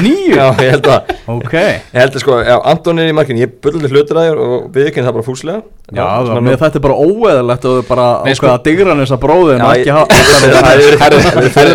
Níu? 0.00 0.30
Já, 0.32 0.46
ég 0.64 0.70
held 0.72 0.86
að 0.88 1.10
Ok 1.28 1.52
Ég 1.52 1.82
held 1.92 2.14
að 2.16 2.22
sko, 2.22 2.38
já, 2.40 2.54
Anton 2.70 3.02
er 3.02 3.10
í 3.10 3.14
markinu, 3.14 3.42
ég 3.42 3.52
bulli 3.60 3.90
hlutur 3.92 4.16
að 4.16 4.30
þér 4.30 4.40
og 4.46 4.54
við 4.72 4.88
ekki 4.88 5.04
það 5.04 5.12
bara 5.18 5.26
fúslega 5.26 5.58
Já, 5.92 6.06
svona 6.24 6.40
með 6.46 6.56
þetta 6.62 6.80
er 6.80 6.84
bara 6.86 6.96
óeðalegt 6.96 7.68
og 7.68 7.76
þau 7.76 7.84
bara 7.90 8.06
Nei, 8.24 8.32
sko- 8.38 8.48
ákveða 8.48 8.56
að 8.56 8.64
digra 8.70 8.94
hann 8.94 9.02
þessa 9.04 9.18
bróðin 9.26 9.66
og 9.66 9.74
ekki 9.74 9.92
hafa 9.92 10.06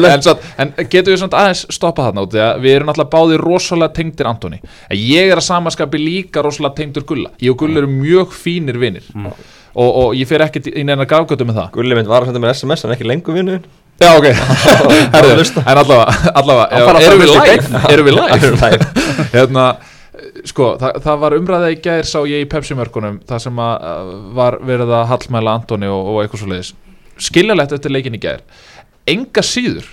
Það 0.01 0.43
en, 0.57 0.73
en 0.73 0.89
getur 0.89 1.13
við 1.13 1.21
samt 1.21 1.37
aðeins 1.37 1.63
stoppa 1.77 2.07
þarna 2.09 2.25
út 2.25 2.33
því 2.35 2.41
að 2.47 2.65
við 2.65 2.75
erum 2.79 2.89
náttúrulega 2.91 3.13
báðir 3.15 3.45
rosalega 3.45 3.95
tengdir 4.01 4.29
Antoni 4.31 4.59
en 4.65 4.97
ég 4.99 5.31
er 5.31 5.37
að 5.41 5.47
samaskapi 5.47 6.01
líka 6.01 6.43
rosalega 6.45 6.77
tengdur 6.81 7.05
Gulla 7.09 7.31
ég 7.41 7.53
og 7.53 7.61
Gulla 7.61 7.83
eru 7.83 7.91
mjög 7.93 8.33
fínir 8.41 8.81
vinir 8.81 9.05
Mm. 9.11 9.27
og, 9.75 9.89
og 10.01 10.13
ég 10.15 10.27
fer 10.27 10.43
ekkert 10.45 10.67
í 10.71 10.83
neina 10.87 11.05
gafgötu 11.07 11.45
með 11.47 11.57
það 11.61 11.69
Gulli 11.77 11.95
mynd 11.97 12.09
var 12.11 12.23
að 12.25 12.31
senda 12.31 12.41
mér 12.43 12.53
SMS 12.55 12.85
en 12.87 12.93
ekki 12.95 13.07
lengur 13.07 13.35
vinnu 13.37 13.57
já 14.01 14.11
ok. 14.17 14.27
Herðu, 15.15 15.45
en 15.61 15.81
allavega, 15.83 16.33
allavega 16.41 17.01
erum 17.05 17.23
við 17.23 17.33
live. 17.35 17.81
erum 17.93 18.09
við 18.09 18.19
live? 18.19 18.91
Hérna 19.35 19.65
sko, 20.47 20.75
það, 20.81 21.01
það 21.05 21.23
var 21.23 21.37
umræða 21.37 21.71
í 21.73 21.79
gær 21.83 22.07
sá 22.09 22.19
ég 22.29 22.45
í 22.45 22.49
Pepsi-mörkunum 22.49 23.21
það 23.29 23.43
sem 23.45 23.61
að 23.63 24.13
var 24.37 24.59
verið 24.65 24.93
að 24.97 25.09
hallmæla 25.13 25.57
Antoni 25.59 25.89
og, 25.91 26.13
og 26.13 26.21
eitthvað 26.23 26.43
svo 26.43 26.51
leiðis 26.51 26.73
skiljalegt 27.21 27.75
eftir 27.75 27.93
leikin 27.93 28.17
í 28.17 28.21
gær. 28.21 28.41
Enga 29.09 29.43
síður 29.45 29.87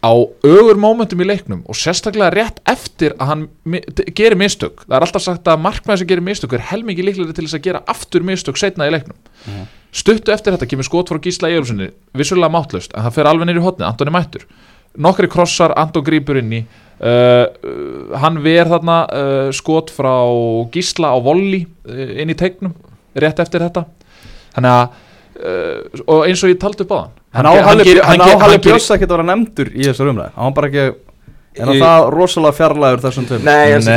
á 0.00 0.12
ögur 0.44 0.78
mómentum 0.80 1.20
í 1.20 1.26
leiknum 1.28 1.60
og 1.68 1.76
sérstaklega 1.76 2.32
rétt 2.32 2.60
eftir 2.68 3.12
að 3.20 3.30
hann 3.30 3.42
gerir 4.16 4.38
mistök. 4.40 4.86
Það 4.86 4.96
er 4.96 5.04
alltaf 5.06 5.24
sagt 5.24 5.50
að 5.50 5.60
markmaður 5.60 6.02
sem 6.02 6.08
gerir 6.08 6.24
mistök 6.24 6.56
er 6.56 6.64
helmingi 6.70 7.04
líklega 7.04 7.36
til 7.36 7.44
þess 7.44 7.58
að 7.58 7.66
gera 7.66 7.82
aftur 7.90 8.24
mistök 8.24 8.60
setna 8.60 8.88
í 8.88 8.94
leiknum. 8.94 9.18
Stuttu 9.92 10.32
eftir 10.32 10.56
þetta 10.56 10.68
kemur 10.70 10.88
skot 10.88 11.12
frá 11.12 11.20
Gísla 11.20 11.50
Egilssoni 11.52 11.90
vissulega 12.16 12.52
máttlaust 12.54 12.94
en 12.94 13.04
það 13.04 13.16
fer 13.18 13.28
alveg 13.28 13.50
nýri 13.50 13.64
hotnið, 13.64 13.88
Antoni 13.90 14.14
mættur. 14.14 14.46
Nokkri 14.96 15.28
krossar, 15.30 15.76
Anton 15.78 16.06
grípur 16.06 16.40
inn 16.40 16.56
í. 16.56 16.64
Uh, 17.00 17.46
hann 18.20 18.40
ver 18.44 18.68
þarna 18.68 18.96
uh, 19.04 19.52
skot 19.56 19.92
frá 19.92 20.16
Gísla 20.72 21.12
á 21.12 21.18
volli 21.20 21.62
uh, 21.88 22.16
inn 22.20 22.32
í 22.32 22.36
tegnum 22.36 22.74
rétt 23.20 23.40
eftir 23.40 23.68
þetta. 23.68 23.84
Þannig 24.56 24.80
að 24.80 25.06
og 25.40 26.26
eins 26.26 26.42
og 26.44 26.50
ég 26.50 26.58
taldi 26.60 26.84
upp 26.84 26.90
á 26.92 26.98
hann 26.98 27.19
Hann 27.34 27.46
hann 27.46 27.62
hann 27.64 27.78
gerir- 27.84 28.02
bjössa 28.64 28.96
ekki 28.96 29.06
að 29.06 29.14
vera 29.14 29.22
nefndur 29.28 29.68
í 29.70 29.84
þessar 29.86 30.08
umræð 30.10 30.32
Hann 30.36 30.54
bara 30.56 30.66
ekki 30.70 30.84
Er 31.60 31.66
hann 31.66 31.74
Í- 31.74 31.80
það 31.82 32.04
rosalega 32.14 32.54
fjarlægur 32.54 33.00
þessum 33.02 33.24
tveim? 33.26 33.40
Nei, 33.42 33.72
en 33.74 33.82
Nei, 33.82 33.94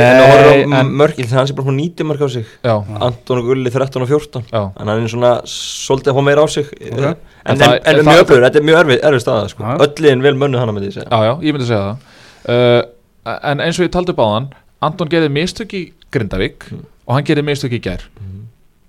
það 0.65 0.79
en- 0.79 0.93
mörgil 0.97 1.25
þegar 1.27 1.37
hann 1.37 1.47
sé 1.51 1.53
bara 1.55 1.67
hún 1.67 1.75
90 1.77 2.07
mörg 2.09 2.21
á 2.25 2.29
sig. 2.33 2.45
Já, 2.65 2.73
Anton 3.07 3.37
og 3.37 3.45
Gulli 3.45 3.69
13 3.69 4.01
og 4.01 4.07
14 4.09 4.41
já, 4.49 4.61
en 4.81 4.87
hann 4.89 5.03
er 5.03 5.07
svona 5.13 5.31
svolítið 5.45 6.09
að 6.09 6.17
fá 6.17 6.23
meira 6.25 6.41
á 6.41 6.47
sig. 6.49 6.65
En, 6.81 6.97
en, 6.97 7.03
En 7.45 7.61
en, 7.61 7.61
en, 7.61 7.79
en 7.85 8.05
mjög 8.05 8.23
öflugur, 8.25 8.41
þetta 8.47 8.57
er 8.57 8.65
mjög 8.65 8.79
erfið, 8.81 8.99
erfið 9.05 9.21
staða 9.21 9.49
sko. 9.53 9.63
Öllin 9.85 10.21
vel 10.25 10.33
mönnu 10.33 10.57
hana 10.57 10.71
með 10.73 10.87
því 10.87 10.91
segja. 10.97 11.09
Já, 11.13 11.19
já, 11.29 11.33
ég 11.45 11.53
myndi 11.53 11.67
segja 11.69 11.83
það. 11.85 11.97
Uh, 12.49 13.37
en 13.53 13.59
eins 13.67 13.79
og 13.79 13.85
ég 13.85 13.91
taldi 13.93 14.09
upp 14.17 14.19
á 14.25 14.27
hann 14.33 14.49
Anton 14.81 15.07
gerði 15.13 15.29
mistök 15.37 15.73
í 15.77 15.83
Grindavík 16.11 16.65
Mm. 16.73 16.85
og 17.07 17.13
hann 17.15 17.23
gerði 17.23 17.45
mistök 17.53 17.77
í 17.77 17.79
gær. 17.85 18.01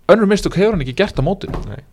Önnur 0.08 0.26
mistök 0.26 0.56
hefur 0.56 0.72
hann 0.72 0.80
ekki 0.80 0.96
gert 0.96 1.20
á 1.20 1.22
móti 1.22 1.52
Nei. 1.68 1.84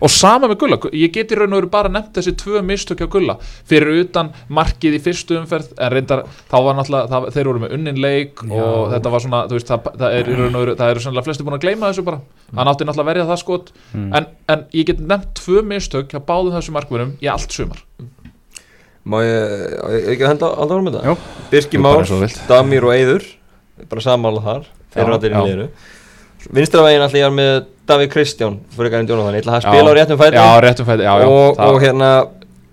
Og 0.00 0.10
sama 0.12 0.48
með 0.50 0.58
Gulla, 0.62 0.78
ég 0.96 1.12
geti 1.14 1.36
raun 1.38 1.52
og 1.52 1.60
veru 1.60 1.70
bara 1.72 1.90
nefnt 1.92 2.14
þessi 2.16 2.32
tvö 2.40 2.62
mistök 2.64 3.02
hjá 3.02 3.08
Gulla 3.12 3.36
fyrir 3.68 4.00
utan 4.04 4.30
markið 4.48 4.96
í 4.96 5.00
fyrstu 5.04 5.36
umferð 5.40 5.72
en 5.78 5.92
reyndar, 5.94 6.22
þá 6.50 6.56
var 6.66 6.78
náttúrulega 6.78 7.10
það, 7.12 7.28
þeir 7.36 7.50
voru 7.50 7.62
með 7.66 7.74
unnin 7.78 8.00
leik 8.00 8.40
Já. 8.46 8.62
og 8.64 8.86
þetta 8.94 9.12
var 9.14 9.24
svona, 9.26 9.42
þú 9.50 9.58
veist, 9.58 9.72
það, 9.72 9.90
það 10.00 10.16
er 10.20 10.30
í 10.30 10.38
raun 10.40 10.54
og 10.56 10.64
veru 10.64 10.76
það 10.80 10.94
eru 10.94 11.04
sannlega 11.06 11.28
flesti 11.28 11.46
búin 11.46 11.58
að 11.58 11.64
gleyma 11.66 11.90
þessu 11.92 12.06
bara 12.08 12.20
hann 12.56 12.72
átti 12.72 12.88
náttúrulega 12.88 13.06
að 13.06 13.12
verja 13.12 13.28
það 13.32 13.42
skot 13.44 13.72
Mm. 13.90 14.12
en, 14.14 14.26
en 14.48 14.60
ég 14.76 14.86
get 14.86 15.00
nefnt 15.02 15.32
tvö 15.40 15.62
mistök 15.66 16.12
hjá 16.12 16.20
báðum 16.22 16.54
þessu 16.54 16.72
markverðum 16.76 17.16
í 17.22 17.26
allt 17.30 17.50
sumar 17.54 17.80
Má 19.10 19.16
ég, 19.24 19.72
ekki 20.12 20.24
að 20.26 20.28
henda 20.34 20.50
alltaf 20.60 20.82
Jú. 20.84 20.90
þetta? 20.92 21.14
Birki 21.50 21.80
Már. 21.80 22.04
Damir 22.48 22.84
og 22.86 22.92
Eyður 22.94 23.24
bara 23.88 24.04
samála 24.04 24.42
þar, 24.44 24.66
þeir 24.92 25.02
eru 25.04 25.14
allir 25.16 25.32
í 25.32 25.34
já. 25.34 25.68
Liðinu 26.40 26.56
Vinstravegin 26.60 27.02
allir 27.04 27.20
ég 27.20 27.26
er 27.26 27.30
með 27.36 27.64
Davíð 27.90 28.10
Kristján 28.12 28.58
fyrir 28.74 28.90
ekki 28.90 29.00
að 29.00 29.10
Jónatan, 29.10 29.34
ég 29.34 29.42
ætla 29.44 29.56
að 29.58 29.64
spila 29.66 29.90
á 29.90 29.94
réttum 29.98 30.18
fæti 30.20 30.36
já, 30.36 30.60
réttum 30.64 30.86
fæti, 30.86 31.02
já, 31.02 31.14
já 31.20 31.26
og, 31.28 31.58
og 31.58 31.80
hérna 31.82 32.10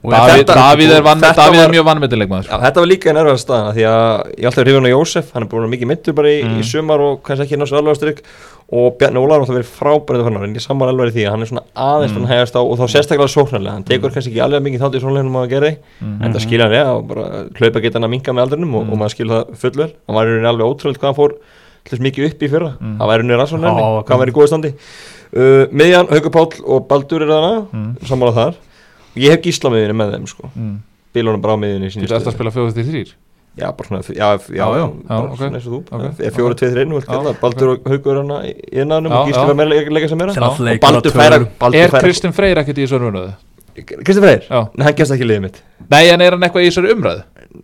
Davíð, 0.07 0.43
Davíð 0.47 0.91
er, 0.93 1.01
van, 1.03 1.19
Davíð 1.19 1.57
var- 1.57 1.63
er 1.67 1.71
mjög 1.73 1.85
vannmyndilegmaður 1.87 2.47
Já, 2.47 2.57
þetta 2.61 2.79
var 2.79 2.87
líka 2.87 3.09
einn 3.09 3.17
erfað 3.17 3.39
staðan 3.41 3.73
því 3.75 3.83
að 3.89 4.29
ég 4.37 4.45
alltaf 4.45 4.61
er 4.61 4.67
hrifun 4.69 4.85
á 4.87 4.91
Jósef, 4.93 5.31
hann 5.33 5.43
er 5.43 5.49
búin 5.49 5.57
að 5.57 5.65
vera 5.65 5.71
mikið 5.73 5.87
mittur 5.91 6.13
bara 6.15 6.27
í, 6.31 6.43
Mm. 6.45 6.59
í 6.61 6.63
sumar 6.63 6.99
og 7.01 7.23
kannski 7.23 7.43
ekki 7.43 7.57
náttúrulega 7.57 7.81
alveg 7.81 7.97
styrk 7.97 8.21
og 8.71 8.97
Bjarni 8.99 9.19
Ólar 9.19 9.33
har 9.33 9.41
alltaf 9.41 9.57
verið 9.57 9.73
frábærið 9.73 10.23
þannig 10.27 10.43
en 10.47 10.55
ég 10.55 10.61
sammar 10.63 10.87
alveg 10.93 11.07
í 11.11 11.15
því 11.17 11.25
að 11.27 11.31
hann 11.31 11.41
er 11.41 11.49
svona 11.51 11.63
aðeins 11.75 12.13
Mm. 12.13 12.21
mm. 12.23 12.27
hægast 12.31 12.55
á 12.55 12.61
og 12.61 12.77
þá 12.77 12.85
sérstaklega 12.93 13.27
sóknarlega, 13.35 13.73
hann 13.73 13.83
tekur 13.83 14.11
kannski 14.13 14.31
ekki 14.31 14.43
alveg 14.45 14.63
mikið 14.63 14.79
þátt 14.85 14.95
í 14.95 15.01
sóknarleginum 15.01 15.39
að 15.43 15.49
gera 15.49 15.71
Mhm. 15.99 16.23
en 16.23 16.33
það 16.33 16.41
skilja 16.45 16.63
hann 16.63 16.77
ég 16.77 16.87
og 16.87 17.07
bara 17.07 17.23
hlaupa 17.57 17.81
geta 17.81 17.93
hann 17.99 18.03
að 18.07 18.09
minka 18.15 18.31
með 18.31 18.43
aldrinum 18.47 18.75
og, 18.75 18.83
Mm. 18.85 18.91
og 18.93 18.97
maður 18.99 19.15
skilja 19.17 19.33
það 19.43 19.57
fullvel 19.57 19.91
hann 20.07 20.15
var 20.15 20.23
í 20.23 20.29
rauninni 20.29 20.47
alveg 20.47 20.67
ótrúlega 20.71 20.99
hvað 20.99 21.09
hann 21.11 21.15
fór 21.19 21.31
þess 21.89 22.03
mikið 22.03 22.27
upp 22.31 22.41
í 22.43 22.49
fyrra, 22.51 22.71
Mm. 22.81 22.97
í 23.01 23.17
rauninni 23.21 23.37
rannsóknarleginni, 23.37 23.83
Já, 23.83 24.03
hvað 24.03 24.09
hann 24.09 24.19
var 24.23 24.27
í 24.31 24.35
góða 24.37 24.47
standi 24.51 24.73
uh, 24.73 25.67
miðjan, 25.71 26.09
Haukur 26.11 26.31
Páll 26.31 26.63
og 26.65 26.87
Baldur 26.87 27.21
er 27.21 27.27
þarna, 27.31 27.67
Mm. 27.73 27.95
sammála 28.07 28.33
þar 28.33 28.53
og 28.57 29.17
ég 29.17 29.31
hef 29.31 29.41
gísla 29.41 29.71
miðjunni 29.73 29.95
með 29.97 30.13
þeim 30.15 30.27
sko 30.27 30.49
Mm. 30.55 30.75
bílunum 31.15 31.41
bara 31.41 31.53
á 31.55 31.57
miðjunni 31.57 31.87
í 31.87 32.07
Þú 32.07 32.11
ert 32.15 32.27
að 32.27 32.35
spila 32.37 32.51
fjóðið 32.51 32.73
til 32.75 32.85
þrýr 32.91 33.13
Já, 33.57 33.71
bara 33.73 33.87
svona, 33.89 34.01
já, 34.13 34.37
já, 34.53 34.65
já, 34.77 34.85
bara 35.09 35.49
eins 35.49 35.65
og 35.65 35.71
þú 35.73 35.79
Ok. 35.89 36.19
Ef 36.21 36.33
fjóra, 36.37 36.53
tveið, 36.53 36.73
þreinu, 36.75 36.99
kalla 37.07 37.29
ok. 37.31 37.39
Baldur 37.41 37.69
og 37.73 37.87
Haugur 37.89 38.17
hana 38.21 38.35
í 38.45 38.51
innanum 38.71 39.11
og 39.11 39.31
var 39.33 39.55
meira 39.57 39.71
að 39.81 39.89
leika 39.97 40.09
sem 40.09 40.19
alltaf 40.21 40.57
tölur. 41.17 41.47
Baldur 41.57 41.79
Er 41.81 41.89
Kristinn 41.89 42.33
Freyr 42.37 42.57
ekkert 42.61 42.77
í 42.77 42.85
þessu 42.85 42.99
umröðu? 43.01 43.33
Kristinn 44.05 44.21
Freyr? 44.27 44.43
Já 44.45 44.69
Nei, 44.77 44.83
hann 44.85 44.93
gerst 44.93 45.11
ekki 45.15 45.25
í 45.25 45.29
liðið 45.31 45.41
mitt 45.41 45.61
Nei, 45.89 46.03
en 46.13 46.21
er 46.21 46.31
hann 46.37 46.41
eitthvað 46.45 46.67
í 46.67 46.69
þessu 46.69 46.85
umröðu? 46.93 47.23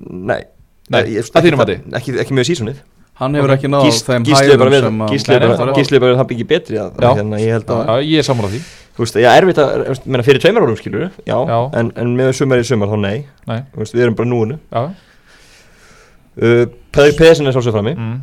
Nei 0.10 0.42
Nei, 0.90 1.02
Ég- 1.14 1.30
að 1.30 1.46
ekki-? 1.46 1.94
Ekki, 1.94 2.18
ekki 2.26 2.34
með 2.34 2.50
sísonið 2.50 2.82
Hann 3.22 3.36
hefur 3.38 3.52
ekki 3.54 3.70
náð 3.70 3.84
Gísli 3.88 4.54
er 4.54 4.58
bara 4.58 4.80
að 4.82 5.12
Gísli 5.14 5.36
er 5.36 5.44
bara 5.44 5.74
er 5.86 6.00
bara 6.02 6.16
það 6.18 6.30
byggir 6.32 6.48
betri 6.50 6.80
að 6.82 6.96
Já. 7.04 7.10
Hérna, 7.20 7.40
ég 7.44 7.54
held 7.54 7.70
að 7.76 7.84
Já, 7.86 7.94
ég 8.10 8.24
er 8.24 8.28
sammála 8.28 8.50
því 8.54 8.62
Þú 8.94 9.04
veist, 9.04 9.16
ég 9.22 9.26
er 9.30 9.44
erfitt 9.44 9.60
að 9.62 9.84
veist, 9.88 10.06
meina, 10.06 10.26
Fyrir 10.26 10.42
tveimur 10.42 10.66
árum 10.66 10.78
skilur 10.80 11.06
Já, 11.26 11.38
Já. 11.50 11.58
En, 11.80 11.92
en 12.02 12.14
með 12.18 12.32
sumar 12.38 12.62
í 12.62 12.66
sumar 12.68 12.90
þá 12.90 12.98
nei 13.04 13.20
Nei, 13.50 13.60
Þú 13.74 13.84
veist, 13.84 13.96
Við 13.98 14.06
erum 14.08 14.18
bara 14.18 14.30
núinu 14.34 14.58
já 14.74 14.82
uh, 14.84 16.66
Pedrik 16.94 17.18
Pedersen 17.20 17.50
er 17.50 17.56
svolítið 17.56 17.78
frammi 17.78 17.94
mm. 17.98 18.16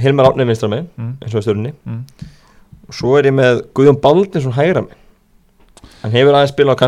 Hilmar 0.00 0.30
Átnið 0.30 0.52
vinstra 0.52 0.70
með 0.72 0.86
Mm. 0.96 1.12
eins 1.24 1.34
og 1.34 1.40
í 1.40 1.44
stjórnni 1.44 1.72
Mm. 1.84 2.00
og 2.88 2.96
svo 2.96 3.16
er 3.18 3.28
ég 3.30 3.34
með 3.36 3.62
Guðjón 3.76 4.00
Baldinsson 4.02 4.56
hægra 4.56 4.84
með 4.86 4.96
hann 6.02 6.14
hefur 6.14 6.36
aðeins 6.36 6.52
spilað 6.54 6.78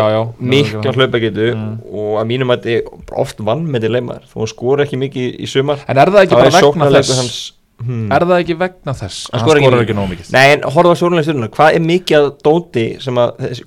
á 0.00 0.06
já 0.14 0.20
mikla 0.52 0.94
hlaupagetu 0.96 1.48
Mm. 1.56 1.74
og 1.92 2.14
að 2.20 2.26
mínum 2.30 2.52
að 2.54 2.64
þetta 2.70 3.18
oft 3.22 3.42
vann 3.44 3.66
með 3.68 3.86
til 3.86 3.92
leimar 3.96 4.24
þó 4.30 4.38
hann 4.42 4.50
skora 4.52 4.86
ekki 4.86 4.98
mikið 5.00 5.36
í 5.44 5.50
sumar 5.50 5.84
En 5.86 6.00
er 6.00 6.12
það 6.14 6.24
ekki 6.26 6.38
bara 6.38 6.50
er 6.50 6.56
vegna 6.56 6.90
þess 6.96 7.20
hans 7.20 7.36
hmm. 7.84 8.06
Er 8.16 8.26
það 8.26 8.42
ekki 8.42 8.56
vegna 8.62 8.94
þess 8.96 9.20
Hann 9.32 9.44
Hann 9.44 9.60
ekki 9.60 9.70
ekki 9.84 9.96
nóg 9.98 10.10
mikið 10.14 10.32
Nei, 10.36 10.46
en 10.54 10.66
horfa 10.76 10.94
á 10.96 11.00
sjónulega 11.00 11.26
stjórnuna, 11.28 11.50
hvað 11.56 11.78
er 11.78 11.86
mikið 11.90 12.18
að 12.20 12.28
dóti 12.48 12.86
sem 13.04 13.20
að 13.22 13.34
þessi 13.44 13.66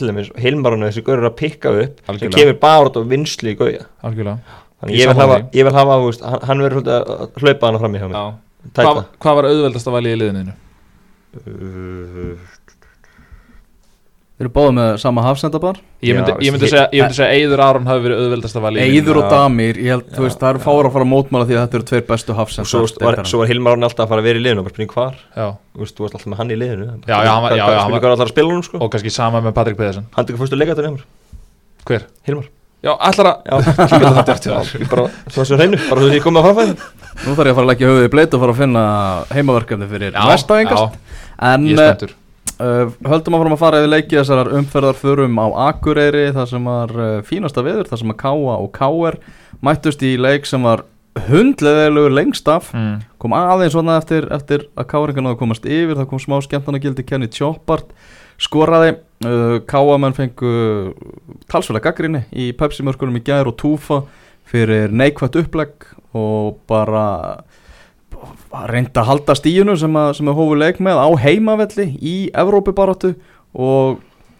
til 0.00 0.10
dæmis 0.10 0.30
og 0.34 0.40
Hilmar 0.42 0.76
og 0.76 0.84
þessi 0.86 1.06
gaur 1.06 1.18
eru 1.20 1.30
að 1.30 1.36
pikka 1.42 1.74
upp 1.84 2.00
sem 2.02 2.14
Algjörlega. 2.14 2.40
kemur 2.40 2.58
bara 2.66 2.90
út 2.90 2.98
á 2.98 3.02
vinslu 3.14 3.52
í 3.52 3.58
gauja 3.58 3.86
Algjörlega 4.02 4.38
þannig 4.76 4.96
Ég 4.96 5.06
ég 5.06 5.12
vil 5.12 5.20
hafa, 5.22 5.38
ég 5.56 5.64
vil 5.70 5.76
hafa 5.78 6.00
þú 6.02 6.10
veist, 6.10 6.26
hann, 6.26 6.42
hann 6.50 6.66
verður 6.66 6.90
hlaupa 7.40 7.70
hana 7.70 7.80
fram 7.80 7.94
í 7.96 8.02
hjá 8.02 8.08
mér 8.10 8.18
Já 8.18 8.26
Tæta. 8.66 8.82
Hvað, 8.82 9.02
hvað 9.22 9.36
var 9.38 9.46
auðveldast 9.46 9.86
að 9.86 9.94
valja 9.94 10.14
í 10.16 10.18
liðinu? 10.18 10.54
Uh, 11.36 12.55
Þeir 14.36 14.44
eru 14.44 14.50
báðið 14.52 14.72
með 14.76 14.88
sama 15.00 15.22
hafsendabar. 15.24 15.76
Ég 16.04 16.12
myndi, 16.18 16.32
Já, 16.34 16.36
ég 16.44 16.52
myndi, 16.52 16.66
ég- 16.66 16.72
segja, 16.74 16.88
ég 16.92 17.00
myndi 17.06 17.16
segja 17.16 17.36
Eiður 17.38 17.60
Aron 17.64 17.86
hafi 17.88 18.02
verið 18.04 18.18
auðveldast 18.20 18.56
að 18.58 18.64
vali 18.66 18.80
Eiður 18.84 19.16
og 19.16 19.24
Já. 19.24 19.30
Damir, 19.32 19.78
ég 19.80 19.88
held, 19.94 20.10
þú 20.12 20.24
veist, 20.26 20.40
það 20.42 20.50
eru 20.50 20.60
fára 20.66 20.90
að 20.90 20.92
fara 20.92 21.06
að 21.06 21.10
mótmála 21.12 21.46
því 21.48 21.54
að 21.56 21.62
þetta 21.62 21.78
eru 21.78 21.86
tveir 21.88 22.04
bestu 22.10 22.34
og 22.34 22.36
svo, 22.36 22.82
hafsendar 22.84 23.06
var, 23.06 23.24
svo 23.32 23.38
var 23.40 23.48
Hilmar 23.48 23.72
Árni 23.78 23.86
alltaf 23.88 24.04
að 24.04 24.10
fara 24.12 24.20
að 24.20 24.28
vera 24.28 24.36
í 24.36 24.44
liðinu 24.44 24.60
og 24.60 24.66
bara 24.68 24.74
spurning 24.76 24.92
hvar, 24.92 25.14
Já, 25.40 25.46
þú 25.72 25.80
veist, 25.86 25.96
þú 25.96 26.04
varst 26.04 26.18
alltaf 26.18 26.28
með 26.34 26.36
hann 26.42 26.52
í 26.52 26.58
liðinu. 26.60 26.84
Já, 27.08 27.16
já, 27.16 27.30
hann 27.32 27.42
var- 27.46 27.56
já, 27.56 27.56
já, 27.56 27.64
hann 27.64 27.72
var- 27.72 27.80
spurning 27.80 28.04
hvað 28.04 28.12
allar 28.12 28.28
að 28.28 28.34
spila 28.36 28.48
honum 28.52 28.66
sko. 28.68 28.76
Og 28.84 28.92
kannski 28.92 29.10
sama 29.16 29.40
með 29.40 29.54
Patrik 29.56 29.76
Pedersen. 29.80 30.04
Hann 30.12 30.26
tekur 30.28 30.44
fyrstu 30.44 30.60
leikatur 30.60 30.84
Hilmar 30.84 31.04
Hver? 31.88 32.04
Hilmar. 32.28 32.44
Já, 32.84 32.92
allar 33.00 33.26
að 33.32 33.36
já, 33.48 33.56
dært 34.28 34.46
ég 34.52 34.88
bara, 34.92 35.08
svo 35.32 35.40
þessu 35.42 35.56
hreinu, 35.56 35.80
bara 35.88 36.00
þú 36.04 36.10
sé 36.12 36.20
komið 36.20 36.44
að 36.44 36.46
framfæði 36.52 36.76
Nú 37.24 37.32
þarf 37.32 37.48
ég 37.48 37.54
að 37.54 37.56
fara 37.56 37.64
að 37.64 37.70
leggja 37.72 37.88
höfuðið 37.88 38.04
í 38.04 38.12
bleit 38.12 38.34
og 38.36 38.40
fara 38.44 38.52
að 38.52 38.60
finna 38.60 38.82
heimaverkefni 39.32 39.88
fyrir 39.90 40.12
næsta 40.12 40.58
engast 40.60 40.98
En 41.40 41.64
ég 41.66 41.72
er 41.72 41.80
uh, 41.80 41.86
spenntur 41.96 42.12
höldum 42.56 43.36
að 43.36 43.42
fara 43.42 43.52
að 43.52 43.60
fara 43.60 43.80
yfir 43.82 43.90
leiki 43.92 44.16
þessar 44.16 44.50
umferðar 44.56 44.96
förum 44.96 45.36
á 45.36 45.46
Akureyri 45.68 46.30
Það 46.32 46.46
sem 46.54 46.68
var 46.70 46.92
uh, 46.96 47.08
fínasta 47.26 47.64
veður, 47.64 47.88
það 47.90 48.02
sem 48.02 48.12
að 48.14 48.20
Káa 48.22 48.54
og 48.56 48.70
Káer 48.76 49.18
mættust 49.64 50.04
í 50.06 50.14
leik 50.20 50.48
sem 50.48 50.64
var 50.64 50.86
hundleðilegur 51.26 52.12
lengst 52.12 52.48
af 52.52 52.70
mm. 52.76 53.00
kom 53.20 53.32
aðeins 53.36 53.72
svona 53.72 53.96
eftir, 54.00 54.26
eftir 54.32 54.66
að 54.76 54.88
Káringan 54.90 55.24
náðu 55.28 55.40
komast 55.40 55.68
yfir, 55.68 55.96
það 55.96 56.08
kom 56.10 56.20
smá 56.20 56.36
skemmtana 56.44 56.80
gildi 56.80 57.04
Kenny 57.08 57.28
Choppart 57.32 57.92
skoraði 58.40 58.94
uh, 59.24 59.58
Káamenn 59.68 60.16
fengu 60.16 60.52
talsvelega 61.48 61.88
gaggrinni 61.88 62.24
í 62.36 62.50
Pepsi 62.56 62.84
mörkunum 62.84 63.16
í 63.20 63.24
gær 63.24 63.48
og 63.48 63.56
túfa 63.60 64.02
fyrir 64.46 64.92
neikvætt 64.92 65.40
upplegg 65.40 65.88
og 66.16 66.60
bara 66.68 67.06
reynda 68.70 69.02
að 69.02 69.08
halda 69.10 69.34
stíunu 69.36 69.74
sem 69.78 69.96
að, 70.00 70.12
sem 70.18 70.28
að 70.30 70.38
hófu 70.38 70.56
leik 70.58 70.78
með 70.84 71.00
á 71.02 71.08
heimavelli 71.24 71.86
í 72.00 72.14
Evrópubaratu 72.34 73.14
og 73.56 73.98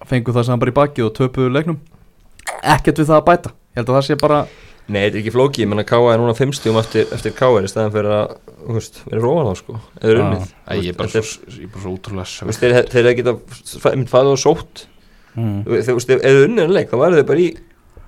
fengu 0.08 0.32
það 0.36 0.46
sem 0.48 0.62
bara 0.62 0.72
í 0.72 0.76
bakið 0.76 1.08
og 1.08 1.14
töpuðu 1.18 1.52
leiknum. 1.56 1.78
Ekkert 2.62 3.00
við 3.02 3.10
það 3.10 3.18
að 3.20 3.26
bæta. 3.30 3.52
Ég 3.76 3.80
held 3.82 3.90
að 3.90 3.98
það 3.98 4.06
sé 4.08 4.16
bara 4.22 4.40
nei, 4.86 5.00
þetta 5.02 5.16
er 5.16 5.20
ekki 5.20 5.32
flóki, 5.34 5.62
ég 5.64 5.70
menna 5.72 5.84
Káa 5.86 6.12
er 6.14 6.20
núna 6.22 6.34
fimmstíum 6.38 6.78
eftir, 6.80 7.08
eftir 7.12 7.34
Káa 7.36 7.58
í 7.66 7.68
staðan 7.70 7.92
fyrir 7.96 8.12
að, 8.14 8.36
vera 9.10 9.22
róan 9.24 9.50
á 9.50 9.54
sko. 9.58 9.78
Eða 10.00 10.20
unnið. 10.22 10.50
Ég 10.78 10.92
er 10.92 10.98
bara 11.00 11.10
svo, 11.10 11.22
ég 11.50 11.64
er 11.66 11.72
bara 11.74 11.82
svo 11.84 11.94
útrúlega 11.96 12.58
þeir, 12.60 12.76
þeir 12.94 13.10
geta 13.18 13.34
mynd 13.96 14.12
fæðið 14.12 14.32
og 14.36 14.42
sótt. 14.46 14.84
Þið 15.36 16.42
unnið 16.46 16.64
en 16.68 16.74
leik, 16.78 16.88
þá 16.92 16.96
væri 17.02 17.18
þið 17.20 17.26
bara 17.32 17.42
í 17.44 17.48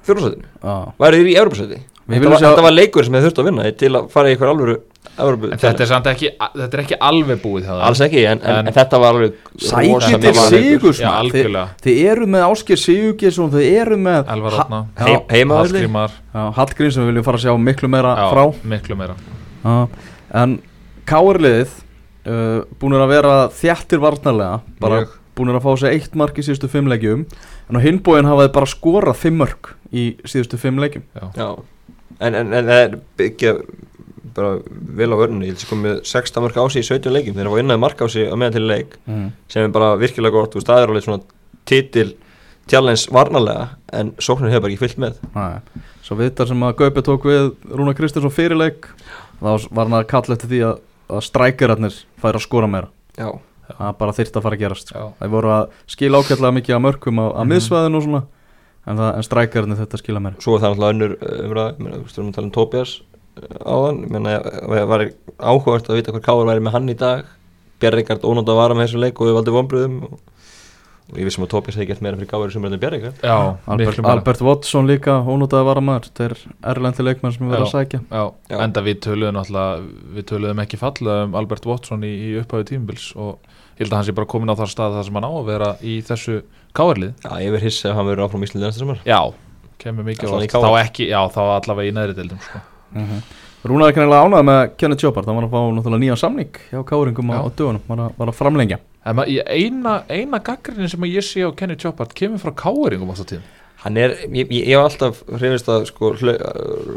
fjórumsætinu, 0.09 0.49
á, 0.65 0.73
væri 1.03 1.19
þið 1.21 1.29
í 1.35 1.39
Európa-sæti 1.43 1.79
Við 2.09 2.23
þetta, 2.23 2.31
var- 2.33 2.41
sjá- 2.41 2.49
þetta 2.55 2.63
var 2.65 2.73
leikur 2.73 3.05
sem 3.05 3.13
þið 3.19 3.25
þurftu 3.27 3.43
að 3.43 3.49
vinna 3.51 3.65
til 3.83 3.91
að 3.99 4.07
fara 4.15 4.29
í 4.31 4.33
eitthvað 4.33 4.53
alvöru 4.55 4.77
þetta 5.19 5.83
er 5.85 5.89
samt 5.91 6.07
ekki, 6.13 6.29
þetta 6.39 6.79
er 6.79 6.83
ekki 6.85 6.99
alveg 7.09 7.41
búið 7.43 7.67
alls 7.75 8.01
ekki, 8.07 8.23
en, 8.31 8.39
en, 8.43 8.55
En- 8.61 8.69
en 8.71 8.77
þetta 8.77 9.01
var 9.03 9.19
rosa 9.19 10.19
til 10.23 10.35
sigurs 10.39 11.01
algjörlega. 11.03 11.65
Þið 11.83 12.01
eru 12.13 12.29
með 12.31 12.47
Ásker 12.49 12.79
Sigurgesson, 12.81 13.51
þið 13.51 13.67
eru 13.83 13.99
með 14.05 14.31
Elvar 14.37 14.57
Ha-. 14.61 14.85
Hallgrímar. 15.03 16.15
Já, 16.35 16.43
Hallgrín 16.59 16.93
sem 16.95 17.03
við 17.05 17.11
viljum 17.13 17.27
fara 17.27 17.41
að 17.41 17.45
sjá 17.49 17.57
miklu 17.69 17.91
meira 17.93 18.15
Já, 18.19 18.27
frá. 18.33 18.45
miklu 18.75 18.97
meira. 19.01 19.17
Já, 19.65 19.77
En 20.43 20.59
Káarliðið 21.09 21.71
uh, 22.29 22.61
búinir 22.81 23.01
að 23.05 23.13
vera 23.15 23.35
þjættir 23.59 24.03
varnarlega 24.03 24.61
bara 24.83 25.01
Mjög. 25.03 25.15
búinir 25.39 25.57
að 25.59 25.65
fá 25.65 25.71
sér 25.81 25.95
eitt 25.97 26.15
mark 26.21 26.37
í 26.39 26.45
síðustu 26.45 26.69
fimm 26.71 26.91
leikjum. 26.93 27.25
En 27.69 27.77
á 27.77 27.81
hinbóin 27.85 28.29
hafa 28.29 28.47
þið 28.47 28.55
bara 28.59 28.69
skorað 28.71 29.17
fimm 29.23 29.39
mörg 29.43 29.73
í 29.93 30.05
síðustu 30.29 30.59
fimm 30.61 30.79
leikjum. 30.83 31.05
Já, 31.37 31.49
en, 32.21 32.35
en, 32.35 32.53
en 32.53 32.69
það 32.69 32.83
er 32.85 32.99
byggja 33.21 33.55
bara 34.39 34.53
vel 35.03 35.11
á 35.13 35.17
vörnum 35.21 35.43
ég 35.45 35.53
held 35.53 35.63
sem 35.65 35.71
komið 35.73 35.99
16 36.07 36.45
mörg 36.47 36.57
á 36.59 36.65
sig 36.73 36.85
í 36.85 36.89
17 36.89 37.13
leikjum. 37.15 37.37
Þeir 37.37 37.51
hafa 37.51 37.61
vinnaði 37.61 37.83
mark 37.85 38.01
á 38.01 38.07
sig 38.09 38.29
að 38.31 38.39
meðan 38.41 38.57
til 38.57 38.65
leik 38.71 38.97
mm. 39.09 39.27
sem 39.53 39.67
er 39.67 39.75
bara 39.75 39.91
virkilega 40.01 40.35
gott. 40.39 40.57
Og 40.59 40.65
það 40.67 40.83
er 40.85 40.93
alveg 40.93 41.07
svona 41.07 41.23
titil 41.69 42.09
challenge 42.69 43.09
varnarlega 43.15 43.69
en 43.97 44.15
sóknir 44.21 44.53
hefur 44.53 44.67
bara 44.67 44.75
ekki 44.75 44.83
fyllt 44.87 45.03
með. 45.05 45.21
Næ, 45.35 45.85
Svo 46.09 46.17
viðtar 46.17 46.49
sem 46.49 46.63
að 46.65 46.77
Gaupi 46.81 47.03
tók 47.05 47.27
við 47.29 47.51
Rúna 47.77 47.93
Kristinsson 47.97 48.33
fyrirleik 48.33 48.87
þá 49.43 49.69
var 49.69 49.85
hann 49.89 49.99
að 49.99 50.07
kalla 50.09 50.37
eftir 50.37 50.49
því 50.53 50.61
að, 50.71 50.79
að 51.13 51.23
strækjararnir 51.29 51.99
færi 52.23 52.41
að 52.41 52.45
skora 52.47 52.69
meira. 52.71 52.89
Já, 53.19 53.29
það 53.69 53.93
bara 54.01 54.15
þyrfti 54.17 54.41
að 54.41 54.47
fara 54.47 54.57
að 54.59 54.63
gerast 54.65 54.93
Já. 54.95 55.03
það 55.19 55.33
voru 55.35 55.53
að 55.53 55.77
skila 55.93 56.21
ákveðlega 56.23 56.57
mikið 56.59 56.77
að 56.79 56.85
mörkum 56.87 57.21
á, 57.21 57.27
Mhm. 57.29 57.51
miðsvæðinu 57.53 58.01
og 58.01 58.07
svona 58.07 58.23
en, 58.89 59.03
en 59.05 59.27
strækjararnir 59.29 59.81
þetta 59.83 60.01
skila 60.01 60.23
meira. 60.25 60.41
Svo 60.41 60.57
er 60.57 60.63
það 60.65 60.73
náttúrulega 60.73 60.95
önnur 60.97 61.17
uh, 61.19 61.45
umræð, 61.49 61.71
við 61.77 62.19
erum 62.19 62.31
að 62.33 62.39
tala 62.39 62.49
um 62.49 62.55
Tobias 62.57 62.95
áðan, 63.65 64.01
ég 64.07 64.15
meina, 64.17 64.39
það 64.43 64.89
var 64.93 65.05
áhugavert 65.39 65.91
að 65.93 66.01
vita 66.01 66.15
hvað 66.15 66.25
Káar 66.29 66.49
væri 66.51 66.65
með 66.67 66.75
hann 66.79 66.89
í 66.93 66.97
dag. 66.99 67.29
Bjarrikard 67.79 68.25
ónátt 68.27 68.51
að 68.51 68.59
vara 68.59 68.75
með 68.75 68.89
þessu 68.89 69.01
leik 69.05 69.21
og 69.23 69.29
við 69.31 69.37
valdum 69.39 69.55
vonbröðum 69.55 69.99
og, 70.09 70.17
og 71.09 71.19
ég 71.21 71.29
vissum 71.29 71.45
að 71.47 71.53
Tobias 71.53 71.77
hefði 71.79 71.87
gert 71.93 72.01
meira 72.03 72.19
fyrir 72.19 72.31
Káar 72.33 72.51
sem 72.51 72.65
er 72.67 72.73
þetta 72.73 72.81
Bjarrikard 72.83 73.21
Já, 73.23 73.37
Albert, 73.71 74.01
Albert 74.13 74.43
Watson 74.49 74.89
líka 74.91 75.15
ónútaði 75.23 75.69
varamæður 75.69 76.09
þetta 76.09 76.25
er 76.27 76.35
erlendi 76.73 77.07
leikmenn 77.07 77.37
sem 77.37 77.45
við 77.47 77.55
verðum 77.55 77.69
að 77.69 77.75
sækja. 77.77 78.01
Já, 78.11 78.25
Já. 78.51 78.57
enda 78.67 78.83
við 78.89 78.99
töluðum 79.07 79.39
náttúrulega 79.39 80.17
við 80.19 80.27
töluðum 80.33 80.63
ekki 80.65 80.81
falla 80.83 81.15
um 81.29 81.39
Albert 81.39 81.69
Watson 81.71 82.03
í, 82.03 82.11
í 82.11 82.33
upphafi 82.43 82.67
tímubils 82.73 83.07
og 83.15 83.39
ég 83.79 83.85
held 83.85 83.93
að 83.95 83.99
hann 84.01 84.09
sé 84.11 84.17
bara 84.19 84.31
komin 84.35 84.51
á 84.51 84.59
þar 84.59 84.73
stað 84.75 84.97
þar 84.99 85.07
sem 85.07 85.21
hann 85.21 85.29
á 85.31 85.33
að 85.39 85.47
vera 85.53 85.69
í 85.87 85.95
þessu 86.09 86.41
káarlið 86.75 87.13
Já, 87.23 87.31
ég 87.47 87.55
verð 87.55 87.69
hissi 87.71 87.87
að 87.87 87.95
hann 88.01 88.11
verður 88.11 88.25
áfram 88.27 88.43
í 88.43 88.49
Íslandi 88.51 88.67
næsta 88.67 88.83
samar 88.83 89.07
Já, 89.07 89.21
kemur 89.79 90.09
mikið 90.11 90.35
á 90.35 90.51
þá 90.51 90.71
ekki, 90.83 91.07
já, 91.15 91.21
þá 91.31 91.41
allavega 91.61 91.93
í 91.93 91.95
neðri 91.95 92.19
deildum 92.19 92.43
sko. 92.43 92.65
Rúnar 93.69 93.91
er 93.91 93.97
kannilega 93.97 94.23
ánægð 94.25 94.45
með 94.49 94.61
Kenneth 94.79 95.03
Chopard 95.03 95.27
hann 95.27 95.39
var 95.41 95.49
að 95.49 95.55
fá 95.55 95.61
náttúrulega 95.77 96.03
nýjan 96.05 96.21
samning 96.21 96.59
hjá 96.71 96.81
Káringum 96.87 97.33
á, 97.35 97.43
á 97.43 97.49
dögunum, 97.51 97.83
var 97.91 98.03
að, 98.05 98.13
var 98.21 98.31
að 98.31 98.37
framlengja. 98.39 98.79
En 99.09 99.23
eina, 99.27 99.95
eina 100.09 100.41
gaggrinni 100.45 100.89
sem 100.91 101.03
að 101.05 101.15
ég 101.17 101.27
sé 101.27 101.43
á 101.43 101.51
Kenny 101.59 101.77
Choppard 101.81 102.15
kemur 102.17 102.39
frá 102.43 102.53
káeringum 102.55 103.11
alltaf 103.11 103.29
tíðum 103.33 103.47
Hann 103.79 103.95
er, 103.95 104.11
ég, 104.35 104.49
ég, 104.51 104.65
hef 104.73 104.81
alltaf 104.83 105.21
hrifist 105.39 105.69
að 105.71 105.85
sko 105.87 106.09
hlau, 106.19 106.33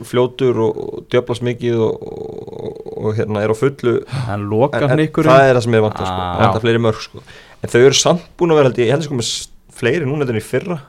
fljótur 0.10 0.62
og, 0.66 0.80
og 0.82 1.04
djöflast 1.14 1.44
mikið 1.46 1.78
og, 1.86 2.08
og, 2.10 2.80
og 2.98 3.20
hérna 3.20 3.44
er 3.46 3.54
á 3.54 3.56
fullu. 3.58 3.94
En 4.34 4.48
loka 4.50 4.82
en, 4.82 4.96
en 4.96 5.04
það 5.14 5.44
er 5.46 5.54
það 5.60 5.62
sem 5.68 5.78
ég 5.78 5.86
vantar 5.86 6.10
sko, 6.10 6.16
Ah. 6.16 6.32
það 6.40 6.42
vantar 6.48 6.64
fleiri 6.66 6.82
mörg 6.82 7.04
sko. 7.06 7.22
En 7.62 7.74
þau 7.74 7.80
eru 7.84 8.00
samt 8.00 8.26
búin 8.40 8.56
að 8.56 8.62
vera 8.62 8.72
held 8.72 8.82
ég, 8.82 8.90
ég 8.90 8.96
held 8.96 9.06
að 9.06 9.10
sko 9.12 9.20
með 9.20 9.30
fleiri 9.78 10.10
núna 10.10 10.26
þetta 10.26 10.34
en 10.34 10.42
í 10.42 10.46
fyrra 10.48 10.80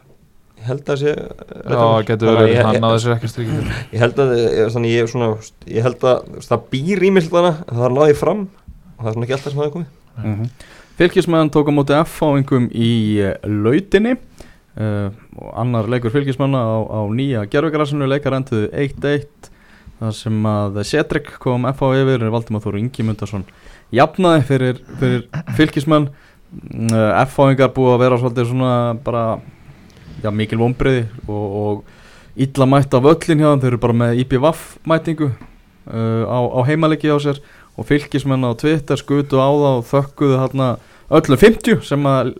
ég 0.62 0.68
held 0.70 0.90
að 0.92 1.00
sé 1.00 1.12
Já, 1.12 1.86
getur 2.06 2.36
verið, 2.36 2.58
hann 2.62 2.82
náði 2.82 3.00
sér 3.02 3.14
ekki 3.16 3.30
strikið 3.30 3.56
fyrir. 3.58 3.80
ég 3.92 4.02
held 4.04 4.20
að 4.22 4.34
ég, 4.38 4.60
þannig 4.74 4.92
ég, 4.92 5.06
er 5.06 5.10
svona, 5.10 5.30
ég 5.66 5.86
held 5.88 6.04
að 6.06 6.36
það 6.46 6.66
býr 6.70 7.02
í 7.02 7.10
en 7.10 7.48
það 7.66 7.96
náði 7.96 8.18
fram 8.18 8.44
og 8.46 9.00
það 9.00 9.10
er 9.10 9.16
svona 9.16 9.26
ekki 9.26 9.36
alltaf 9.36 9.52
sem 9.52 9.60
það 9.60 9.66
er 9.66 9.74
komið. 9.76 9.88
Mm 10.22 10.34
-hmm. 10.36 10.50
Fylkismenn 11.00 11.50
tók 11.50 11.68
á 11.68 11.72
móti 11.72 11.96
F-fáingum 11.98 12.68
í 12.70 12.92
uh, 13.24 13.34
lautinni 13.42 14.14
uh, 14.14 15.08
og 15.36 15.50
annar 15.58 15.88
leikur 15.88 16.12
fylkismanna 16.12 16.60
á, 16.62 16.76
á 16.86 17.00
nýja 17.10 17.46
gerfugrassinu 17.50 18.06
leikar 18.06 18.36
enduðu 18.36 18.68
1-1 18.70 19.50
þar 19.98 20.14
sem 20.14 20.46
að 20.46 20.82
Cedric 20.84 21.38
kom 21.42 21.66
F-fá 21.72 21.88
yfir 21.96 22.28
Valdimar 22.30 22.62
Þóru 22.62 22.78
Ingi 22.78 23.02
Mundarsson 23.02 23.44
jafnaði 23.90 24.44
fyrir, 24.46 24.82
fyrir 25.00 25.26
fylkismenn 25.56 26.10
uh, 26.12 27.24
F-fáingar 27.24 27.72
búið 27.74 27.96
að 27.96 28.04
vera 28.04 28.20
svolítið 28.20 28.52
svona 28.52 28.76
bara 29.04 29.24
já, 30.22 30.30
mikil 30.34 30.60
vonbriði 30.62 31.06
og, 31.26 31.56
og 31.62 32.42
illa 32.46 32.68
mætt 32.68 32.94
af 32.96 33.08
öllin 33.12 33.42
hjá 33.42 33.48
þeim 33.50 33.64
þeir 33.64 33.72
eru 33.72 33.82
bara 33.82 33.98
með 34.02 34.22
IPVAF 34.24 34.62
mætingu 34.88 35.28
uh, 35.32 36.24
á, 36.26 36.38
á 36.38 36.60
heimalegi 36.68 37.12
á 37.12 37.18
sér. 37.22 37.42
Og 37.72 37.88
fylgismenn 37.88 38.44
á 38.44 38.52
Twitter 38.58 39.00
skutu 39.00 39.40
á 39.40 39.48
það 39.48 39.68
og 39.78 39.86
þökkuðu 39.88 40.38
hérna 40.42 40.68
öllum 41.12 41.40
50 41.40 41.82
sem 41.88 42.08
að 42.08 42.34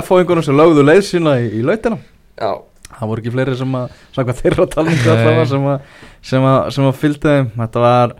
F-fáingunum 0.00 0.44
sem 0.44 0.56
lögðu 0.56 0.84
leið 0.84 1.02
sína 1.08 1.36
í, 1.40 1.50
í 1.60 1.64
lautina. 1.64 2.00
Já, 2.40 2.60
það 2.96 3.10
voru 3.12 3.22
ekki 3.22 3.34
fleiri 3.34 3.56
sem 3.60 3.74
að 3.76 3.96
samkvæmt 4.16 4.42
þeirra 4.42 4.68
talningu 4.72 5.12
allavega 5.12 5.48
sem 5.52 5.66
að, 5.72 5.88
sem 6.32 6.46
að, 6.50 6.60
sem 6.76 6.88
að 6.88 7.00
fylgdi 7.02 7.34
þeim. 7.34 7.50
Þetta 7.58 7.84
var 7.84 8.14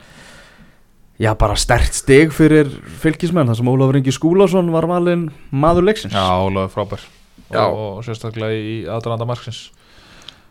já 1.20 1.30
bara 1.40 1.56
stert 1.60 1.96
stig 1.96 2.36
fyrir 2.36 2.68
fylgismenn 3.00 3.48
þar 3.50 3.60
sem 3.60 3.72
Ólafur 3.72 4.00
Ingi 4.00 4.14
Skúlason 4.16 4.72
var 4.72 4.88
valinn 4.88 5.30
maður 5.52 5.88
leiksins. 5.90 6.16
Já, 6.16 6.28
Ólafur 6.44 6.76
frábær. 6.76 7.08
Og, 7.58 7.98
og 7.98 8.04
sérstaklega 8.06 8.52
í 8.54 8.76
aðdraðanda 8.86 9.26
marksins 9.26 9.70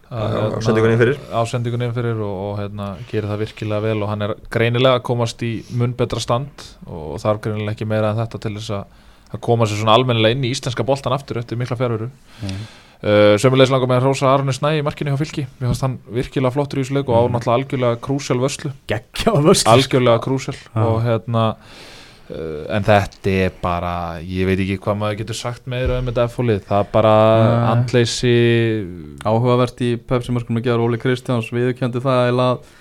á 0.09 0.57
sendingunni 0.65 0.95
inn 0.95 1.01
fyrir. 1.03 1.17
á 1.29 1.41
sendingunni 1.45 1.85
inn 1.85 1.93
fyrir 1.93 2.17
og, 2.25 2.33
og 2.49 2.55
hérna, 2.59 2.88
gerir 3.12 3.29
það 3.29 3.43
virkilega 3.43 3.83
vel 3.85 4.01
og 4.03 4.09
hann 4.09 4.25
er 4.25 4.33
greinilega 4.49 4.97
að 4.97 5.05
komast 5.05 5.43
í 5.45 5.51
mun 5.77 5.93
betra 5.93 6.19
stand 6.23 6.63
og 6.89 7.19
þarf 7.21 7.43
greinilega 7.45 7.75
ekki 7.77 7.85
meira 7.85 8.09
en 8.12 8.17
þetta 8.23 8.41
til 8.41 8.55
þess 8.57 8.71
að 8.79 8.85
að 9.29 9.41
koma 9.45 9.67
sér 9.69 9.77
svona 9.83 9.93
almennilega 9.93 10.33
inn 10.33 10.47
í 10.47 10.50
íslenska 10.56 10.81
boltan 10.83 11.13
aftur 11.13 11.37
eftir 11.37 11.58
mikla 11.62 11.77
fjárveru 11.77 12.10
Mm. 12.39 12.56
uh, 13.04 13.35
sömulegis 13.37 13.69
langar 13.69 13.87
með 13.91 14.00
að 14.00 14.06
hrósa 14.08 14.27
Arne 14.33 14.54
Snæ 14.56 14.69
í 14.79 14.83
markinu 14.83 15.12
hjá 15.13 15.19
fylki 15.21 15.43
mér 15.60 15.69
fannst 15.69 15.83
hann 15.85 16.00
virkilega 16.10 16.52
flottur 16.56 16.79
í 16.79 16.83
þessu 16.85 16.95
leik 16.97 17.10
og 17.12 17.15
á 17.19 17.23
Mm. 17.27 17.35
náttúrulega 17.35 17.58
algjörlega 17.60 18.00
geggja 18.89 19.29
á 19.29 19.37
vörslu 19.45 19.69
algjörlega 19.75 20.19
krúsjál 20.25 20.56
Já. 20.58 20.81
og 20.81 21.04
hérna 21.06 21.43
en 22.30 22.84
þetta 22.86 23.32
er 23.48 23.52
bara 23.62 23.94
ég 24.21 24.46
veit 24.46 24.60
ekki 24.62 24.77
hvað 24.84 24.98
maður 25.02 25.17
getur 25.23 25.38
sagt 25.40 25.65
meira 25.71 25.98
um 26.00 26.06
þetta 26.12 26.27
F-fólið, 26.30 26.60
það 26.67 26.84
er 26.84 26.90
bara 26.94 27.13
Nei. 27.40 27.69
andleysi 27.73 28.34
áhugavert 29.25 29.82
í 29.86 29.96
Pepsi-mörkunum 29.98 30.60
að 30.62 30.67
gera 30.69 30.86
Óli 30.86 31.00
Kristjáns 31.02 31.50
viðurkendi 31.54 32.02
það 32.04 32.21
eiginlega 32.27 32.52
að 32.54 32.75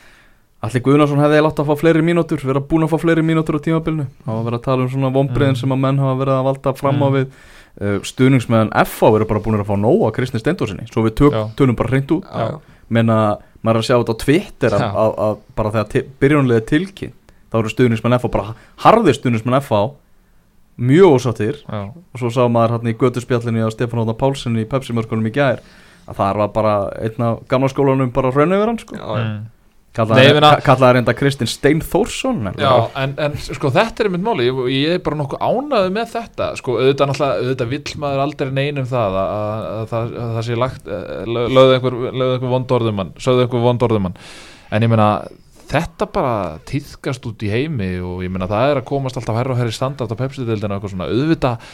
Allir 0.67 0.83
Guðnarsson 0.83 1.21
hefði 1.23 1.41
látt 1.45 1.61
að 1.63 1.69
fá 1.71 1.77
fleiri 1.79 2.01
mínútur 2.03 2.41
vera 2.43 2.59
búin 2.61 2.83
að 2.83 2.91
fá 2.91 2.99
fleiri 2.99 3.23
mínútur 3.23 3.57
á 3.57 3.63
tímabilinu. 3.63 4.09
Það 4.25 4.35
var 4.35 4.47
verið 4.49 4.59
að 4.59 4.65
tala 4.65 4.83
um 4.83 4.89
svona 4.91 5.11
vonbreiðin 5.15 5.55
Mm. 5.55 5.61
sem 5.61 5.71
að 5.77 5.79
menn 5.85 5.99
hafa 6.03 6.17
verið 6.19 6.35
að 6.35 6.47
valda 6.49 6.73
fram 6.75 6.99
á 6.99 7.07
Mm. 7.09 7.15
við. 7.15 7.27
Uh, 7.79 7.99
stuðningsmeðan 8.03 8.73
FH 8.75 9.07
eru 9.15 9.25
bara 9.31 9.39
búin 9.41 9.61
að 9.61 9.69
fá 9.71 9.77
nóg 9.79 10.01
að 10.09 10.15
Kristni 10.17 10.41
Steindórsinni 10.43 10.89
svo 10.91 11.05
við 11.07 11.15
tök, 11.15 11.37
tölum 11.55 11.77
bara 11.79 11.89
hreint 11.95 12.11
út. 12.11 12.27
Menna 12.91 13.39
maður 13.63 13.77
er 13.77 13.79
að 13.79 13.87
sjá 13.87 13.97
þetta 14.03 14.15
á 14.19 14.23
Twitter 14.25 14.71
að, 14.75 14.83
að, 14.99 15.15
að 15.29 15.39
bara 15.55 15.71
þegar 15.71 15.89
til- 15.95 16.07
byrjunlega 16.21 16.67
tilkynnt 16.67 17.15
þá 17.53 17.59
eru 17.63 17.73
stuðningsmenn 17.73 18.19
FH 18.19 18.31
bara 18.35 18.55
harðir 18.85 19.17
stuðningsmenn 19.19 19.61
FH 19.63 19.83
mjög 20.79 21.17
ósáttir. 21.19 21.57
Já, 21.67 21.81
og 21.91 22.21
svo 22.23 22.31
sá 22.31 22.45
maður 22.47 22.77
hann 22.79 22.91
í 22.93 22.97
götuspjallinu 23.01 23.67
á 23.67 23.71
Stefán 23.75 24.05
Óta 24.05 24.15
Pálsson 24.15 24.59
í 24.61 24.67
Pepsi-mörkunum 24.71 25.27
í 25.27 25.33
gær 25.35 25.59
að 26.09 26.17
það 26.21 26.37
var 26.43 26.51
bara 26.55 26.75
einn 27.03 27.25
af 27.27 27.41
gamla 27.51 27.69
skólanum 27.73 28.13
bara 28.15 28.31
raun 28.33 28.55
yfir 28.55 28.71
hann 28.71 28.79
sko. 28.79 28.95
Mm. 28.97 29.41
kallaði 29.99 30.21
Nei, 30.21 30.27
ég 30.29 30.37
meina- 30.37 30.51
ka- 30.61 30.63
kallaði 30.69 30.95
reynda 30.99 31.15
Kristinn 31.19 31.49
Stein 31.51 31.81
Þórsson 31.83 32.47
en- 32.47 32.55
Já, 32.63 32.71
en, 33.03 33.15
en 33.19 33.35
sko 33.43 33.71
þetta 33.75 34.05
er 34.05 34.11
mitt 34.15 34.23
máli. 34.23 34.47
Ég, 34.47 34.61
ég 34.71 34.95
er 34.95 35.03
bara 35.03 35.17
nokkuð 35.19 35.43
ánaði 35.43 35.91
með 35.97 36.13
þetta. 36.15 36.49
Sko 36.61 36.77
auðvitað 36.79 37.11
náttúrulega, 37.11 37.41
auðvitað 37.43 37.73
vill 37.73 37.99
maður 38.05 38.23
aldrei 38.29 38.51
neinum 38.61 38.87
það 38.87 39.19
að, 39.19 39.33
að, 39.35 39.67
að, 39.73 39.89
það, 39.91 40.15
að 40.23 40.37
það 40.39 40.47
sé 40.47 40.59
lagt 40.63 40.87
eh, 40.87 41.25
lög- 41.27 41.51
lögðu 41.59 41.75
einhver, 41.81 41.99
einhver 42.13 42.55
vondorðumann 42.55 43.13
sögðu 43.19 43.49
einhver 43.49 43.67
vondorðumann 43.67 44.17
en 44.71 44.83
ég 44.87 44.93
meina 44.95 45.11
þetta 45.69 46.09
bara 46.13 46.35
týðkast 46.69 47.27
út 47.29 47.45
í 47.45 47.51
heimi 47.53 47.91
og 48.05 48.23
ég 48.25 48.33
meina 48.33 48.49
það 48.51 48.73
er 48.73 48.81
að 48.81 48.89
komast 48.89 49.19
alltaf 49.21 49.39
herra 49.39 49.55
og 49.55 49.61
herri 49.61 49.75
standart 49.77 50.15
á 50.15 50.21
pepsi-deildina 50.21 50.77
og 50.77 50.79
eitthvað 50.79 50.95
svona 50.95 51.11
auðvitað, 51.13 51.69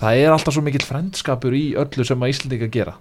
það, 0.00 0.22
er 0.24 0.34
alltaf 0.34 0.56
svo 0.56 0.64
mikill 0.66 0.86
frendskapur 0.86 1.56
í 1.56 1.64
öllu 1.78 2.06
sem 2.08 2.26
að 2.26 2.34
Íslandinga 2.34 2.70
gera 2.74 2.96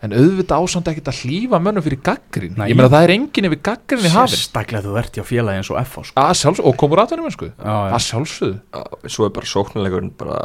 en 0.00 0.14
auðvitað 0.16 0.64
ásand 0.64 0.88
ekkert 0.88 1.10
að 1.12 1.20
hlýfa 1.26 1.60
mönnum 1.60 1.84
fyrir 1.84 2.00
gaggrin 2.04 2.56
Nei. 2.56 2.70
ég 2.70 2.78
meina 2.78 2.88
það 2.92 3.06
er 3.06 3.14
enginn 3.18 3.48
yfir 3.50 3.60
gaggrin 3.68 4.06
í 4.08 4.12
hafin 4.14 4.32
sérstaklega 4.32 4.86
þú 4.86 4.96
ert 5.02 5.18
í 5.18 5.22
að 5.22 5.28
félagi 5.28 5.60
eins 5.60 5.70
og 5.72 5.80
FH 5.82 6.06
sko. 6.08 6.54
og 6.64 6.78
komur 6.80 7.02
aðtunum 7.02 7.28
mennsku 7.28 7.50
já, 7.50 7.60
já. 7.60 7.92
að 7.98 8.04
sjálfsögðu 8.06 8.56
Já, 8.56 9.12
svo 9.12 9.28
er 9.28 9.34
bara 9.36 9.50
sóknarleikurinn 9.52 10.14
bara 10.16 10.38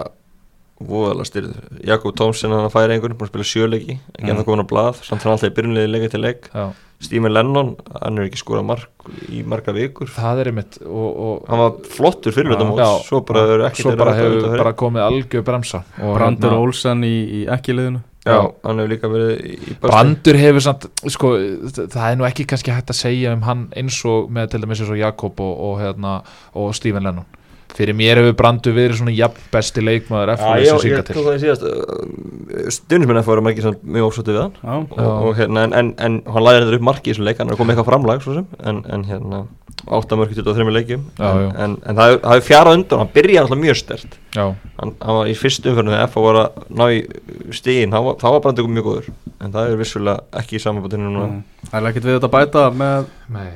voðalega 0.82 1.26
styrð. 1.30 1.54
Jakob 1.88 2.16
Tómsen 2.20 2.52
hann 2.52 2.66
að 2.68 2.74
færa 2.74 2.96
einhvern 2.96 3.16
búin 3.16 3.30
að 3.30 3.32
spila 3.32 3.48
sjöleiki 3.48 3.94
ekki 3.96 4.26
Mm. 4.26 4.32
ennþá 4.34 4.46
komin 4.50 4.66
á 4.66 4.72
blað 4.72 5.04
samt 5.08 5.24
hann 5.24 5.32
alltaf 5.36 5.52
í 5.52 5.56
byrjunlega 5.56 5.92
leika 5.94 6.10
til 6.12 6.22
leik. 6.26 6.50
Stephen 7.06 7.34
Lennon, 7.36 7.76
hann 8.02 8.18
er 8.18 8.24
ekki 8.30 8.40
skorað 8.40 8.66
mark 8.66 9.10
í 9.30 9.42
marga 9.46 9.74
vikur. 9.76 10.08
Það 10.08 10.40
er 10.42 10.50
einmitt 10.52 10.78
og, 10.82 11.10
og 11.26 11.50
hann 11.52 11.60
var 11.60 11.74
flottur 11.92 12.32
fyrir 12.34 12.54
þetta 12.56 12.68
mót 12.70 13.04
svo 13.06 13.20
bara 13.28 13.44
er 13.52 13.64
ekki 13.68 13.84
svo 13.84 13.96
bara 14.00 14.14
hefur 14.16 14.58
bara 14.58 14.74
komið 14.74 15.04
algjör 15.04 15.44
bremsa. 15.44 15.82
Og 16.02 16.16
Brandur 16.16 16.50
hérna, 16.50 16.62
Olsen 16.64 17.04
í, 17.04 17.14
í 17.44 17.48
ekki 17.52 17.76
liðinu 17.76 18.00
já, 18.26 18.40
hann 18.64 18.80
hefur 18.80 18.90
líka 18.96 19.12
verið 19.12 19.44
í 19.44 19.76
basti. 19.76 19.92
Brandur 19.92 20.40
hefur 20.40 20.66
samt 20.66 20.88
sko, 21.14 21.34
það 21.84 22.08
er 22.10 22.16
nú 22.18 22.26
ekki 22.32 22.48
kannski 22.48 22.72
hægt 22.74 22.90
að 22.96 23.02
segja 23.04 23.34
um 23.36 23.44
hann 23.46 23.68
eins 23.76 24.00
og 24.08 24.32
með 24.32 24.52
til 24.56 24.64
dæmis 24.64 24.80
eins 24.82 24.90
og 24.96 24.98
Jakob 25.04 25.40
og, 25.44 25.54
og, 25.68 25.76
hérna, 25.84 26.16
og 26.56 26.72
Stephen 26.80 27.04
Lennon 27.04 27.28
fyrir 27.76 27.96
mér 27.98 28.22
hefur 28.22 28.36
Brandur 28.40 28.76
verið 28.78 29.00
svona 29.02 29.12
jafn 29.16 29.50
besti 29.52 29.82
leikmaður 29.84 30.32
eftir 30.36 30.62
þessu 30.62 30.92
tók 31.10 31.26
til 31.32 31.42
síðast 31.44 31.66
Stundismenn 32.78 33.20
að 33.20 33.28
fóra 33.28 33.44
margir 33.44 33.66
sem 33.66 33.76
mjög 33.84 34.08
ósóttu 34.12 34.32
við 34.36 34.42
hann. 34.46 34.56
Já. 34.62 34.76
og, 34.78 35.02
og, 35.02 35.34
hérna, 35.40 35.66
en, 35.68 35.74
en, 35.82 35.90
en 36.06 36.18
hann 36.32 36.46
læði 36.46 36.62
þetta 36.64 36.80
upp 36.80 36.86
marki 36.88 37.10
í 37.10 37.14
þessum 37.14 37.28
leik 37.28 37.42
hann 37.42 37.52
er 37.52 37.60
komið 37.60 37.76
eitthvað 37.76 37.90
framlag 37.92 38.24
svo 38.24 38.36
sem 38.38 38.48
en, 38.72 38.80
en 38.96 39.04
hérna, 39.10 39.42
áttamörki 39.92 40.38
23 40.40 40.72
leikjum 40.78 41.04
Já, 41.20 41.26
en, 41.28 41.42
já. 41.44 41.50
en, 41.66 41.76
en 41.84 42.00
það 42.00 42.14
hefur- 42.16 42.46
fjarað 42.48 42.78
undan 42.80 43.02
hann 43.04 43.12
byrjaði 43.18 43.42
alltaf 43.44 43.62
mjög 43.66 43.80
stert 43.82 44.16
Já, 44.38 44.46
hann, 44.80 44.96
hann 45.04 45.20
var 45.20 45.28
í 45.30 45.36
fyrstu 45.42 45.74
umförnum 45.74 45.98
þegar 45.98 46.14
FA 46.16 46.24
var 46.30 46.40
að 46.46 46.64
ná 46.80 46.86
í 46.96 47.04
stíðin, 47.60 47.92
þá 47.94 48.00
var, 48.08 48.18
þá 48.24 48.28
var 48.32 48.42
Brandur 48.48 48.72
mjög 48.72 48.88
góður 48.90 49.12
en 49.44 49.52
það 49.58 49.70
er 49.74 49.80
vissulega 49.84 50.42
ekki 50.42 50.56
í 50.58 50.64
samanbútinu 50.64 51.12
núna. 51.12 51.44
Það 51.68 51.78
er 51.82 51.90
ekkert 51.92 52.08
við 52.08 52.16
þetta 52.18 52.30
að 52.32 52.36
bæta 52.40 52.66
með 52.80 53.10
nei 53.36 53.52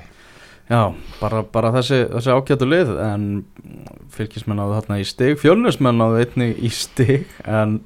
já, 0.70 0.82
bara, 1.22 1.44
bara 1.44 1.72
þessi, 1.78 2.04
þessi 2.14 2.34
ágætu 2.36 2.68
lið 2.70 2.92
en 3.04 3.24
fylgismenn 4.14 4.60
áðu 4.62 4.76
þarna 4.80 5.00
í 5.02 5.08
stig 5.08 5.40
fjölnismenn 5.42 6.04
áðu 6.04 6.20
einni 6.24 6.50
í 6.66 6.70
stig 6.74 7.26
en 7.50 7.80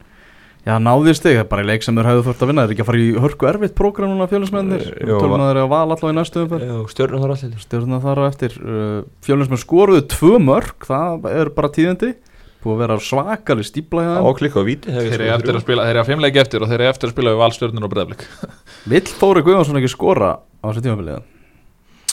já, 0.64 0.76
náði 0.80 1.12
í 1.14 1.16
stig, 1.20 1.38
það 1.38 1.44
er 1.46 1.50
bara 1.52 1.64
í 1.66 1.70
leik 1.70 1.84
sem 1.86 1.96
þeir 2.00 2.10
hefðu 2.12 2.26
þurft 2.30 2.44
að 2.46 2.52
vinna, 2.52 2.64
þeir 2.64 2.70
eru 2.72 2.76
ekki 2.78 2.84
að 2.86 2.90
fara 2.90 3.02
í 3.04 3.24
hörku 3.26 3.50
erfitt 3.50 3.74
prógram 3.80 4.14
núna 4.14 4.28
fjölnismennir, 4.32 4.86
Eh, 4.94 5.08
va- 5.12 5.18
að 5.20 5.42
þeir 5.44 5.50
eru 5.58 5.64
að 5.66 5.72
vala 5.74 5.98
allavega 5.98 6.14
í 6.14 6.20
næstu 6.20 6.44
umferð. 6.44 6.68
Já, 6.70 6.78
stjórnum 6.94 7.24
þar 7.26 7.34
allir. 7.36 7.58
Stjórna 7.66 8.00
þar 8.06 8.22
á 8.24 8.24
eftir 8.30 8.56
uh, 8.64 9.02
fjölnismenn 9.28 9.64
skoruðu 9.64 10.06
tvö 10.16 10.40
mörg 10.40 10.88
það 10.88 11.28
er 11.34 11.52
bara 11.58 11.72
tíðindi 11.76 12.14
búið 12.64 12.78
að 12.78 12.80
vera 12.86 12.96
svakali 13.04 13.66
stípla 13.68 14.06
hjá 14.08 14.14
á 14.16 14.24
þeim 14.24 14.38
klikka 14.40 14.64
á 14.64 14.68
víti 14.70 14.88
Þeir 14.96 15.14
eru 15.20 15.30
eftir 15.36 15.58
að 15.60 15.64
spila, 15.66 15.84
þeir 15.84 15.98
eru 15.98 16.04
að 16.06 16.10
fimmleiki 16.14 16.40
eftir 16.40 16.64
og 16.64 16.70
þeir 16.72 16.80
eru 16.80 16.92
eftir 16.94 17.10
að 17.10 17.16
spila 17.18 17.34
við 17.34 17.42
valstjörnun 17.44 17.84
og 17.84 17.92
breðablik 17.92 18.24
vill 18.88 19.04
Þóri 19.20 19.44
Guðjónsson 19.44 19.82
ekki 19.82 19.92
skora 19.92 20.30
á 20.40 20.66
þessu 20.72 20.86
þú 20.88 21.33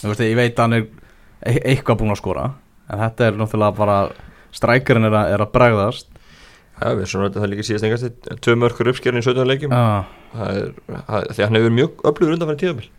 veist, 0.09 0.23
ég 0.25 0.37
veit 0.39 0.57
að 0.57 0.63
hann 0.65 0.77
er 0.77 0.87
e 1.41 1.55
eitthvað 1.73 2.01
búinn 2.01 2.13
að 2.13 2.21
skora 2.21 2.47
en 2.91 3.03
þetta 3.03 3.27
er 3.27 3.37
náttúrulega 3.39 3.77
bara 3.77 3.99
strækjarinn 4.51 5.07
er, 5.07 5.17
er 5.35 5.43
að 5.45 5.53
bregðast. 5.53 6.09
Já, 6.81 6.87
við 6.97 7.05
svona 7.11 7.27
þetta 7.29 7.43
það 7.43 7.51
líka 7.51 7.67
síðast 7.67 7.87
engast 7.87 8.31
tvö 8.41 8.55
mörkur 8.57 8.89
uppskerinn 8.91 9.21
í 9.21 9.25
17 9.25 9.47
leikjum. 9.47 9.75
Ah, 9.75 10.09
það 10.33 10.57
er, 10.57 10.73
það, 10.89 11.29
því 11.29 11.37
að 11.37 11.45
hann 11.45 11.59
hefur 11.59 11.77
mjög 11.77 12.03
öflugur 12.09 12.35
undan 12.35 12.51
fyrir 12.51 12.61
tíðabil 12.63 12.89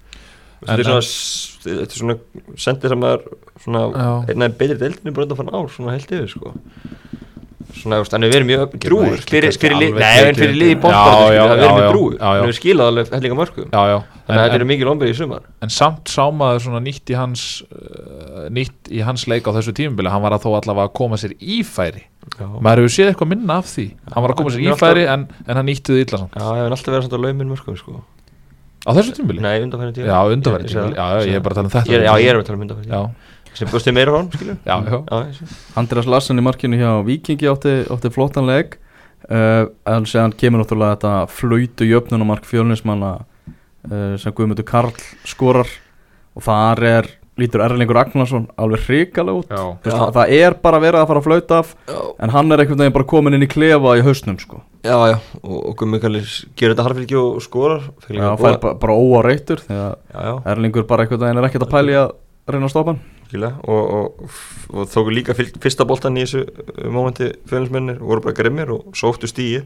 þetta 0.63 0.79
er 0.79 0.87
svona, 0.87 1.05
þetta 1.65 1.87
er 1.87 1.99
svona 1.99 2.17
sendið 2.65 2.95
sem 2.95 3.07
er 3.09 3.25
svona 3.65 3.83
Já. 3.91 4.11
einn 4.31 4.47
af 4.47 4.59
betri 4.61 4.79
deildinni 4.79 5.15
bara 5.15 5.27
undan 5.27 5.41
fyrir 5.41 5.57
ár 5.59 5.71
svona 5.75 5.97
held 5.97 6.15
yfir 6.17 6.31
sko 6.31 6.55
svona, 7.77 8.01
hann 8.03 8.27
hefur 8.27 8.35
verið 8.37 8.49
mjög 8.49 8.75
drúur 8.83 9.21
fyrir, 9.23 9.55
fyrir, 9.59 9.77
en 9.93 10.39
fyrir 10.39 10.57
lið 10.57 10.73
í 10.73 10.75
undir. 10.75 10.81
bóttar 10.83 11.13
Já, 11.13 11.35
já, 11.37 11.43
það 11.43 11.53
hefur 11.53 11.59
verið 11.59 11.69
já, 11.69 11.77
mjög 11.77 11.93
drúur 11.93 12.17
já. 12.17 12.27
hefur 12.41 12.59
skilað 12.59 12.91
alveg 12.93 13.13
hellinga 13.17 13.39
mörgum 13.39 13.69
Já, 13.73 13.83
já. 13.93 13.99
Þannig 14.23 14.39
að 14.39 14.47
þetta 14.47 14.55
en, 14.55 14.61
eru 14.61 14.67
mikið 14.71 14.87
lombrið 14.87 15.11
í 15.11 15.17
sumar. 15.19 15.47
En 15.67 15.73
samt 15.75 16.11
sá 16.13 16.23
maður 16.31 16.61
svona 16.63 16.81
nýtt 16.85 17.11
í 17.11 17.17
hans 17.19 17.43
uh, 17.67 18.45
nýtt 18.55 18.91
í 18.95 19.03
hans 19.03 19.27
leik 19.27 19.51
á 19.51 19.53
þessu 19.57 19.75
tímubili 19.75 20.13
hann 20.13 20.23
var 20.23 20.37
að 20.37 20.45
þó 20.47 20.53
allavega 20.61 20.87
að 20.87 20.95
koma 21.01 21.19
sér 21.19 21.35
í 21.43 21.59
færi. 21.67 22.05
Já, 22.39 22.47
maður 22.47 22.85
hefur 22.85 22.95
séð 22.95 23.11
eitthvað 23.11 23.33
minna 23.35 23.59
af 23.59 23.67
því. 23.73 23.89
Hann 24.15 24.25
var 24.25 24.35
að 24.35 24.39
koma 24.39 24.55
sér 24.55 24.63
í 24.63 24.79
færi 24.79 25.05
en, 25.11 25.27
en 25.43 25.59
hann 25.59 25.69
nýtti 25.69 25.97
þið 25.97 26.05
illa 26.07 26.23
samt. 26.23 26.39
Já, 26.39 26.47
ég 26.55 26.63
hef 26.63 26.77
alltaf 26.79 26.95
verið 26.95 27.09
svona 27.09 27.23
laumin 27.27 27.51
mörgum 27.51 27.81
sko. 27.83 27.99
Á 28.83 28.91
þessu 28.95 29.19
tímubili? 29.19 29.43
nei, 29.43 29.57
undan 29.67 29.83
fyrir 29.83 30.07
já, 30.07 30.17
undanverðin 30.37 30.71
tímubili, 30.71 30.97
já, 30.99 31.07
já, 31.19 31.29
ég 31.29 31.39
er 31.39 31.43
bara 31.43 31.55
að 31.55 31.59
tala 31.59 32.63
um 32.63 32.67
þetta 32.71 33.03
já, 33.55 33.67
er 33.67 33.73
já, 33.73 33.79
sem 33.79 33.97
já, 33.97 34.57
já, 34.65 35.03
já, 35.11 35.19
ég 35.29 35.35
sé. 35.37 35.45
Andreas 35.77 36.07
Larsson 36.07 36.39
í 36.39 36.45
markinu 36.45 36.79
hjá 36.81 36.93
Vikingi 37.07 37.49
átti, 37.51 37.75
átti 37.93 38.11
flottan 38.13 38.47
leik. 38.49 38.79
Uh, 39.31 39.69
en 39.87 40.07
séðan 40.09 40.33
kemur 40.35 40.65
náttúrulega 40.65 40.97
þetta 40.97 41.13
flautu 41.31 41.87
jöfnunumark 41.87 42.47
fjölnismanna 42.49 43.13
uh, 43.23 44.15
sem 44.19 44.35
Guðmundur 44.35 44.67
Karl 44.67 44.97
skorar. 45.29 45.69
Og 46.35 46.43
þar 46.43 46.83
er 46.89 47.11
lítur 47.41 47.63
Erlingur 47.65 47.97
Ragnarsson 47.97 48.49
alveg 48.61 48.83
hrikalega 48.87 49.41
út. 49.41 49.53
Já. 49.53 49.63
Þú 49.83 49.89
veist, 49.89 49.97
það, 49.97 50.11
það 50.17 50.35
er 50.37 50.57
bara 50.65 50.81
verið 50.83 51.01
að 51.01 51.09
fara 51.11 51.23
að 51.23 51.29
flauta 51.29 51.61
af 51.63 51.71
Já. 51.89 52.01
en 52.27 52.35
hann 52.35 52.53
er 52.53 52.63
einhvern 52.63 52.83
veginn 52.83 52.97
bara 52.97 53.09
komin 53.13 53.37
inn 53.39 53.47
í 53.47 53.49
klefa 53.51 53.95
í 53.99 54.05
hausnum 54.05 54.39
sko. 54.43 54.61
já, 54.85 54.97
já, 55.13 55.17
og, 55.41 55.59
og 55.71 56.01
Kallis 56.03 56.35
gerir 56.57 56.75
þetta 56.75 56.87
harfylgi 56.89 57.19
og 57.21 57.41
skorar. 57.45 57.89
Já, 58.09 58.21
boða- 58.21 58.37
fær 58.43 58.61
bara, 58.61 58.75
bara 58.83 58.99
óáreittur 58.99 59.63
því 59.65 59.79
að 59.79 59.97
já, 60.13 60.21
já, 60.29 60.35
Erlingur 60.53 60.87
bara 60.87 61.07
einhvern 61.07 61.25
veginn 61.25 61.39
er 61.43 61.49
ekkert 61.49 61.67
að 61.69 61.73
pæli 61.77 61.97
að 62.03 62.13
reyna 62.53 62.69
að 62.69 62.75
stoppa 62.75 62.93
hann 62.93 63.03
skilja 63.33 63.53
og, 63.65 63.83
og, 63.97 64.37
og 64.73 64.93
tóku 64.93 65.15
líka 65.15 65.37
fyrsta 65.37 65.89
boltan 65.89 66.21
í 66.21 66.27
þessu 66.27 66.45
uh, 66.47 66.87
mómenti 66.93 67.33
fjölinsmennir, 67.51 68.01
voru 68.03 68.25
bara 68.25 68.37
grimmir 68.39 68.73
og 68.75 68.95
sóttu 68.99 69.31
stíi 69.31 69.65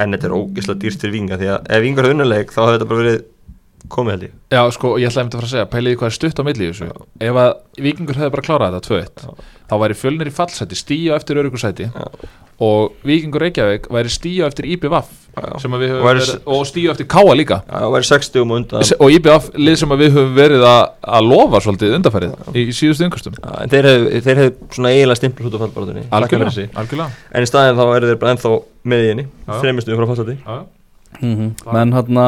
en 0.00 0.14
þetta 0.14 0.30
er 0.30 0.36
ógeðslega 0.36 0.82
dýrst 0.84 1.02
til 1.02 1.12
vinga 1.12 1.40
því 1.40 1.52
að 1.56 1.70
ef 1.76 1.84
vingar 1.84 2.08
hefði 2.08 2.18
unnuleik 2.18 2.54
þá 2.54 2.60
hefði 2.62 2.76
þetta 2.78 2.90
bara 2.92 3.04
verið 3.04 3.22
komið 3.90 4.12
held 4.12 4.24
ég. 4.26 4.32
Já, 4.52 4.60
sko, 4.76 4.90
ég 5.00 5.08
ætlaði 5.08 5.22
einmitt 5.22 5.34
að 5.34 5.40
fara 5.40 5.48
að 5.48 5.52
segja, 5.54 5.68
pæliði 5.72 5.98
hvað 6.00 6.10
er 6.10 6.16
stutt 6.16 6.40
á 6.40 6.42
milli 6.44 6.66
í 6.66 6.70
þessu. 6.70 7.06
Ef 7.26 7.38
að 7.40 7.50
Víkingur 7.80 8.18
hefði 8.20 8.34
bara 8.34 8.44
klárað 8.44 8.76
þetta 8.76 8.90
2-1 8.90 9.46
Þá 9.70 9.74
væri 9.80 9.96
fjölnir 9.96 10.30
í 10.30 10.34
fallseti, 10.36 10.78
stíu 10.78 11.14
eftir 11.16 11.40
örugursæti 11.40 11.88
Já. 11.88 12.06
Og 12.60 13.06
Víkingur 13.08 13.40
Reykjavík 13.40 13.86
væri 13.88 14.10
stíu 14.12 14.44
eftir 14.44 14.66
Já, 15.30 15.44
já. 15.46 15.52
að 15.76 15.84
við 15.84 15.92
Og 15.94 16.04
og 16.44 16.66
stíu 16.68 16.90
eftir 16.92 17.06
Káa 17.08 17.36
líka. 17.38 17.60
Já, 17.64 17.86
væri 17.94 18.08
60 18.08 18.42
um 18.42 18.52
Og 19.00 19.12
lið 19.56 19.78
sem 19.80 19.94
að 19.94 20.02
við 20.02 20.16
höfum 20.18 20.34
verið 20.36 20.66
að, 20.68 20.80
að 21.16 21.28
lofa 21.30 21.62
svolítið 21.64 21.94
undarfærið 21.96 22.50
í, 22.52 22.66
í 22.66 22.74
síðustu 22.76 23.06
yngustum. 23.06 23.38
Já, 23.40 23.54
en 23.62 23.72
þeir 23.72 23.88
hefðu 24.42 24.74
svona 24.76 24.92
eiginlega 24.92 25.20
stimplu 25.22 25.48
út 25.48 25.56
Algjörlega, 26.18 26.66
algjörlega. 26.82 27.24
En 27.32 27.46
í 27.46 27.48
staðin 27.48 27.80
þá 27.80 27.84
eru 27.94 28.10
þeir 28.10 28.20
bara 28.20 28.34
ennþá 28.36 28.52
með 28.92 29.06
í 29.06 29.10
henni 29.14 29.26
Já. 29.30 29.54
þremistu 29.62 29.96
frá 29.96 30.10
fallbati 30.10 30.36
Já, 30.40 30.58
-hmm. 31.22 31.72
menn 31.72 31.96
hann 31.96 32.20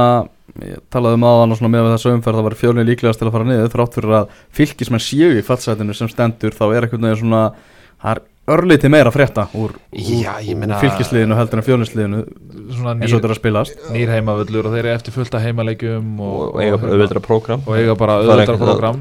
ég 0.60 0.80
talaði 0.92 1.16
um 1.16 1.24
aðan 1.28 1.54
og 1.54 1.58
svona 1.58 1.72
með 1.72 1.86
þessu 1.94 2.12
umferð 2.12 2.38
það 2.38 2.46
var 2.48 2.56
fjölni 2.60 2.84
líklegast 2.88 3.20
til 3.22 3.28
að 3.28 3.36
fara 3.36 3.48
niður 3.48 3.72
þrátt 3.72 3.96
fyrir 3.96 4.16
að 4.18 4.34
fylgismenn 4.58 5.00
séu 5.00 5.30
í 5.38 5.44
fallsætinu 5.46 5.96
sem 5.96 6.10
stendur 6.12 6.56
þá 6.56 6.64
er 6.76 6.88
það 8.02 8.10
er 8.12 8.22
örlítið 8.50 8.90
meira 8.90 9.10
að 9.10 9.14
frétta 9.14 9.44
úr, 9.54 9.76
Já, 9.94 10.32
ég 10.42 10.56
meina- 10.58 10.74
úr 10.74 10.82
fylgisliðinu 10.82 11.36
heldur 11.38 11.60
en 11.60 11.66
fjölnisliðinu 11.66 12.22
svona 12.74 12.94
eins 12.98 13.12
og 13.12 13.20
þetta 13.20 13.28
er 13.28 13.34
að 13.34 13.38
spilast. 13.38 13.76
nýr 13.94 14.08
heimavöllur 14.10 14.66
og 14.66 14.72
þeir 14.74 14.78
eru 14.82 14.94
eftir 14.96 15.12
fullt 15.14 15.34
af 15.38 15.42
heimaleikjum 15.44 16.08
og, 16.20 16.40
og, 16.40 16.54
og 16.56 16.62
eiga 16.64 16.78
bara 16.80 16.92
auðvitað 16.96 17.22
prógram. 17.22 17.60
og 17.66 17.76
eiga 17.78 17.94
bara 18.00 18.16
Það 18.22 18.32
að- 18.58 18.66
program 18.66 18.98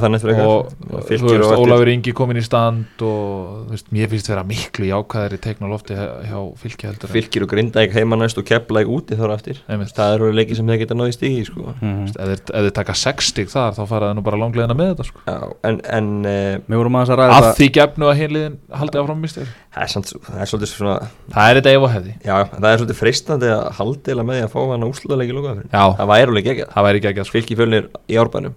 það 0.00 0.08
og 0.24 0.30
eitthvað 0.32 0.48
þú 0.88 1.10
veist, 1.10 1.24
og 1.52 1.64
Ólafur 1.66 1.90
Ingi 1.92 2.12
komin 2.16 2.40
í 2.40 2.44
stand 2.46 3.02
og 3.04 3.66
veist, 3.74 3.90
mér 3.92 4.08
finnst 4.08 4.28
vera 4.32 4.44
miklu 4.48 4.88
jákvæðari 4.88 5.40
teikn 5.44 5.64
á 5.64 5.68
lofti 5.68 5.94
he- 5.98 6.08
hjá 6.30 6.40
fylki 6.56 6.88
heldur 6.88 7.08
en- 7.10 7.14
fylgir 7.18 7.42
og 7.44 7.48
grinda 7.52 7.84
ekki 7.84 7.98
heima 8.00 8.16
næst 8.16 8.38
og 8.40 8.44
ekki 8.48 8.88
úti 8.88 9.18
þar 9.20 9.34
Einmitt. 9.68 9.92
það 9.92 10.14
eru 10.16 10.32
leiki 10.32 10.56
sem 10.56 10.66
þeir 10.66 10.78
geta 10.86 10.94
náði 10.94 11.12
stígi 11.18 11.44
sko. 11.44 11.74
Þú 11.82 11.92
veist, 12.06 12.16
ef 12.16 12.28
þeir- 12.32 12.56
taka 12.72 12.94
6 12.94 13.32
stík 13.34 13.52
þar 13.52 13.76
þá 13.76 13.84
fara 13.86 14.10
þeir 14.12 14.16
nú 14.16 14.22
bara 14.24 14.36
langlegina 14.40 14.74
með 14.74 14.94
þetta 14.94 15.04
sko. 15.04 15.20
Já, 15.26 15.52
en, 15.64 15.80
en 15.84 16.08
uh, 16.24 16.58
aðeins 17.02 17.12
að 17.12 17.18
ræða 17.18 17.38
að 17.42 17.56
því 17.58 17.68
gefnu 17.78 18.08
að 18.08 18.16
hinliðin 18.22 18.56
haldið 18.82 19.02
áfram 19.02 19.20
mistir 19.24 19.50
Það 19.74 19.82
er, 19.84 19.90
samt, 19.94 20.12
það 20.28 20.38
er 20.44 20.50
svolítið 20.52 20.72
svona 20.74 20.94
Það 21.34 21.50
er 21.50 21.60
þetta 21.60 21.74
ef 21.74 21.84
og 21.88 21.92
hefði. 21.94 22.14
Já, 22.24 22.36
það 22.54 22.70
er 22.70 22.80
svolítið 22.82 23.00
freistandi 23.02 23.50
að 23.54 23.66
haldi 23.80 24.14
eða 24.14 24.24
með 24.28 24.38
því 24.40 24.46
að 24.46 24.54
fá 24.54 24.60
hann 24.72 24.88
úrslutaleik 24.88 25.28
í 25.28 25.36
lokaðafyrin 25.38 25.74
Já, 25.74 25.84
Það 25.98 26.10
væri 26.14 26.32
alveg 26.32 26.48
geggjað. 26.48 26.72
Það 26.76 26.88
væri 26.88 27.02
ekki 27.02 27.12
ekki 27.12 27.26
sko. 27.28 27.36
Fylki 27.38 27.58
fjölnir 27.58 27.90
í 28.08 28.18
árbænum. 28.22 28.56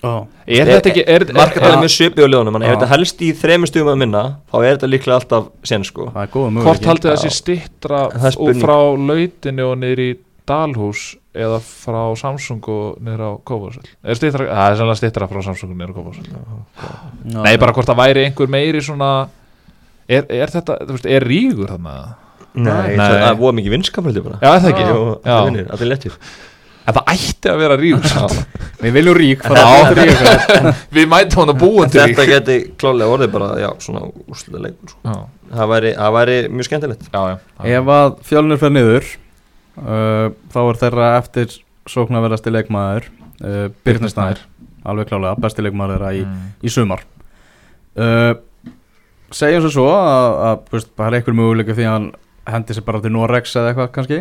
Er 0.00 0.64
þetta 0.64 0.88
ekki 0.88 1.02
er, 1.04 1.24
Markatæli 1.36 1.74
er, 1.74 1.82
mjög 1.82 1.92
svipi 1.92 2.24
á 2.24 2.28
liðunum 2.30 2.56
En 2.56 2.64
ef 2.64 2.72
þetta 2.72 2.88
helst 2.94 3.20
í 3.20 3.34
þremur 3.36 3.68
stugum 3.68 3.92
að 3.92 3.98
minna 4.00 4.22
Þá 4.48 4.56
er 4.62 4.68
þetta 4.70 4.88
líklega 4.88 5.16
alltaf 5.18 5.50
sen 5.68 5.84
sko. 5.84 6.06
Það 6.14 6.22
er 6.22 6.30
góða 6.32 6.46
Hvort 6.46 6.56
möguleiki. 6.56 6.88
haldið 6.88 7.10
þessi 7.12 7.32
stittra 7.36 8.00
frá 8.62 8.78
lautinu 8.96 9.66
og 9.68 9.76
niður 9.82 10.02
í 10.06 10.08
Dalhús 10.48 11.02
eða 11.36 11.58
frá 11.62 12.00
Samsung 12.18 12.64
og 12.72 12.96
niður 13.04 13.26
á 13.28 13.30
Er 14.00 14.16
stittra, 14.16 14.48
það 14.48 14.64
er 14.64 14.80
sannlega 14.80 15.00
stittra 15.02 15.28
frá 15.28 15.42
Samsung 15.50 15.74
og 15.74 15.82
niður 15.82 15.92
á 15.92 16.02
Já, 17.28 17.42
Nei, 17.44 17.52
bara 17.60 17.76
hvort 17.76 17.92
það 17.92 18.00
væri 18.00 18.24
einhver 18.24 18.50
meiri 18.56 18.80
svona 18.80 19.10
Er, 20.10 20.24
er 20.42 20.50
þetta, 20.50 20.76
þú 20.88 20.96
veist, 20.96 21.06
er 21.16 21.26
rígur 21.30 21.70
þarna? 21.70 21.96
Nei, 22.50 22.96
Nei. 22.96 22.96
það 22.98 23.24
er 23.28 23.36
voða 23.38 23.54
mikið 23.60 23.74
vinskapöldi 23.76 24.22
bara 24.26 24.38
Já, 24.42 24.48
er 24.56 24.62
það 24.64 24.70
ekki? 24.72 24.86
Jú, 24.90 25.02
Já. 25.22 25.34
allir 25.36 25.50
vinnir, 25.50 25.68
allir 25.76 25.90
lettir 25.92 26.16
En 26.90 26.96
það 26.96 27.10
ætti 27.12 27.50
að 27.52 27.58
vera 27.60 27.74
rígur 27.78 28.06
samt. 28.08 28.56
Við 28.80 28.94
viljum 28.96 29.14
rík 29.20 29.42
Já. 29.44 29.50
fara 29.52 29.64
að 29.84 29.98
rík 30.00 30.80
Við 30.96 31.04
mætum 31.12 31.42
hann 31.44 31.52
að 31.52 31.58
búa 31.60 31.84
til 31.92 32.00
Þetta 32.00 32.24
rík 32.24 32.32
geti 32.32 32.56
klálega 32.80 33.12
orðið 33.14 33.30
bara, 33.36 33.50
já, 33.60 33.68
svona 33.84 34.00
úrslutaleikur 34.32 34.90
sko. 34.94 35.00
Já, 35.04 35.18
það, 35.60 35.68
væri, 35.74 35.92
það 36.00 36.14
væri 36.16 36.38
mjög 36.56 36.68
skemmtilegt 36.70 37.06
já, 37.12 37.20
já, 37.20 37.36
já. 37.60 37.78
Ef 37.78 37.92
að 38.00 38.16
fjölnir 38.32 38.60
fer 38.64 38.74
niður 38.74 39.10
uh, 39.78 40.26
þá 40.56 40.60
er 40.64 40.80
þeirra 40.82 41.10
eftir 41.20 41.54
sóknarverðasti 41.94 42.54
leikmaður 42.56 43.06
uh, 43.12 43.64
Birnir 43.86 44.10
Snær, 44.16 44.42
alveg 44.88 45.12
klálega 45.12 45.36
besti 45.46 45.62
leikmaður 45.68 45.98
þeirra 46.00 46.12
í, 46.18 46.24
Mm. 46.26 46.50
í 46.66 46.72
sumar 46.74 47.04
uh, 48.00 48.32
segjum 49.34 49.64
svo 49.64 49.70
svo 49.74 49.86
að, 49.94 50.28
að 50.48 50.60
þú 50.68 50.76
veist, 50.76 50.92
það 50.96 51.06
er 51.06 51.16
einhver 51.18 51.36
möguleika 51.38 51.76
því 51.76 51.86
að 51.86 51.94
hann 51.94 52.08
hendi 52.50 52.76
sér 52.76 52.86
bara 52.86 53.00
til 53.04 53.12
Norex 53.14 53.56
eða 53.58 53.72
eitthvað 53.72 53.90
kannski. 53.96 54.20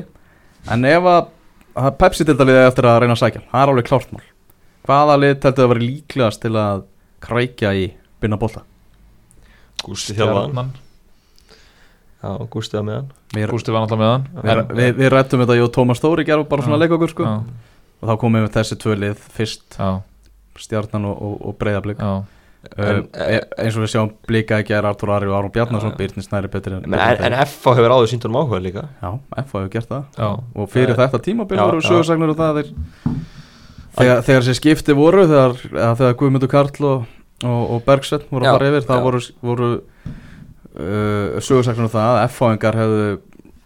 En 0.73 0.85
ef 0.89 1.07
að, 1.09 1.31
að 1.83 1.95
Pepsi 2.01 2.27
til 2.27 2.35
daliði 2.39 2.65
eftir 2.67 2.89
að 2.89 2.99
reyna 3.03 3.15
að 3.15 3.21
sækja 3.23 3.41
hann, 3.41 3.49
það 3.53 3.63
er 3.63 3.73
alveg 3.73 3.89
klárt 3.89 4.13
mál. 4.13 4.25
Hvaða 4.89 5.15
lið 5.21 5.33
teltu 5.43 5.63
að 5.63 5.71
vera 5.73 5.85
líklegast 5.85 6.43
til 6.43 6.53
að 6.59 6.83
krækja 7.23 7.73
í 7.75 7.87
binna 8.23 8.39
bólta 8.39 8.63
Gústi 9.83 10.15
Stjarnan. 10.15 10.73
Já, 12.19 12.31
Gústi 12.51 12.75
var 12.75 12.85
með 12.87 12.97
hann. 12.99 13.11
Gústi 13.51 13.71
var 13.71 13.85
náttúrulega 13.85 14.17
með 14.43 14.49
hann 14.51 14.65
við, 14.67 14.73
við, 14.81 14.97
við 14.99 15.11
rættum 15.13 15.43
þetta, 15.43 15.55
ég 15.59 15.67
og 15.67 15.73
Tómas 15.75 16.01
Stóri 16.01 16.25
gerðum 16.27 16.49
bara 16.51 16.65
svona 16.65 16.79
Já. 16.79 16.83
leik 16.83 16.95
okkur 16.97 17.13
sko. 17.13 17.29
Já, 17.29 17.69
og 17.99 18.09
þá 18.09 18.17
komum 18.19 18.43
við 18.43 18.51
þessi 18.57 18.77
tvö 18.81 18.97
lið 18.99 19.21
fyrst. 19.37 19.77
Já, 19.79 19.89
stjarnan 20.59 21.07
og, 21.07 21.21
og, 21.23 21.37
og 21.47 21.55
breyðablík 21.61 22.03
já 22.03 22.11
En, 22.75 23.05
e, 23.15 23.37
eins 23.63 23.75
og 23.79 23.85
við 23.85 23.91
sjáum 23.93 24.09
blika 24.27 24.57
ekki 24.59 24.73
er 24.75 24.83
Artur 24.89 25.13
Ari 25.15 25.29
og 25.29 25.35
Aron 25.37 25.51
Bjarnason 25.55 25.93
Já. 25.93 25.97
Byrnir 26.01 26.25
Snæri 26.25 26.49
Petri 26.51 26.73
En, 26.75 26.93
en, 26.93 27.21
en 27.29 27.35
FH 27.45 27.75
hefur 27.77 27.93
áður 27.95 28.09
sínt 28.11 28.25
honum 28.27 28.41
áhuga 28.41 28.59
líka. 28.59 28.83
Já, 28.99 29.13
FH 29.45 29.53
hefur 29.61 29.69
gert 29.77 29.87
það. 29.93 30.03
Já, 30.19 30.29
og 30.59 30.67
fyrir 30.73 30.91
Það 30.91 30.99
er- 31.05 31.13
þetta 31.13 31.21
tímabil 31.29 31.57
Já, 31.57 31.63
voru 31.69 31.79
já. 31.79 31.87
sögursagnir 31.87 32.33
og 32.33 32.37
það 32.41 32.59
þeir, 32.59 32.73
þegar, 33.99 34.21
þegar 34.27 34.43
þessi 34.43 34.57
skipti 34.59 34.97
voru 34.99 35.23
þegar, 35.31 35.55
þegar 36.01 36.19
Guðmundur 36.19 36.51
Karl 36.51 36.85
og, 36.91 37.07
og, 37.47 37.63
og 37.77 37.81
Bergsvett 37.87 38.27
voru 38.29 38.45
að 38.49 38.57
fara 38.59 38.71
yfir 38.73 38.87
það 38.91 38.99
já. 38.99 39.05
voru, 39.07 39.23
voru 39.49 39.71
uh, 40.75 41.39
sögursagnir 41.39 41.87
um 41.87 41.93
það 41.95 42.11
að 42.11 42.23
F-fáingar 42.27 42.79
hefðu 42.83 43.09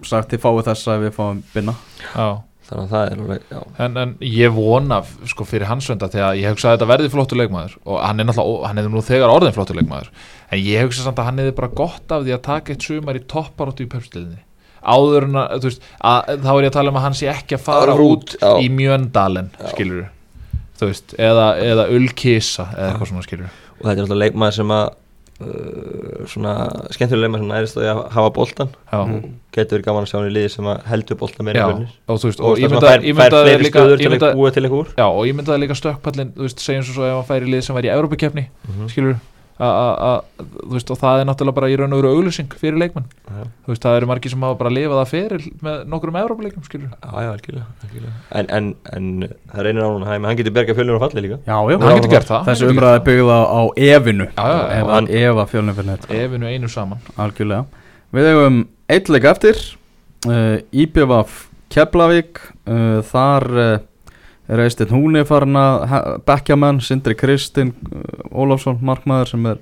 sagt 0.06 0.34
þið 0.36 0.44
fáið 0.46 0.66
þessa 0.70 0.98
ef 1.00 1.06
við 1.08 1.16
fáum 1.18 1.44
binna. 1.54 1.76
Já 2.14 2.28
Þannig 2.64 2.84
að 2.86 2.94
það 2.94 3.10
er 3.10 3.22
alveg, 3.24 3.42
já. 3.52 3.60
En, 3.84 3.98
en 4.00 4.12
ég 4.24 4.54
vona 4.56 5.02
sko 5.28 5.44
fyrir 5.48 5.68
hans 5.68 5.90
vönda 5.92 6.08
þegar 6.14 6.38
ég 6.40 6.54
hugsa 6.54 6.70
að 6.70 6.78
þetta 6.78 6.88
verði 6.94 7.10
flottur 7.12 7.40
leikmaður 7.42 7.76
og 7.84 8.00
hann 8.00 8.24
er 8.24 8.28
náttúrulega, 8.30 8.70
hann 8.70 8.80
er 8.80 8.88
nú 8.94 9.04
þegar 9.04 9.34
orðin 9.34 9.56
flottur 9.58 9.80
leikmaður 9.82 10.08
en 10.48 10.62
ég 10.64 10.88
hugsa 10.88 11.04
samt 11.04 11.20
að 11.20 11.28
hann 11.28 11.42
hefði 11.44 11.56
bara 11.60 11.72
gott 11.82 12.16
af 12.16 12.24
því 12.24 12.36
að 12.38 12.42
taka 12.48 12.74
eitt 12.74 12.88
sumar 12.88 13.20
í 13.20 13.24
topparóttu 13.34 13.84
í 13.84 13.92
pöpsliðinni 13.92 14.40
áður 14.84 15.28
en 15.28 15.38
að, 15.44 15.54
þú 15.60 15.70
veist, 15.70 15.86
að, 16.00 16.32
þá 16.44 16.50
er 16.54 16.62
ég 16.64 16.72
að 16.72 16.78
tala 16.78 16.94
um 16.94 17.00
að 17.00 17.06
hann 17.10 17.20
sé 17.20 17.30
ekki 17.32 17.58
að 17.60 17.66
fara 17.68 17.94
Fara 17.98 18.08
út 18.14 18.36
já. 18.40 18.50
í 18.64 18.72
Mjöndalen, 18.72 19.52
skilur 19.74 20.08
þú 20.80 20.90
veist, 20.90 21.16
eða, 21.20 21.50
eða 21.68 21.90
Ulkisa 21.96 22.70
eða 22.72 22.90
eitthvað 22.94 23.12
svona 23.12 23.28
skilur 23.28 23.60
Og 23.74 23.88
þetta 23.90 23.98
er 23.98 24.04
alltaf 24.06 24.20
leikmaður 24.22 24.56
sem 24.62 24.72
að 24.72 24.84
Svona 26.34 26.54
skemmtilega 26.94 27.24
leikmaður 27.26 27.44
sem 27.44 27.52
nærist 27.52 27.80
að 27.82 28.02
hafa 28.16 28.30
boltan 28.36 28.70
Já, 28.92 29.00
Getur 29.54 29.78
verið 29.78 29.86
gaman 29.90 30.06
að 30.06 30.10
sjá 30.12 30.18
hann 30.20 30.30
í 30.30 30.34
liði 30.34 30.52
sem 30.54 30.70
að 30.72 30.86
heldur 30.90 31.20
boltan 31.20 31.46
meira 31.50 31.66
og 31.68 31.84
Og 32.08 32.16
og 32.16 32.24
það 32.24 32.64
ég 32.64 32.70
að 32.70 32.74
mynda, 32.74 32.88
fær, 32.88 33.04
fær 33.04 33.20
mynda 33.20 33.42
fleiri 33.44 33.64
líka 33.68 33.84
stöður 33.84 34.00
ég 34.04 34.08
að 34.10 34.16
mynda, 34.16 34.32
búa 34.40 34.52
til 34.56 34.64
eitthvað 34.64 34.80
úr. 34.84 34.90
Já, 34.98 35.06
og 35.10 35.28
ég 35.30 35.38
myndaði 35.38 35.64
líka 35.66 35.78
stökkpallin, 35.78 36.32
segjum 36.56 36.88
svo 36.88 36.94
svo 36.98 37.06
ef 37.10 37.14
hann 37.20 37.30
færi 37.30 37.50
í 37.50 37.54
lið 37.54 37.62
sem 37.68 37.76
væri 37.78 37.92
í 37.92 37.94
Evrópukefni, 37.98 38.46
Mhm. 38.70 38.88
skilur 38.90 39.14
þú 39.14 39.20
veist, 40.74 40.90
og 40.90 40.98
það 40.98 41.22
er 41.22 41.28
náttúrulega 41.30 41.56
bara 41.60 41.70
í 41.70 41.76
raun 41.78 41.94
og 41.94 42.00
veru 42.02 42.14
auglýsing 42.18 42.54
fyrir 42.58 42.80
leikmann, 42.82 43.06
Já, 43.28 43.44
þú 43.66 43.74
veist, 43.74 43.84
það 43.86 43.98
eru 44.00 44.10
margir 44.10 44.34
sem 44.34 44.46
hafa 44.48 44.58
bara 44.60 44.72
lifað 44.74 45.02
að 45.04 45.12
feril 45.12 45.44
með 45.62 45.84
já, 47.22 47.30
algjörlega, 47.36 47.68
algjörlega. 47.86 48.16
En, 48.40 48.50
en, 48.58 48.72
en 48.98 49.30
það 49.54 49.68
reynir 49.68 49.86
á 49.86 49.90
hún 49.94 50.08
hæmi 50.10 50.30
Hann 50.30 50.40
getur 50.42 50.56
bergað 50.58 50.80
fjölnir 50.80 50.98
á 50.98 51.04
falli 51.06 51.26
líka. 51.28 51.40
Já, 51.46 51.58
já, 51.70 51.78
hann 51.84 52.00
getur 52.02 52.14
gert 52.16 52.32
það. 52.32 52.50
Getur 52.50 52.74
umræði 52.74 53.06
byggða 53.08 53.40
á 53.46 53.62
efinu. 53.94 54.28
Já, 54.34 54.44
já, 54.44 54.58
já. 54.58 54.68
ef, 54.80 54.84
Og 54.84 54.94
hann- 54.98 55.14
ef 55.22 55.42
að 55.44 55.54
fjölnir 55.54 55.78
fyrir 55.80 55.90
neitt 55.92 56.10
það. 56.10 56.26
efinu 56.26 56.52
einu 56.52 56.74
saman. 56.74 57.08
Algjörlega. 57.18 57.66
Við 58.14 58.30
hefum 58.32 58.60
eitt 58.90 59.10
leik 59.10 59.30
eftir 59.30 59.64
uh, 60.28 60.58
IBVF 60.74 61.40
Keflavík 61.74 62.42
uh, 62.70 63.02
þar 63.10 63.48
uh, 63.54 63.80
er 64.52 64.60
Eistinn 64.66 64.92
Húni 64.92 65.24
farin 65.26 65.56
að 65.58 66.18
bekkjaman, 66.28 66.82
Sindri 66.84 67.16
Kristinn 67.16 67.72
Ólafsson, 68.34 68.80
markmaður 68.82 69.30
sem 69.34 69.46
er 69.52 69.60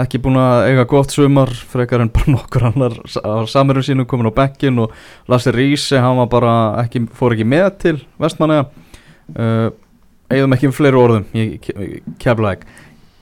ekki 0.00 0.20
búin 0.22 0.38
að 0.38 0.68
eiga 0.70 0.84
gott 0.88 1.10
sumar 1.12 1.50
frekar 1.50 2.04
en 2.04 2.12
bara 2.14 2.32
nokkur 2.36 2.68
annar 2.70 2.94
á 3.20 3.42
samirum 3.50 3.82
sínum 3.84 4.06
komin 4.08 4.30
á 4.30 4.34
bekkin 4.36 4.78
og 4.84 4.92
Lasse 5.30 5.52
Rísi, 5.54 5.98
hann 5.98 6.20
var 6.22 6.28
bara 6.30 6.52
ekki, 6.84 7.02
fór 7.18 7.34
ekki 7.34 7.46
með 7.50 7.68
til 7.82 7.96
vestmanna 8.22 8.60
uh, 8.68 9.68
eigðum 10.30 10.54
ekki 10.56 10.70
um 10.70 10.76
fleiri 10.76 11.00
orðum 11.00 11.24
í 11.34 11.44
Ke- 11.58 12.00
Keflavík. 12.22 12.62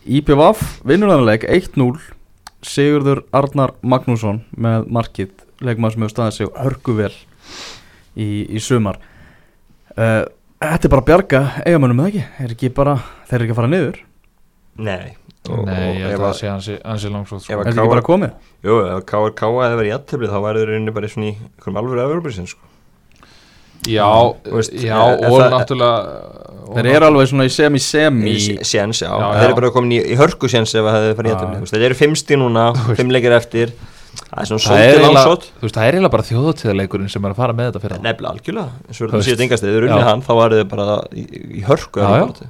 IPVF 0.08 0.62
vinnur 0.88 1.10
þannig 1.14 1.28
leik 1.30 1.46
1-0 1.48 1.88
Sigurður 2.68 3.22
Arnar 3.38 3.72
Magnússon 3.86 4.42
með 4.58 4.88
markið 4.92 5.30
leikmaður 5.64 5.94
sem 5.94 6.04
hefur 6.04 6.14
staðið 6.14 6.36
sig 6.36 6.48
hörgu 6.58 6.94
vel 6.98 7.12
í, 8.18 8.28
í 8.56 8.60
sumar. 8.62 8.98
Uh, 9.96 10.24
Þetta 10.58 10.88
er 10.88 10.90
bara 10.90 11.02
að 11.04 11.06
bjarga 11.06 11.40
eigamönnum 11.70 12.00
eða 12.02 12.08
ekki, 12.10 12.22
er 12.42 12.52
ekki 12.56 12.68
bara 12.74 12.94
þeir 13.28 13.36
eru 13.36 13.44
ekki 13.46 13.52
að 13.54 13.58
fara 13.60 13.68
niður, 13.70 13.98
Nei. 14.78 15.16
Nei, 15.48 15.96
ég 15.96 16.10
held 16.10 16.18
að 16.18 16.20
það 16.20 16.28
að- 16.28 16.38
sé 16.38 16.48
ansi, 16.52 16.74
ansi 16.84 17.08
langsótt 17.10 17.42
sko. 17.42 17.52
er 17.54 17.58
þetta 17.64 17.74
K- 17.74 17.80
ekki 17.82 17.92
bara 17.94 18.02
komið? 18.04 18.32
Jú, 18.64 18.74
ef 18.98 19.04
KRK 19.08 19.40
hefði 19.48 19.78
verið 19.78 19.88
í 19.88 19.92
jættöfli 19.94 20.28
þá 20.28 20.38
væri 20.44 20.58
þeir 20.62 20.68
rauninni 20.72 20.94
bara 20.94 21.06
í 21.06 21.12
svona 21.14 21.28
í 21.30 21.34
einhverjum 21.38 21.78
alvöru 21.80 22.02
Evropasins 22.04 22.52
sko. 22.52 22.64
Já, 23.88 24.04
Þú 24.44 24.56
veist, 24.58 24.72
já, 24.74 24.96
eh, 24.98 25.30
og 25.30 25.38
það- 25.38 25.52
náttúrulega 25.54 25.98
og 26.68 26.74
Þeir 26.76 26.86
eru 26.96 27.06
alveg 27.08 27.28
svona 27.30 27.44
í 27.46 27.52
semi-semi. 27.54 28.34
Séns, 28.60 29.00
já, 29.00 29.08
Já, 29.08 29.28
þeir 29.38 29.44
eru 29.48 29.54
bara 29.54 29.70
komin 29.70 29.92
í, 29.94 30.00
í 30.12 30.16
hörku 30.18 30.48
séns 30.50 30.74
ef 30.74 30.84
það 30.84 30.96
hefði 30.98 31.14
farið 31.16 31.30
í 31.30 31.34
jættöfli 31.36 31.70
Þeir 31.72 31.84
eru 31.88 31.94
fimmsti 31.94 32.36
núna, 32.36 32.64
fimm 32.98 33.08
leikir 33.14 33.32
eftir. 33.38 33.72
Það 34.18 34.40
er 34.42 34.46
svona 34.50 34.60
Það 34.66 34.78
er 34.82 34.92
svolítið 34.98 35.14
langsótt. 35.14 35.44
þú 35.56 35.62
veist, 35.62 35.74
það 35.78 35.86
er 35.88 35.94
eiginlega 35.94 36.10
bara 36.10 36.22
þjóðatíðarleikurinn 36.28 37.10
sem 37.10 37.24
er 37.24 37.30
að 37.32 37.36
fara 37.36 37.52
með 37.54 37.70
þetta 37.70 37.80
fyrir 37.84 37.96
það 37.96 38.02
Nefnilega 38.08 38.32
algjörlega, 38.34 38.70
eins 38.88 39.00
og 39.00 39.08
Þú 39.08 39.14
það 39.14 39.22
séu 39.28 39.40
engast 39.46 39.62
þeir 39.64 39.76
eru 39.78 39.86
Já. 39.88 39.92
unnið 39.94 40.08
hann, 40.08 40.22
þá 40.22 40.32
varu 40.34 40.54
þeir 40.58 40.68
bara 40.68 40.96
í, 41.14 41.24
í 41.60 41.62
hörku 41.64 42.00
Já, 42.02 42.08
já. 42.18 42.48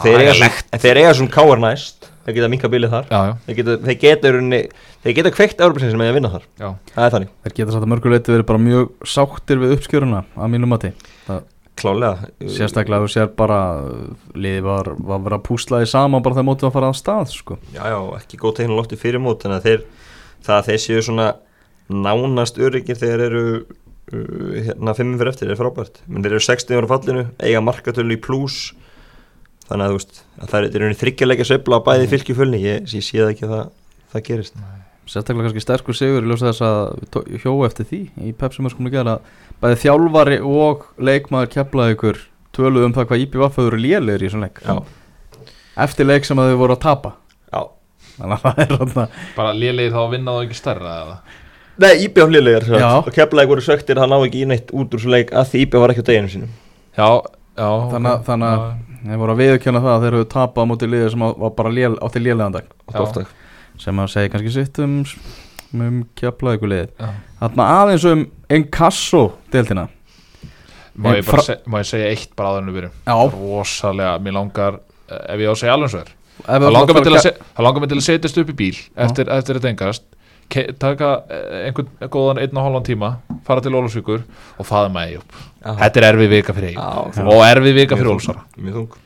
Þeir 0.00 0.22
eiga 0.24 0.48
en 0.72 0.80
þeir 0.82 1.00
eiga 1.02 1.12
svona 1.18 1.34
káar 1.34 1.60
næst. 1.60 2.08
Þeir 2.22 2.36
geta 2.38 2.48
minka 2.52 2.68
bilið 2.70 2.92
þar. 2.94 3.06
Já, 3.10 3.20
já, 3.26 3.32
þeir 3.46 3.56
geta, 3.58 3.74
þeir 3.82 3.96
geta, 3.98 4.28
í 4.28 4.32
rauninni- 4.36 4.66
þeir 5.02 5.14
geta 5.18 5.32
kveikt 5.34 5.62
Evropasins 5.66 5.96
með 5.98 6.10
að 6.12 6.16
vinna 6.18 6.30
þar. 6.32 6.44
Já, 6.62 6.68
það 6.94 7.06
er 7.08 7.14
þannig, 7.16 7.30
Þeir 7.42 7.54
geta 7.56 7.72
satt 7.74 7.82
að 7.86 7.90
mörguleiti 7.92 8.32
verið 8.36 8.46
bara 8.52 8.62
mjög 8.62 8.92
sáttir 9.16 9.58
við 9.62 9.74
uppskjöruna 9.76 10.20
að 10.38 10.52
mínu 10.54 10.70
mati. 10.70 10.92
Klálega 11.82 12.28
Sérstaklega 12.52 13.00
þú 13.02 13.08
sér 13.10 13.30
bara 13.34 13.58
uh, 13.80 14.12
liðið 14.36 14.62
var, 14.66 14.90
var 15.08 15.22
verið 15.24 15.36
að 15.38 15.44
púsla 15.48 15.78
því 15.80 15.86
saman 15.88 16.22
bara 16.22 16.36
þegar 16.36 16.46
mótið 16.50 16.66
var 16.66 16.70
að 16.70 16.74
fara 16.76 16.90
á 16.92 16.94
stað 17.00 17.30
sko. 17.32 17.56
já, 17.72 17.82
já, 17.88 17.98
ekki 18.20 18.40
góð 18.42 18.54
teikn 18.58 18.74
lótti 18.76 18.98
fyrir 19.00 19.22
mót 19.24 19.40
þannig 19.42 19.56
að 19.62 19.68
þeir, 19.70 19.86
það 20.44 20.58
að 20.58 20.68
þeir 20.68 20.82
séu 20.84 21.04
svona 21.08 21.28
nánast 21.88 22.60
öryggir 22.60 23.00
þegar 23.00 23.24
eru 23.24 23.44
uh, 23.64 24.60
hérna 24.68 24.94
fimmum 24.98 25.16
fyrir 25.22 25.32
eftir 25.32 25.50
er 25.54 25.58
frábært, 25.58 26.02
menn 26.06 26.22
þeir 26.26 26.36
eru 26.36 26.44
60 26.44 26.76
ára 26.82 26.90
fallinu 26.92 27.24
eiga 27.40 27.64
markatölu 27.64 28.18
í 28.18 28.20
pluss 28.28 28.74
þannig 29.72 29.86
að 29.88 29.92
þú 29.92 29.98
veist, 29.98 30.22
að 30.38 30.52
það 30.52 30.58
er, 30.68 30.76
eru 30.82 30.98
þryggjarleika 31.02 31.46
sveifla 31.48 31.78
á 31.80 31.86
bæði 31.88 32.08
fylki 32.12 32.36
fjölni, 32.38 32.60
ég, 32.62 32.86
ég 32.92 33.04
sé 33.06 33.18
það 33.22 33.32
ekki 33.34 33.46
að 33.48 33.54
það, 33.56 33.66
það 34.14 34.24
gerist. 34.28 34.62
Sérstaklega 35.12 35.48
kannski 35.48 35.62
sterkur 35.64 35.96
sigur 35.98 36.22
í 36.24 36.28
ljósa 36.30 36.52
þess 36.52 36.62
að 36.62 37.40
hjó 37.42 37.52
eftir 37.66 37.88
því 37.90 37.98
í 38.22 38.32
Pepsi 38.38 38.62
Mörskum 38.62 38.86
að 38.86 38.94
gera 38.94 39.16
bæði 39.64 39.80
þjálfari 39.82 40.38
og 40.46 40.84
leikmaður 41.02 41.50
keflaði 41.56 41.96
ykkur 41.96 42.20
töluð 42.54 42.86
um 42.86 42.94
það 42.94 43.08
hvað 43.10 43.24
IPVF 43.26 43.58
hefur 43.58 43.76
lélegir 43.82 44.22
í 44.22 44.28
þessum 44.28 44.44
leik. 44.46 44.60
Já, 44.62 44.76
eftir 45.86 46.06
leik 46.08 46.28
sem 46.28 46.38
að 46.38 46.52
þau 46.52 46.60
voru 46.62 46.76
að 46.76 46.82
tapa. 46.86 47.12
Já. 47.50 47.62
Þannig 48.12 48.36
að 48.36 48.42
það 48.46 48.62
er 48.62 48.72
þarna 48.76 49.06
bara 49.40 49.52
lélegir 49.56 49.94
þá 49.96 50.00
að 50.04 50.10
vinna 50.14 50.36
þá 50.36 50.42
ekki 50.46 50.58
stærra 50.60 50.94
eða? 51.02 51.18
Nei, 51.82 51.92
IBF 52.06 52.28
liðlegar 52.36 52.66
Já. 52.76 52.88
og 53.00 53.10
keflaði 53.16 53.48
voru 53.54 53.62
söktir 53.64 53.96
að 53.98 54.04
hann 54.04 54.12
ná 54.12 54.26
ekki 54.28 54.42
í 54.44 54.48
neitt 54.52 54.72
út 54.76 54.92
úr 54.94 55.00
svo 55.02 55.12
leik 55.14 55.32
að 55.32 55.48
því 55.50 55.62
IBF 55.66 55.80
var 55.82 55.94
ekki 55.94 56.04
á 56.04 56.08
deginu 56.12 56.32
sínum. 56.34 56.50
Já, 56.94 57.08
já 57.56 57.68
að- 57.72 58.26
þannig 58.28 58.50
að- 58.52 58.74
þeir 59.06 59.20
voru 59.22 59.34
að 59.34 59.40
viðkjöna 59.42 59.80
það 59.82 59.94
að 59.96 60.04
þeir 60.06 60.16
hefur 60.18 60.30
tapað 60.34 60.62
á 60.62 60.70
móti 60.70 60.88
liðið 60.90 61.10
sem 61.14 61.24
að- 61.26 61.38
var 61.42 61.50
bara 61.58 61.70
lél, 61.70 61.94
átti 62.06 62.22
lélegan 62.22 62.52
dag. 62.52 62.64
Oft 62.88 62.96
Já. 62.96 63.02
ofta. 63.02 63.26
sem 63.78 63.96
að 63.96 64.10
segja 64.12 64.28
kannski 64.28 64.52
sitt 64.52 64.78
um, 64.78 65.04
um 65.80 66.02
kjapla 66.14 66.56
ykkur 66.58 66.68
lið 66.68 66.88
Já. 67.00 67.08
Þarna 67.40 67.68
aðeins 67.80 68.04
um 68.12 68.26
Encasso 68.50 69.22
deildina. 69.50 69.88
Má 70.96 71.14
ég, 71.16 71.24
Fra- 71.24 71.42
seg, 71.42 71.62
má 71.66 71.78
ég 71.80 71.88
segja 71.88 72.10
eitt 72.12 72.34
bara 72.36 72.58
en 72.60 72.68
við 72.68 72.76
byrjum? 72.82 72.92
Rosalega, 73.32 74.18
mér 74.20 74.32
langar 74.36 74.74
eh, 75.08 75.32
Ef 75.32 75.40
ég 75.40 75.48
á 75.48 75.52
að 75.54 75.60
segja 75.62 75.72
alveg 75.72 75.90
svo 75.94 76.00
er. 76.04 76.10
Það 76.42 76.72
langar 76.72 76.94
mig 76.94 77.02
til 77.06 77.12
að, 77.14 77.22
se, 77.22 77.32
að 77.56 78.02
setjast 78.02 78.38
upp 78.42 78.50
í 78.52 78.56
bíl 78.58 78.76
eftir, 78.96 79.28
eftir 79.32 79.58
þetta 79.58 79.70
engast 79.72 80.02
ke, 80.02 80.21
taka 80.50 81.12
eh, 81.30 81.68
einhvern 81.68 82.10
góðan 82.12 82.40
einn 82.42 82.58
og 82.58 82.66
hálfan 82.66 82.86
tíma 82.88 83.12
fara 83.46 83.62
til 83.64 83.72
Ólafsvíkur 83.78 84.22
og 84.58 84.66
faða 84.68 84.90
mig 84.92 85.16
upp. 85.18 85.38
Já. 85.62 85.72
Þetta 85.80 86.02
er 86.02 86.08
erfið 86.12 86.34
vika 86.36 86.56
fyrir 86.56 86.76
þú- 86.76 87.30
og 87.32 87.44
erfið 87.46 87.78
vika 87.80 87.96
fyrir 87.96 88.20
þung. 88.76 88.98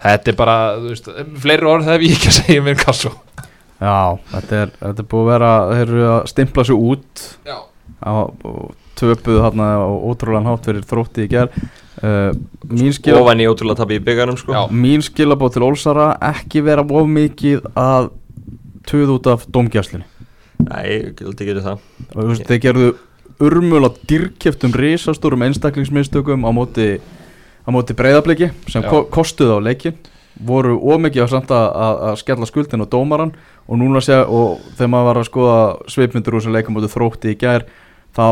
Þetta 0.00 0.32
er 0.32 0.36
bara, 0.36 0.58
þú 0.80 0.92
veist, 0.94 1.08
fleiri 1.42 1.66
orð 1.68 1.88
hef 1.90 2.00
ég 2.06 2.14
ekki 2.16 2.30
að 2.30 2.36
segja 2.40 2.62
mér 2.64 2.78
kassu 2.80 3.10
Já, 3.80 4.18
þetta 4.34 4.56
er, 4.60 4.72
þetta 4.80 5.02
er 5.02 5.08
búið 5.08 5.22
að 5.22 5.30
vera 5.32 5.50
þeir 5.70 5.82
eru 5.86 6.06
að 6.10 6.22
stimpla 6.28 6.64
sig 6.68 6.76
út. 6.76 7.22
Og 8.00 8.74
töpuðu 9.00 9.40
þarna 9.44 9.68
á 9.80 9.88
ótrúlegan 9.88 10.48
hátt 10.50 10.66
fyrir 10.68 10.84
þrótti 10.88 11.24
í 11.24 11.30
ger 11.32 11.48
uh, 12.04 12.32
skila, 12.92 13.22
Ofan 13.22 13.42
í 13.42 13.48
ótrúlega 13.48 13.80
tabi 13.82 13.96
í 14.00 14.04
byggarum 14.04 14.38
sko. 14.40 14.52
Já. 14.56 14.62
mín 14.72 15.04
skilabóð 15.04 15.56
til 15.56 15.64
Ólsara 15.66 16.10
ekki 16.30 16.62
vera 16.66 16.84
of 16.84 17.08
mikið 17.08 17.64
að 17.78 18.10
tuða 18.88 19.16
út 19.16 19.30
af 19.32 19.46
domgjastlunni 19.52 20.06
Nei, 20.66 20.84
ég 20.90 21.14
gildi 21.18 21.46
ekki 21.46 21.64
það. 21.64 21.86
Og 22.10 22.20
þú 22.20 22.28
veist, 22.32 22.46
þeir 22.48 22.62
gerðu 22.66 22.90
urmul 23.40 23.82
á 23.88 23.90
dyrkjöftum 24.10 24.74
risastórum 24.76 25.44
einstaklingsmistökum 25.46 26.44
á 26.44 26.50
móti, 26.52 26.88
á 27.64 27.68
móti 27.72 27.96
breyðabliki 27.96 28.50
sem 28.68 28.84
ko 28.84 29.06
kostuðu 29.12 29.56
á 29.56 29.60
leikin 29.64 29.96
voru 30.40 30.76
ómikið 30.78 31.24
að 31.24 31.32
samt 31.34 31.50
að, 31.52 31.66
að, 31.84 31.98
að 32.10 32.18
skella 32.20 32.48
skuldin 32.48 32.84
á 32.84 32.92
dómaran 32.92 33.32
og 33.66 33.80
núna 33.80 34.00
sé 34.04 34.16
og 34.20 34.60
þegar 34.76 34.92
maður 34.92 35.08
var 35.08 35.20
að 35.20 35.28
skoða 35.28 35.58
svipmyndur 35.90 36.36
úr 36.36 36.44
sem 36.44 36.54
leikum 36.54 36.76
móti 36.76 36.90
þrótti 36.92 37.34
í 37.34 37.38
gær 37.40 37.66
þá 38.16 38.26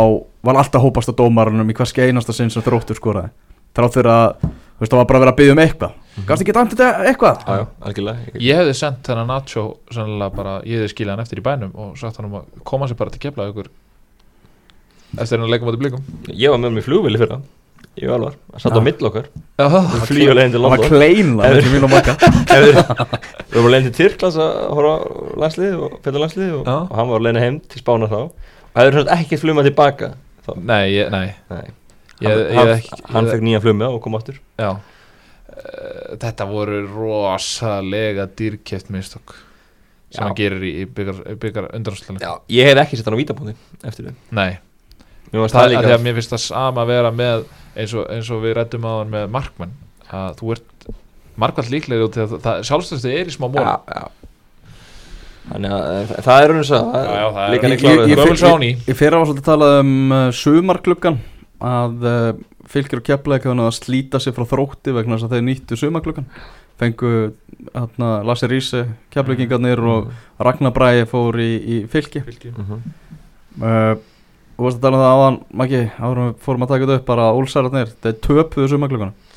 var 0.46 0.60
alltaf 0.60 0.84
hópast 0.84 1.12
á 1.12 1.18
dómaranum 1.18 1.68
í 1.68 1.76
hverski 1.76 2.06
einasta 2.06 2.34
sinn 2.36 2.52
sem 2.52 2.64
þróttur 2.64 2.98
skoraði. 2.98 3.32
Þrátt 3.76 3.98
fyrir 3.98 4.12
að 4.12 4.48
þú 4.78 4.84
veist, 4.84 4.92
það 4.92 5.00
var 5.02 5.08
bara 5.10 5.18
að 5.18 5.24
vera 5.24 5.32
að 5.34 5.38
byggja 5.42 5.52
um 5.56 5.62
eitthvað. 5.64 5.92
Gafst 6.28 6.42
ekki 6.44 6.54
dæmt 6.56 6.72
þetta 6.74 6.88
eitthvað? 7.10 7.42
Já, 7.46 7.58
já, 7.58 7.66
algjörlega. 7.88 8.18
Ég- 8.38 8.56
hefði 8.62 8.74
sendt 8.78 9.02
þennan 9.06 9.28
Nacho 9.30 9.64
bara, 10.34 10.56
ég 10.66 10.78
hefði 10.82 10.92
skilja 10.94 11.14
hann 11.14 11.22
eftir 11.26 11.38
í 11.38 11.44
bænum 11.46 11.74
og 11.78 11.98
sagt 11.98 12.16
hann 12.18 12.26
um 12.30 12.38
að 12.40 12.64
koma 12.64 12.88
sér 12.90 12.96
bara 12.98 13.10
til 13.14 13.20
kefla 13.26 13.46
ykkur 13.52 13.68
eftir 15.18 15.38
hann 15.38 15.46
að 15.46 15.52
á 15.68 15.72
til 15.74 15.82
blikum. 15.82 16.02
Ég 16.32 16.50
var 16.52 16.58
með 16.62 16.74
mér 16.78 16.86
flugvili 16.88 17.18
fyrra 17.22 17.40
Ég 17.98 18.06
var 18.06 18.18
alvar, 18.20 18.34
það 18.54 18.60
satt 18.62 18.74
á 18.74 18.78
Já. 18.78 18.84
mill 18.86 19.06
okkar. 19.08 19.24
Já, 19.58 19.66
Flýja 20.06 20.34
leiðin 20.38 20.52
til 20.54 20.60
var 20.62 20.70
London. 20.78 20.90
mín 21.72 21.86
og 21.86 21.90
makka 21.90 22.12
Við 23.48 23.56
vorum 23.56 23.72
leiðin 23.72 23.88
til 23.88 23.96
Tyrklands 23.98 24.36
að 24.38 24.52
horfa 24.76 24.92
landslið 25.42 25.74
og 25.82 25.96
feta 26.04 26.22
landslið 26.22 26.52
og, 26.60 26.62
Já. 26.68 26.76
og 26.84 26.94
hann 27.00 27.10
var 27.10 27.24
leiðin 27.26 27.42
heim 27.42 27.56
til 27.66 27.82
Spánar 27.82 28.12
þá. 28.12 28.20
Og 28.28 28.78
hefur 28.78 28.98
svona 29.00 29.16
ekkert 29.18 29.42
flugma 29.42 29.64
tilbaka 29.66 30.12
þá, 30.46 30.52
nei, 30.62 30.82
ég, 30.94 31.10
nei. 31.10 31.24
Nei, 31.50 31.64
Ég- 32.22 32.28
hann, 32.28 32.44
ég 32.44 32.54
hann, 32.60 33.02
hann 33.16 33.30
fekk 33.32 33.42
nýja 33.48 33.62
flugma 33.66 33.90
og 33.90 33.98
kom 34.04 34.14
aftur 34.18 34.38
Já. 34.58 34.70
Eh, 35.48 36.16
Þetta 36.22 36.46
voru 36.50 36.80
rosalega 36.86 38.26
dýrkeft 38.38 38.90
mistök 38.94 39.34
sem 40.10 40.24
hann 40.24 40.36
gerir 40.38 40.62
í, 40.64 40.70
í 40.82 40.84
byggar, 40.88 41.18
byggar 41.40 41.66
undanúrslutinni 41.76 42.22
Já, 42.24 42.30
ég 42.56 42.70
hef 42.70 42.78
ekki 42.84 42.96
sett 42.96 43.08
hann 43.10 43.16
á 43.18 43.20
vítabóndi 43.20 43.54
eftir 43.84 44.06
þau. 44.08 44.14
Nei, 44.38 44.54
það 45.32 45.50
það 45.52 45.74
er 45.76 45.88
því 45.88 45.96
að 45.98 46.04
mér 46.06 46.16
finnst 46.16 46.32
það 46.32 46.44
sama 46.46 46.84
að 46.84 46.92
vera 46.94 47.10
með 47.12 47.42
eins 47.78 47.92
og, 47.94 48.06
eins 48.14 48.30
og 48.32 48.40
við 48.46 48.54
rættum 48.56 48.86
á 48.88 48.92
hann 49.02 49.12
með 49.12 49.26
markmenn 49.34 49.74
að 50.08 50.38
þú 50.40 50.54
ert 50.56 50.88
markvært 51.38 51.68
líklega 51.74 52.06
út 52.08 52.16
því 52.16 52.24
að 52.24 52.32
það, 52.46 52.62
sjálfstöðstu 52.70 53.12
er 53.12 53.28
í 53.28 53.34
smá 53.36 53.46
mól 53.52 53.60
Já, 53.60 53.74
já. 53.92 54.06
Þannig 55.48 55.74
að 55.74 55.84
eh, 55.92 56.10
það 56.24 56.42
er 56.44 56.50
raun 56.52 56.62
að 56.62 56.70
það 56.72 57.42
er- 57.44 57.52
Líka 57.54 57.68
hann 57.68 57.78
kláraði 57.82 58.08
ég- 58.08 58.18
það. 58.40 58.64
Í 58.88 58.96
fyrra 58.98 59.20
var 59.20 59.28
svolítið 59.28 59.46
talað 59.48 59.76
um 59.82 59.92
uh, 60.12 60.24
sumarklukkan 60.40 61.20
að 61.68 62.08
uh, 62.08 62.32
fylgir 62.68 63.00
og 63.00 63.06
keplega 63.06 63.54
að 63.54 63.74
slíta 63.78 64.20
sig 64.20 64.36
frá 64.36 64.46
þrótti 64.48 64.94
vegna 64.96 65.16
þess 65.16 65.28
að 65.28 65.36
þeir 65.36 65.46
nýttu 65.48 65.78
sumarklukkan 65.80 66.28
fengu 66.78 67.12
hérna, 67.74 68.10
Lasse 68.26 68.48
Ríse 68.50 68.84
keplegingarnir 69.14 69.80
og 69.82 70.12
Ragnar 70.38 70.74
Bræði 70.76 71.08
fór 71.10 71.40
í, 71.42 71.50
í 71.58 71.78
fylki. 71.90 72.22
Mhm. 72.24 72.84
uh, 73.62 73.96
og 74.58 74.66
varst 74.66 74.78
að 74.80 74.84
tala 74.84 74.98
um 74.98 75.02
það 75.02 75.14
áðan 75.14 75.40
Maggi, 75.60 75.80
áður 75.98 76.20
en 76.20 76.28
við 76.28 76.38
fórum 76.42 76.64
að 76.64 76.70
taka 76.72 76.86
þetta 76.86 76.98
upp 76.98 77.08
bara 77.08 77.26
Úlsararnir, 77.38 77.90
þeir 78.02 78.16
töpuðu 78.26 78.70
sumarklukkana 78.72 79.27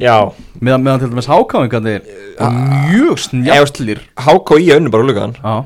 Já, 0.00 0.32
meðan, 0.56 0.84
meðan 0.86 1.02
til 1.02 1.08
dæmis 1.12 1.28
hákáingarnir 1.28 2.06
er 2.40 2.54
mjög 2.88 3.18
snjallir. 3.20 4.00
HKI 4.16 4.70
önnu 4.78 4.92
bara 4.92 5.04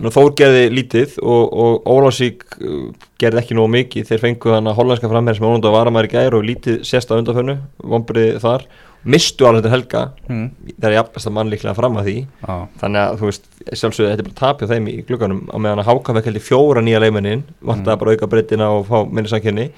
Nú, 0.03 0.11
Þór 0.13 0.33
gerði 0.39 0.65
lítið 0.75 1.15
og, 1.23 1.53
og 1.55 1.87
Ólásík 1.87 2.43
uh, 2.59 2.89
gerði 3.23 3.43
ekki 3.45 3.57
nógu 3.57 3.71
mikið. 3.77 4.09
Þeir 4.11 4.25
fengu 4.25 4.57
hann 4.57 4.67
að 4.67 4.81
hollandska 4.81 5.11
framherr 5.13 5.39
sem 5.39 5.47
ónund 5.47 5.69
að 5.71 5.77
varamæri 5.79 6.11
gær 6.17 6.37
og 6.41 6.45
lítið 6.49 6.83
sérst 6.89 7.15
á 7.15 7.19
undanfönnu 7.21 7.57
vombriði 7.87 8.43
þar, 8.43 8.67
mistu 9.07 9.47
alveg 9.47 9.63
til 9.69 9.75
helga. 9.77 10.03
Mm. 10.27 10.45
það 10.75 10.91
er 10.91 10.97
jafnast 10.99 11.31
að 11.31 11.37
mann 11.39 11.55
líklega 11.55 11.77
fram 11.79 12.01
að 12.03 12.11
því. 12.11 12.17
Já, 12.43 12.55
þannig 12.83 13.03
að 13.07 13.21
þú 13.23 13.31
veist, 13.31 13.49
sjálfsögðu 13.71 14.11
þetta 14.11 14.25
er 14.25 14.31
bara 14.33 14.41
tapja 14.43 14.71
þeim 14.75 14.91
í 14.91 14.97
glugganum 15.07 15.45
á 15.55 15.57
meðan 15.63 15.85
að 15.85 15.93
HK 15.95 16.17
fekk 16.19 16.31
held 16.33 16.41
í 16.43 16.47
fjóra 16.51 16.83
nýja 16.83 17.03
leikmennin. 17.07 17.47
Vantaði 17.63 17.95
Mm. 17.95 18.03
bara 18.03 18.17
auka 18.19 18.33
breytina 18.35 18.73
og 18.75 18.89
fá 18.91 18.99
minni. 19.07 19.71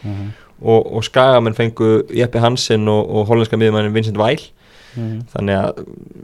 Og, 0.62 0.92
og 0.98 1.04
skagamenn 1.06 1.56
fengu 1.58 1.98
Jeppe 2.14 2.42
Hansen 2.42 2.88
og, 2.90 3.04
og 3.08 3.28
hollandska 3.30 3.60
miðmannin 3.60 3.94
Vincent 3.96 4.18
Weil. 4.20 4.40
Mm. 4.96 5.18
þannig 5.30 5.54
að 5.54 5.80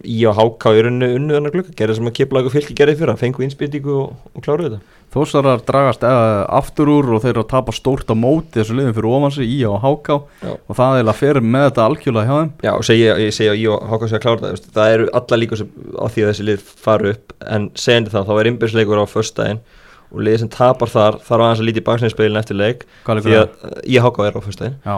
í 0.09 0.23
og 0.27 0.39
HK 0.39 0.71
í 0.73 0.83
runnu 0.87 1.09
unnu 1.19 1.35
þannig 1.37 1.53
glugga, 1.55 1.75
gerði 1.79 1.99
sem 1.99 2.09
að 2.09 2.15
kipla 2.17 2.41
ykkur 2.41 2.55
fylki 2.57 2.77
gerði 2.79 2.97
fyrir 2.99 3.19
fengu 3.21 3.45
innspýtingu 3.45 3.93
og, 4.01 4.15
og 4.33 4.45
kláruðu 4.45 4.71
þetta. 4.73 4.95
Þósarar 5.15 5.61
dragast 5.63 6.03
uh, 6.03 6.43
aftur 6.57 6.91
úr 6.91 7.13
og 7.15 7.21
þeir 7.23 7.35
eru 7.35 7.45
að 7.45 7.51
tapa 7.53 7.75
stórt 7.77 8.09
á 8.11 8.17
móti 8.19 8.57
þessu 8.57 8.75
liðum 8.75 8.97
fyrir 8.97 9.11
ofansi 9.13 9.47
í 9.47 9.61
og 9.69 9.77
háká. 9.85 10.17
Já. 10.41 10.57
og 10.57 10.79
það 10.81 10.99
er 10.99 11.13
að 11.13 11.21
fyrir 11.21 11.47
með 11.55 11.69
þetta 11.69 11.85
algjörlega 11.85 12.27
hjá 12.27 12.41
þeim. 12.41 12.51
Já, 12.67 12.73
og 12.73 12.89
segja, 12.89 13.15
ég 13.23 13.37
segja 13.37 13.55
ég 13.61 13.87
og 13.95 14.09
sé 14.09 14.19
að 14.19 14.25
klára 14.25 14.43
það 14.43 14.67
það 14.81 14.97
eru 14.97 15.09
alla 15.21 15.41
líka 15.45 15.61
sem, 15.61 15.71
á 15.95 16.07
því 16.09 16.25
að 16.25 16.33
þessi 16.33 16.49
lið 16.49 16.67
fara 16.89 17.15
upp. 17.15 17.39
En 17.55 17.71
segjandi 17.79 18.15
það, 18.17 18.27
þá 18.31 18.35
er 18.41 18.51
innbyrðsleikur 18.51 19.05
á 19.05 19.13
föstudaginn 19.13 19.65
og 20.13 20.23
liðið 20.25 20.43
sem 20.45 20.51
tapar 20.53 20.91
þar 20.93 21.19
þarf 21.25 21.45
aðeins 21.47 21.63
að 21.63 21.69
líti 21.69 21.83
í 21.83 21.87
baksnæðinspilin 21.89 22.41
eftir 22.41 22.59
leik 22.61 22.85
því 23.25 23.37
að 23.41 23.49
ég 23.95 24.05
Hákon 24.05 24.29
er 24.29 24.39
á 24.39 24.41
Já, 24.85 24.95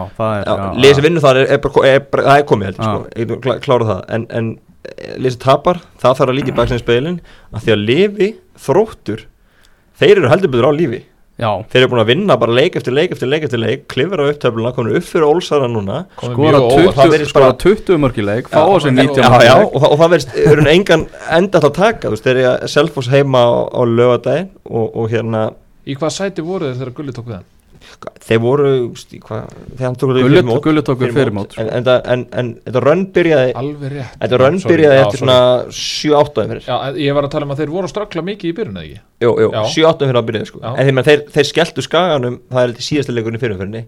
liðið 0.77 0.95
sem 0.99 1.07
vinnur 1.07 1.25
þar 1.25 1.41
er, 1.41 1.51
er, 1.57 1.69
er, 1.91 2.01
er 2.35 2.45
komið 2.51 2.69
held, 2.69 2.81
Já. 2.81 2.87
sko, 2.87 3.57
klára 3.65 3.89
það. 3.91 4.01
En, 4.17 4.27
en 4.39 4.49
eh, 4.85 5.15
liðið 5.17 5.35
sem 5.37 5.43
tapar, 5.47 5.81
það 6.03 6.17
þarf 6.21 6.33
að 6.33 6.37
líti 6.39 6.53
í 6.53 6.57
baksnæðinspilin 6.59 7.19
að 7.51 7.65
því 7.65 7.75
að 7.75 7.85
lifi 7.91 8.29
þróttur 8.67 9.25
þeir 9.97 10.15
eru 10.19 10.33
heldur 10.33 10.53
betur 10.53 10.69
á 10.69 10.73
lífi 10.77 11.01
Já, 11.37 11.49
þeir 11.69 11.83
eru 11.83 11.89
búin 11.91 12.01
að 12.01 12.07
vinna 12.09 12.35
bara 12.41 12.53
leik 12.57 12.75
eftir 12.79 12.93
leik 12.97 13.11
eftir 13.13 13.29
leik 13.29 13.43
eftir 13.45 13.59
leik, 13.61 13.83
klifra 13.93 14.25
upp 14.31 14.39
töfluna, 14.41 14.71
komin 14.73 14.95
upp 14.97 15.03
fyrir 15.05 15.27
Ólsara 15.27 15.67
núna. 15.69 15.99
Skora 16.17 16.33
mjög 16.33 16.63
óvart. 16.63 16.79
20, 16.79 16.95
það 16.97 17.11
virðist 17.13 17.29
skora 17.33 17.45
bara- 17.51 17.57
20 17.61 17.97
mörg 18.01 18.17
í 18.17 18.25
leik 18.25 18.49
fá 18.49 18.57
á 18.65 18.79
sig 18.81 18.89
en- 18.89 18.95
19 18.95 19.21
já, 19.21 19.29
mörg 19.29 19.43
í 19.43 19.45
já, 19.45 19.57
leik. 19.59 19.75
og, 19.75 19.81
það- 19.81 19.91
og 19.91 19.99
það 19.99 20.09
verðist, 20.15 20.33
eru 20.51 20.65
engan 20.73 21.03
enda 21.29 21.59
alltaf 21.59 21.69
að 21.69 21.73
taka, 21.77 22.07
þú 22.07 22.11
veist, 22.15 22.23
þeir 22.25 22.37
eru 22.41 22.67
Selfoss 22.67 23.07
heima 23.13 23.37
á, 23.45 23.49
á 23.69 23.81
lögadaginn 23.85 24.49
og, 24.65 24.95
og 24.97 25.09
hérna, 25.13 25.53
Í 25.87 25.95
hvað 25.95 26.11
sæti 26.17 26.41
voru 26.43 26.65
þeir 26.73 26.81
þegar 26.81 26.93
Gulli 26.97 27.11
tók 27.13 27.27
við 27.29 27.33
hann? 27.37 27.45
Þeir 28.27 28.39
voru, 28.43 28.67
þú 28.77 28.87
veist, 28.93 29.13
í 29.13 29.19
hvað, 29.23 29.45
þegar 29.73 29.85
hann 29.87 29.95
tók 29.97 30.11
Gulli 30.17 30.41
Gulli 30.67 30.81
tók 30.85 30.99
við 31.01 31.13
fyrir 31.15 31.31
mót. 31.33 31.55
en, 31.57 31.69
en, 31.77 31.83
það- 31.87 32.09
en, 32.13 32.25
en 32.41 32.49
þetta 32.65 32.81
rönn 32.85 33.05
byrjaði, 33.15 33.53
Alveg 33.61 33.93
rétt. 33.95 34.17
þetta 34.21 34.39
rönn 34.43 34.59
byrjaði 34.67 34.99
eftir 35.05 35.21
svona 35.23 35.37
7-8 35.71 36.47
fyrir, 36.51 36.65
Já, 36.67 36.75
en 36.89 36.99
ég 37.01 37.13
var 37.17 37.23
að 37.27 37.31
tala 37.37 37.47
um 37.47 37.55
að 37.55 37.61
þeir 37.63 37.71
voru 37.73 37.87
að 37.89 37.93
strakla 37.95 38.25
mikið 38.27 38.51
í 38.51 38.57
byrjun 38.59 38.77
eða 38.77 38.85
ekki? 38.89 38.99
Jú, 39.25 39.31
jú, 39.41 39.49
Já. 39.53 39.63
7-8 39.77 40.05
fyrir 40.11 40.21
að 40.21 40.27
byrjaði, 40.29 40.51
sko, 40.51 40.61
Já. 40.61 40.69
en 40.77 40.85
þeir, 40.91 41.03
þeir, 41.09 41.25
þeir 41.37 41.49
skelltu 41.53 41.85
skaganum, 41.87 42.39
það 42.51 42.61
er 42.63 42.71
eitthvað 42.75 42.87
síðasta 42.91 43.15
leikurinn 43.17 43.41
fyrir 43.41 43.57
fyrirni, 43.57 43.83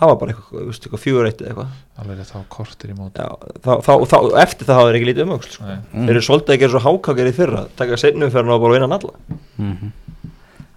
það 0.00 0.06
var 0.12 0.16
bara 0.20 0.32
eitthvað, 0.32 1.00
fjögur 1.02 1.26
eitt 1.28 1.40
eða 1.42 1.50
eitthvað, 1.50 1.72
Alveg 2.00 2.16
rétt, 2.20 2.30
það 2.30 2.38
var 2.40 2.46
kortir 2.54 2.90
í 2.90 2.94
mót. 2.96 3.18
Já, 3.20 3.28
þá, 3.60 3.72
þá, 3.84 3.92
þá, 4.08 4.16
eftir 4.40 4.68
það 4.70 4.78
hafa 4.80 4.88
þeir 4.88 4.98
ekki 5.00 5.08
lítið 5.10 5.26
umöksl, 5.26 5.50
sko. 5.58 5.64
Mm. 5.66 6.06
þeir 6.06 6.14
eru 6.14 6.22
svolítið 6.24 6.54
að 6.54 6.60
gera 6.62 6.72
svo 6.76 6.82
hákákir 6.86 7.28
í 7.28 7.34
fyrra, 7.36 7.64
taka 7.76 7.98
seinum 8.00 8.30
fyrir 8.32 8.54
og 8.54 8.62
bara 8.64 8.76
vinna 8.78 8.88
hann 8.88 8.96
alla, 8.96 9.12
Mhm. 9.60 9.90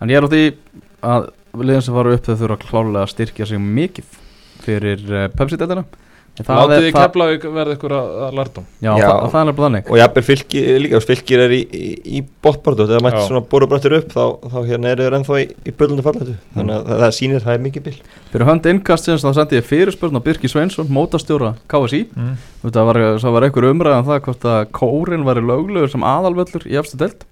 En 0.03 0.09
ég 0.11 0.17
er 0.19 0.25
á 0.25 0.27
því 0.27 0.41
að 1.03 1.29
liðin 1.61 1.85
sem 1.85 1.97
fara 1.97 2.15
upp 2.17 2.25
þau 2.29 2.39
þurfa 2.41 2.59
klálega 2.63 3.03
að 3.03 3.11
styrkja 3.13 3.49
sig 3.49 3.61
mikið 3.61 4.17
fyrir 4.63 5.03
uh, 5.11 5.83
En 6.33 6.45
það 6.47 6.59
Látið 6.63 6.85
er- 6.87 6.93
það- 6.93 7.03
Keflavík 7.03 7.43
verða 7.53 7.73
ykkur 7.75 7.93
að, 7.93 8.13
að 8.25 8.37
lærdom 8.39 8.63
Já, 8.81 8.91
Já. 8.97 9.05
Það, 9.05 9.25
það 9.29 9.39
er 9.39 9.45
nefnilega 9.49 9.65
þannig. 9.67 9.89
Og 9.91 9.97
jafnvel 9.99 10.23
fylgir 10.25 10.79
líka 10.81 11.01
fylgir 11.03 11.41
er 11.43 11.51
í, 11.53 11.59
í, 11.69 11.89
í 12.17 12.21
botbartu 12.41 12.87
þegar 12.89 13.03
mætti 13.05 13.19
Já. 13.19 13.27
svona 13.27 13.41
boru 13.51 13.67
bröttir 13.69 13.93
upp 13.99 14.15
þá, 14.15 14.23
þá 14.49 14.57
hérna 14.65 14.93
eru 14.95 15.05
þeir 15.05 15.17
ennþá 15.19 15.37
í, 15.37 15.45
í 15.69 15.73
böllundu 15.77 16.05
falletu 16.07 16.33
þannig 16.55 16.73
að 16.79 16.87
það, 16.89 17.03
það 17.03 17.13
sýnir 17.19 17.45
það 17.45 17.53
er 17.53 17.61
mikið 17.67 17.85
bil. 17.85 17.93
Fyrir 18.31 18.49
hönd 18.49 18.69
innkastins 18.73 19.21
þá 19.27 19.29
sendi 19.37 19.59
ég 19.59 19.67
fyrirspurn 19.69 20.17
á 20.17 20.25
Birki 20.25 20.49
Sveinsson, 20.49 20.89
mótastjóra 20.89 21.53
KSI 21.69 22.01
mm. 22.09 22.33
Það 22.65 22.89
var, 22.89 23.01
það 23.21 23.37
var 23.37 23.45
einhver 23.45 23.69
umræðan 23.69 24.09
það 24.09 24.23
hvort 24.25 24.49
að 24.55 24.65
kórin 24.73 25.27
væri 25.29 25.45
löglegur 25.45 25.93
sem 25.93 26.01
aðalvöllur 26.01 26.65
í 26.65 26.81
efstu 26.81 26.97
delt 26.97 27.27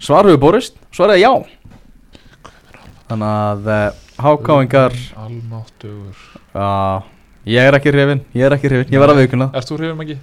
Svar 0.00 0.24
hefur 0.28 0.40
borist, 0.40 0.74
svaraði 0.92 1.22
já 1.24 1.30
Þannig 3.06 3.28
að 3.30 3.68
uh, 3.70 3.82
hákáingar 4.18 4.94
Almáttugur. 5.22 6.16
Ég 7.46 7.68
er 7.68 7.76
ekki 7.78 7.92
hrifin, 7.94 8.22
ég 8.34 8.48
er 8.48 8.56
ekki 8.56 8.70
hrifin, 8.72 8.88
ég 8.90 8.98
verð 9.02 9.14
að 9.14 9.20
viðkuna 9.22 9.46
Ert 9.54 9.68
þú 9.70 9.76
hrifum 9.78 10.00
ekki? 10.02 10.16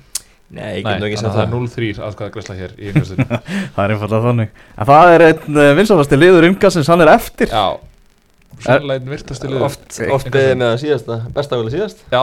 Nei, 0.53 0.65
ég 0.77 0.83
Nei, 0.83 0.89
get 0.91 0.99
nú 0.99 1.07
ekki 1.07 1.19
þannig 1.21 1.23
að 1.23 1.23
sagt 1.23 1.37
það 1.37 1.43
er 1.43 1.47
það. 1.47 1.53
0-3 1.55 2.01
aðkvæða 2.07 2.33
græsla 2.35 2.55
hér 2.59 2.73
í 2.75 2.89
yngastinu 2.91 3.25
Það 3.75 3.79
er 3.85 3.93
einfallega 3.95 4.25
þannig. 4.27 4.51
En 4.75 4.89
það 4.89 5.13
er 5.13 5.23
einn 5.29 5.59
vinsalasti 5.79 6.19
liður 6.19 6.47
yngasins, 6.49 6.89
hann 6.91 7.03
er 7.05 7.11
eftir. 7.13 7.53
Já, 7.53 7.63
sannlega 8.67 8.99
einn 8.99 9.13
virtasti 9.13 9.49
liður. 9.49 9.63
Oft, 9.69 10.27
með 10.35 10.65
það 10.65 10.75
síðasta, 10.83 11.17
besta 11.39 11.61
vel 11.61 11.71
síðast. 11.73 12.03
Já, 12.11 12.21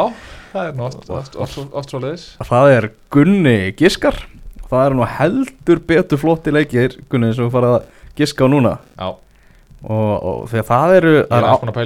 það 0.52 0.68
er 0.68 0.76
nú 0.76 0.86
oft, 0.86 1.90
svo 1.90 2.02
leiðis 2.04 2.28
Það 2.52 2.74
er 2.76 2.90
Gunni 3.16 3.56
Giskar. 3.80 4.20
Það 4.70 4.84
er 4.84 4.94
nú 5.00 5.08
heldur 5.16 5.82
betur 5.88 6.20
flotti 6.22 6.54
leikir 6.54 7.00
Gunni 7.10 7.32
sem 7.34 7.48
við 7.48 7.56
farið 7.56 7.78
að 7.80 7.90
giska 8.20 8.46
á 8.46 8.48
núna. 8.52 8.76
Já, 8.94 9.08
og, 9.80 10.10
og 10.20 10.40
þegar 10.50 10.66
það 10.68 10.94
eru 10.98 11.12
það 11.20 11.36
er 11.36 11.44
er, 11.44 11.46
á, 11.46 11.54
að 11.56 11.78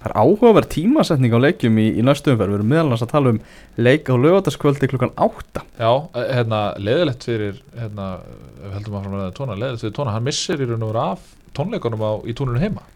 það 0.00 0.10
er 0.10 0.14
áhugaverð 0.22 0.68
tímasetning 0.74 1.34
á 1.34 1.38
leikjum 1.42 1.80
í, 1.82 1.88
í 1.98 2.04
næstu 2.06 2.32
umferð. 2.32 2.54
Við 2.54 2.60
erum 2.60 2.70
meðal 2.70 2.86
annars 2.86 3.04
að 3.04 3.12
tala 3.14 3.34
um 3.34 3.40
leik 3.80 4.06
á 4.06 4.14
lögataskvöldi 4.14 4.90
klukkan 4.92 5.12
8 5.18 5.64
Já, 5.80 5.90
eh, 5.90 6.30
hérna, 6.38 6.62
leiðilegt 6.78 7.26
fyrir 7.26 7.58
hérna, 7.74 8.12
ef 8.60 8.62
við 8.68 8.78
heldum 8.78 8.94
að 8.94 9.02
fara 9.02 9.12
með 9.16 9.26
það 9.26 9.34
tóna 9.40 9.58
leiðilegt 9.58 9.84
fyrir 9.84 9.98
tóna, 9.98 10.14
hann 10.14 10.30
missir 10.30 10.62
í 10.62 10.70
raun 10.70 10.86
og 10.86 10.94
veru 10.94 11.04
af 11.04 11.28
tónleikunum 11.58 12.06
á, 12.06 12.12
í 12.22 12.36
túnunum 12.38 12.62
heima. 12.62 12.86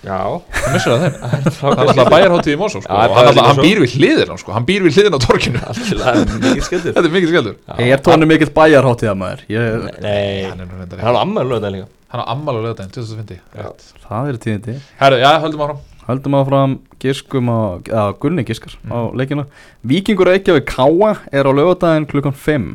Já, 0.00 0.16
hann 0.16 0.72
missir 0.72 0.92
það 0.96 1.04
þeim. 1.04 1.54
Það 1.60 1.70
er 1.70 1.84
alltaf 1.84 2.12
bæjarháttið 2.16 2.54
í 2.54 2.58
Mosó 2.64 2.80
sko, 2.80 2.96
og 2.96 3.40
hann, 3.44 3.60
býr 3.60 3.84
við 3.84 3.96
hliðina 4.00 4.40
sko, 4.40 4.56
hann 4.56 4.66
býr 4.66 4.88
við 4.88 4.96
hliðina 4.96 5.20
á 5.20 5.24
torkinu 5.26 5.60
alveg 5.68 6.36
mikið 6.40 6.66
skemmtir 6.70 6.96
þetta 6.96 7.04
er 7.04 7.16
mikið 7.18 7.32
skellur. 7.34 7.58
Ég 7.84 7.92
er 7.98 8.04
tónu 8.08 8.30
mikill 8.30 8.48
bæjarháttíða 8.56 9.16
maður 9.20 9.44
ég, 9.52 9.90
Nei, 10.00 10.48
hann 10.48 10.64
er 10.64 10.70
nú 10.70 10.80
reyndar 10.80 11.04
hann 11.04 11.20
á 11.20 11.20
ammæli 11.20 11.52
lögða 11.52 11.74
líka 11.76 11.90
hann 12.10 12.22
á 12.22 12.26
ammál 12.34 12.58
og 12.58 12.66
lögdæn 12.66 12.90
2050 12.90 13.40
Já. 13.54 13.70
Það 14.08 14.28
er 14.28 14.38
tíðindi. 14.44 14.76
Herru, 14.98 15.18
já, 15.22 15.32
höldum 15.44 15.64
áfram. 15.66 15.80
Höldum 16.08 16.36
áfram 16.40 16.76
giskum 17.00 17.50
á, 17.50 17.78
að 17.86 18.12
Gunni 18.22 18.44
giskar 18.44 18.74
á 18.90 18.98
leikina. 19.14 19.46
Víkingur 19.86 20.26
Reykjavík 20.26 20.66
Káa 20.66 21.16
er 21.30 21.46
á 21.46 21.52
lögadaginn 21.54 22.08
klukkan 22.10 22.34
5 22.34 22.70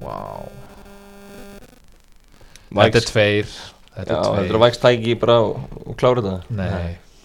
wow. 0.00 0.48
þetta 2.74 3.00
er 3.00 3.08
tveir 3.08 3.48
þetta 3.94 4.10
Já, 4.10 4.18
er 4.18 4.24
þetta 4.24 4.42
er 4.42 4.48
tveir 4.48 4.60
vægst 4.64 4.84
tæki 4.84 5.16
bara 5.20 5.38
og, 5.44 5.94
klára 6.00 6.24
þetta? 6.24 6.40
Nei, 6.56 6.68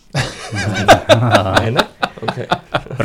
Nei, 0.09 1.69
nei, 1.75 1.83
ok. 2.25 2.37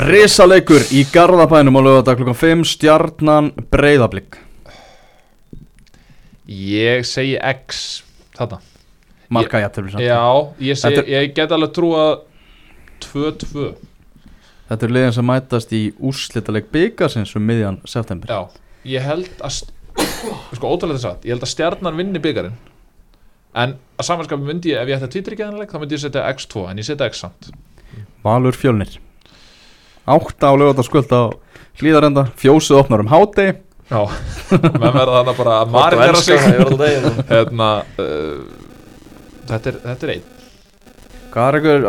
Risaleikur 0.09 0.86
í 0.96 1.05
Garðabænum 1.12 1.76
á 1.76 1.80
lögadag 1.84 2.18
klukkan 2.20 2.38
5 2.40 2.66
Stjarnan 2.72 3.52
Breiðablík 3.72 4.40
ég 6.51 7.07
segi 7.09 7.36
X 7.38 8.03
þarna. 8.36 8.61
Marka 9.34 9.62
jættur 9.62 9.88
já, 9.97 10.20
ég, 10.61 10.76
segi, 10.76 11.01
Þetta 11.01 11.05
ég 11.11 11.32
get 11.36 11.53
alveg 11.55 11.72
trúa 11.74 12.05
2-2 13.03 13.72
Þetta 14.68 14.86
er 14.86 14.92
liðin 14.97 15.14
sem 15.16 15.26
mætast 15.28 15.72
í 15.76 15.82
úrslitaleg 16.01 16.68
byggarsins 16.72 17.34
um 17.36 17.45
miðjan 17.45 17.80
september. 17.88 18.30
Já, 18.30 18.49
ég 18.88 19.05
held 19.05 19.42
að 19.45 19.59
sko 19.61 20.70
ótrúlega 20.70 20.97
þess 20.97 21.11
að, 21.11 21.26
ég 21.26 21.34
held 21.34 21.45
að 21.45 21.53
stjarnan 21.53 21.99
vinni 21.99 22.22
byggarinn 22.22 22.57
en 23.55 23.76
að 23.95 24.09
samanskapi 24.09 24.47
myndi 24.49 24.72
ég, 24.72 24.80
ef 24.80 24.90
ég 24.90 24.97
ætti 24.97 25.07
að 25.07 25.12
tvítryggja 25.14 25.49
þennan 25.49 25.62
leik 25.62 25.74
þá 25.74 25.78
myndi 25.82 25.95
ég 25.95 26.03
setja 26.03 26.24
X2, 26.32 26.64
en 26.70 26.80
ég 26.80 26.88
setja 26.88 27.07
X 27.12 27.20
samt. 27.22 27.51
Valur 28.24 28.57
Fjölnir. 28.57 28.97
Átta 30.11 30.51
á 30.51 30.53
lögadagskvöld 30.59 31.12
á 31.14 31.22
hlýðarenda 31.78 32.26
Fjósið 32.40 32.80
opnar 32.80 33.05
um 33.05 33.12
hádegi 33.12 33.55
Já, 33.91 34.01
menn 34.80 34.95
verða 34.95 35.18
þannig 35.20 35.41
bara 35.41 35.57
að 35.61 35.72
Marinn 35.74 36.20
sig. 36.20 36.39
er 36.39 36.62
alltaf 36.64 36.78
deginu 36.80 37.11
hérna, 37.28 37.70
uh, 38.01 38.45
þetta, 39.51 39.72
er, 39.72 39.80
þetta 39.85 40.09
er 40.09 40.14
einn. 40.14 40.30
Hvað 41.35 41.49
er 41.49 41.59
einhver, 41.59 41.87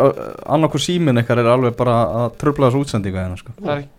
annarkur 0.56 0.82
símin 0.82 1.20
eitthvað 1.20 1.44
er 1.44 1.52
alveg 1.52 1.76
bara 1.78 1.96
að 2.20 2.32
tröfla 2.42 2.68
þessu 2.68 2.82
útsendinga 2.84 3.22
hérna 3.22 3.38
sko? 3.40 3.54
Það 3.60 3.72
er 3.72 3.82
ekki, 3.84 3.92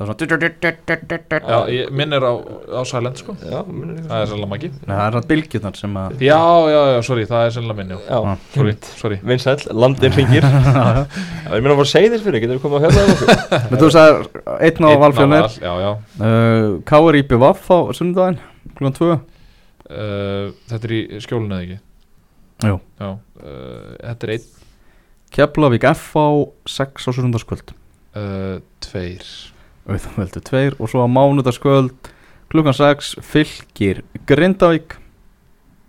Það 0.00 0.22
er 0.24 0.30
svona 0.30 1.40
já, 1.44 1.56
ég, 1.74 1.88
minn 1.92 2.16
er 2.16 2.24
á, 2.24 2.32
á 2.72 2.80
Silent 2.88 3.18
sko, 3.20 3.34
Já, 3.36 3.58
minnir 3.68 4.06
það 4.08 4.22
er 4.22 4.28
sannlega 4.30 4.48
magi 4.48 4.70
Nei, 4.72 4.94
það 4.94 5.02
er 5.02 5.14
svona 5.14 5.28
bylgjurnar 5.32 5.76
sem 5.76 5.98
að 6.00 6.22
Já, 6.24 6.38
já, 6.72 6.78
já, 6.88 7.00
sorry, 7.04 7.26
það 7.28 7.44
er 7.44 7.52
sannlega 7.56 7.78
minn, 7.82 7.92
já. 7.92 7.98
Já, 8.06 8.46
Sorry, 8.54 8.74
sorry. 9.02 9.18
Vinsæll, 9.28 9.66
landin 9.76 10.16
ringir 10.16 10.46
Já, 10.48 10.86
Ég 11.04 11.66
meina 11.66 11.74
að 11.74 11.82
fara 11.82 11.84
að 11.84 11.92
segja 11.92 12.14
þér 12.14 12.24
fyrir, 12.24 12.44
getur 12.46 12.56
við 12.56 12.64
komið 12.64 12.78
að 12.78 12.86
hérna 12.86 13.04
um 13.04 13.12
okkur? 13.12 13.60
Men 13.74 13.80
þú 13.82 13.92
sagðir 13.96 14.24
einn 14.56 14.80
á 14.80 14.90
Einn 14.90 15.04
Val 15.04 15.12
Fjölnir 15.20 15.44
Val, 15.44 15.60
Já, 15.60 15.74
já. 15.84 15.92
Uh, 16.24 16.64
Káur 16.88 17.20
Íbjö 17.20 17.40
Vaff 17.44 17.68
á 17.68 17.78
sunnudaginn 18.00 18.40
klukkan 18.80 18.98
2 19.02 19.12
uh, 19.12 19.20
Þetta 20.72 20.80
er 20.80 20.96
í 20.96 21.02
skjólinu 21.20 21.58
eða 21.58 21.62
ekki. 21.68 21.78
Já, 22.64 22.74
uh, 23.04 23.94
þetta 24.00 24.30
er 24.30 24.36
einn. 24.38 24.50
Keflavík 25.36 25.86
F 25.92 26.10
á 26.16 26.28
6 26.80 27.04
á 27.04 27.10
sunnudagskvöld. 27.12 27.76
Uh, 28.16 28.58
Tveir 28.82 29.28
auðvöldu 29.90 30.42
2 30.46 30.64
og 30.78 30.90
svo 30.90 31.04
á 31.04 31.08
mánudagskvöld 31.10 32.10
klukkan 32.50 32.76
6 32.76 33.14
fylgir 33.22 34.02
Grindavík. 34.26 34.96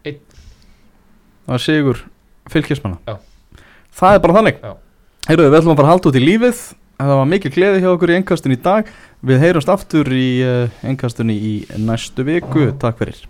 Einn. 0.05 0.19
það 1.47 1.57
er 1.57 1.63
sigur 1.65 2.03
fylgismanna 2.51 2.99
Já. 3.07 3.17
það 3.97 4.15
er 4.17 4.23
bara 4.25 4.37
þannig. 4.39 4.61
Heyrðu, 5.27 5.49
við 5.49 5.59
ætlum 5.59 5.73
að 5.73 5.81
fara 5.81 5.87
að 5.87 5.93
halda 5.93 6.09
út 6.09 6.17
í 6.17 6.23
lífið. 6.25 6.63
Það 7.01 7.17
var 7.17 7.29
mikil 7.29 7.51
gleði 7.53 7.81
hjá 7.81 7.89
okkur 7.91 8.11
í 8.13 8.15
engkastun 8.19 8.53
í 8.53 8.61
dag. 8.61 8.89
Við 9.25 9.41
heyrumst 9.41 9.69
aftur 9.73 10.09
í 10.13 10.29
engkastunni 10.85 11.37
í 11.37 11.53
næstu 11.81 12.25
viku. 12.27 12.71
Takk 12.81 13.01
fyrir 13.01 13.21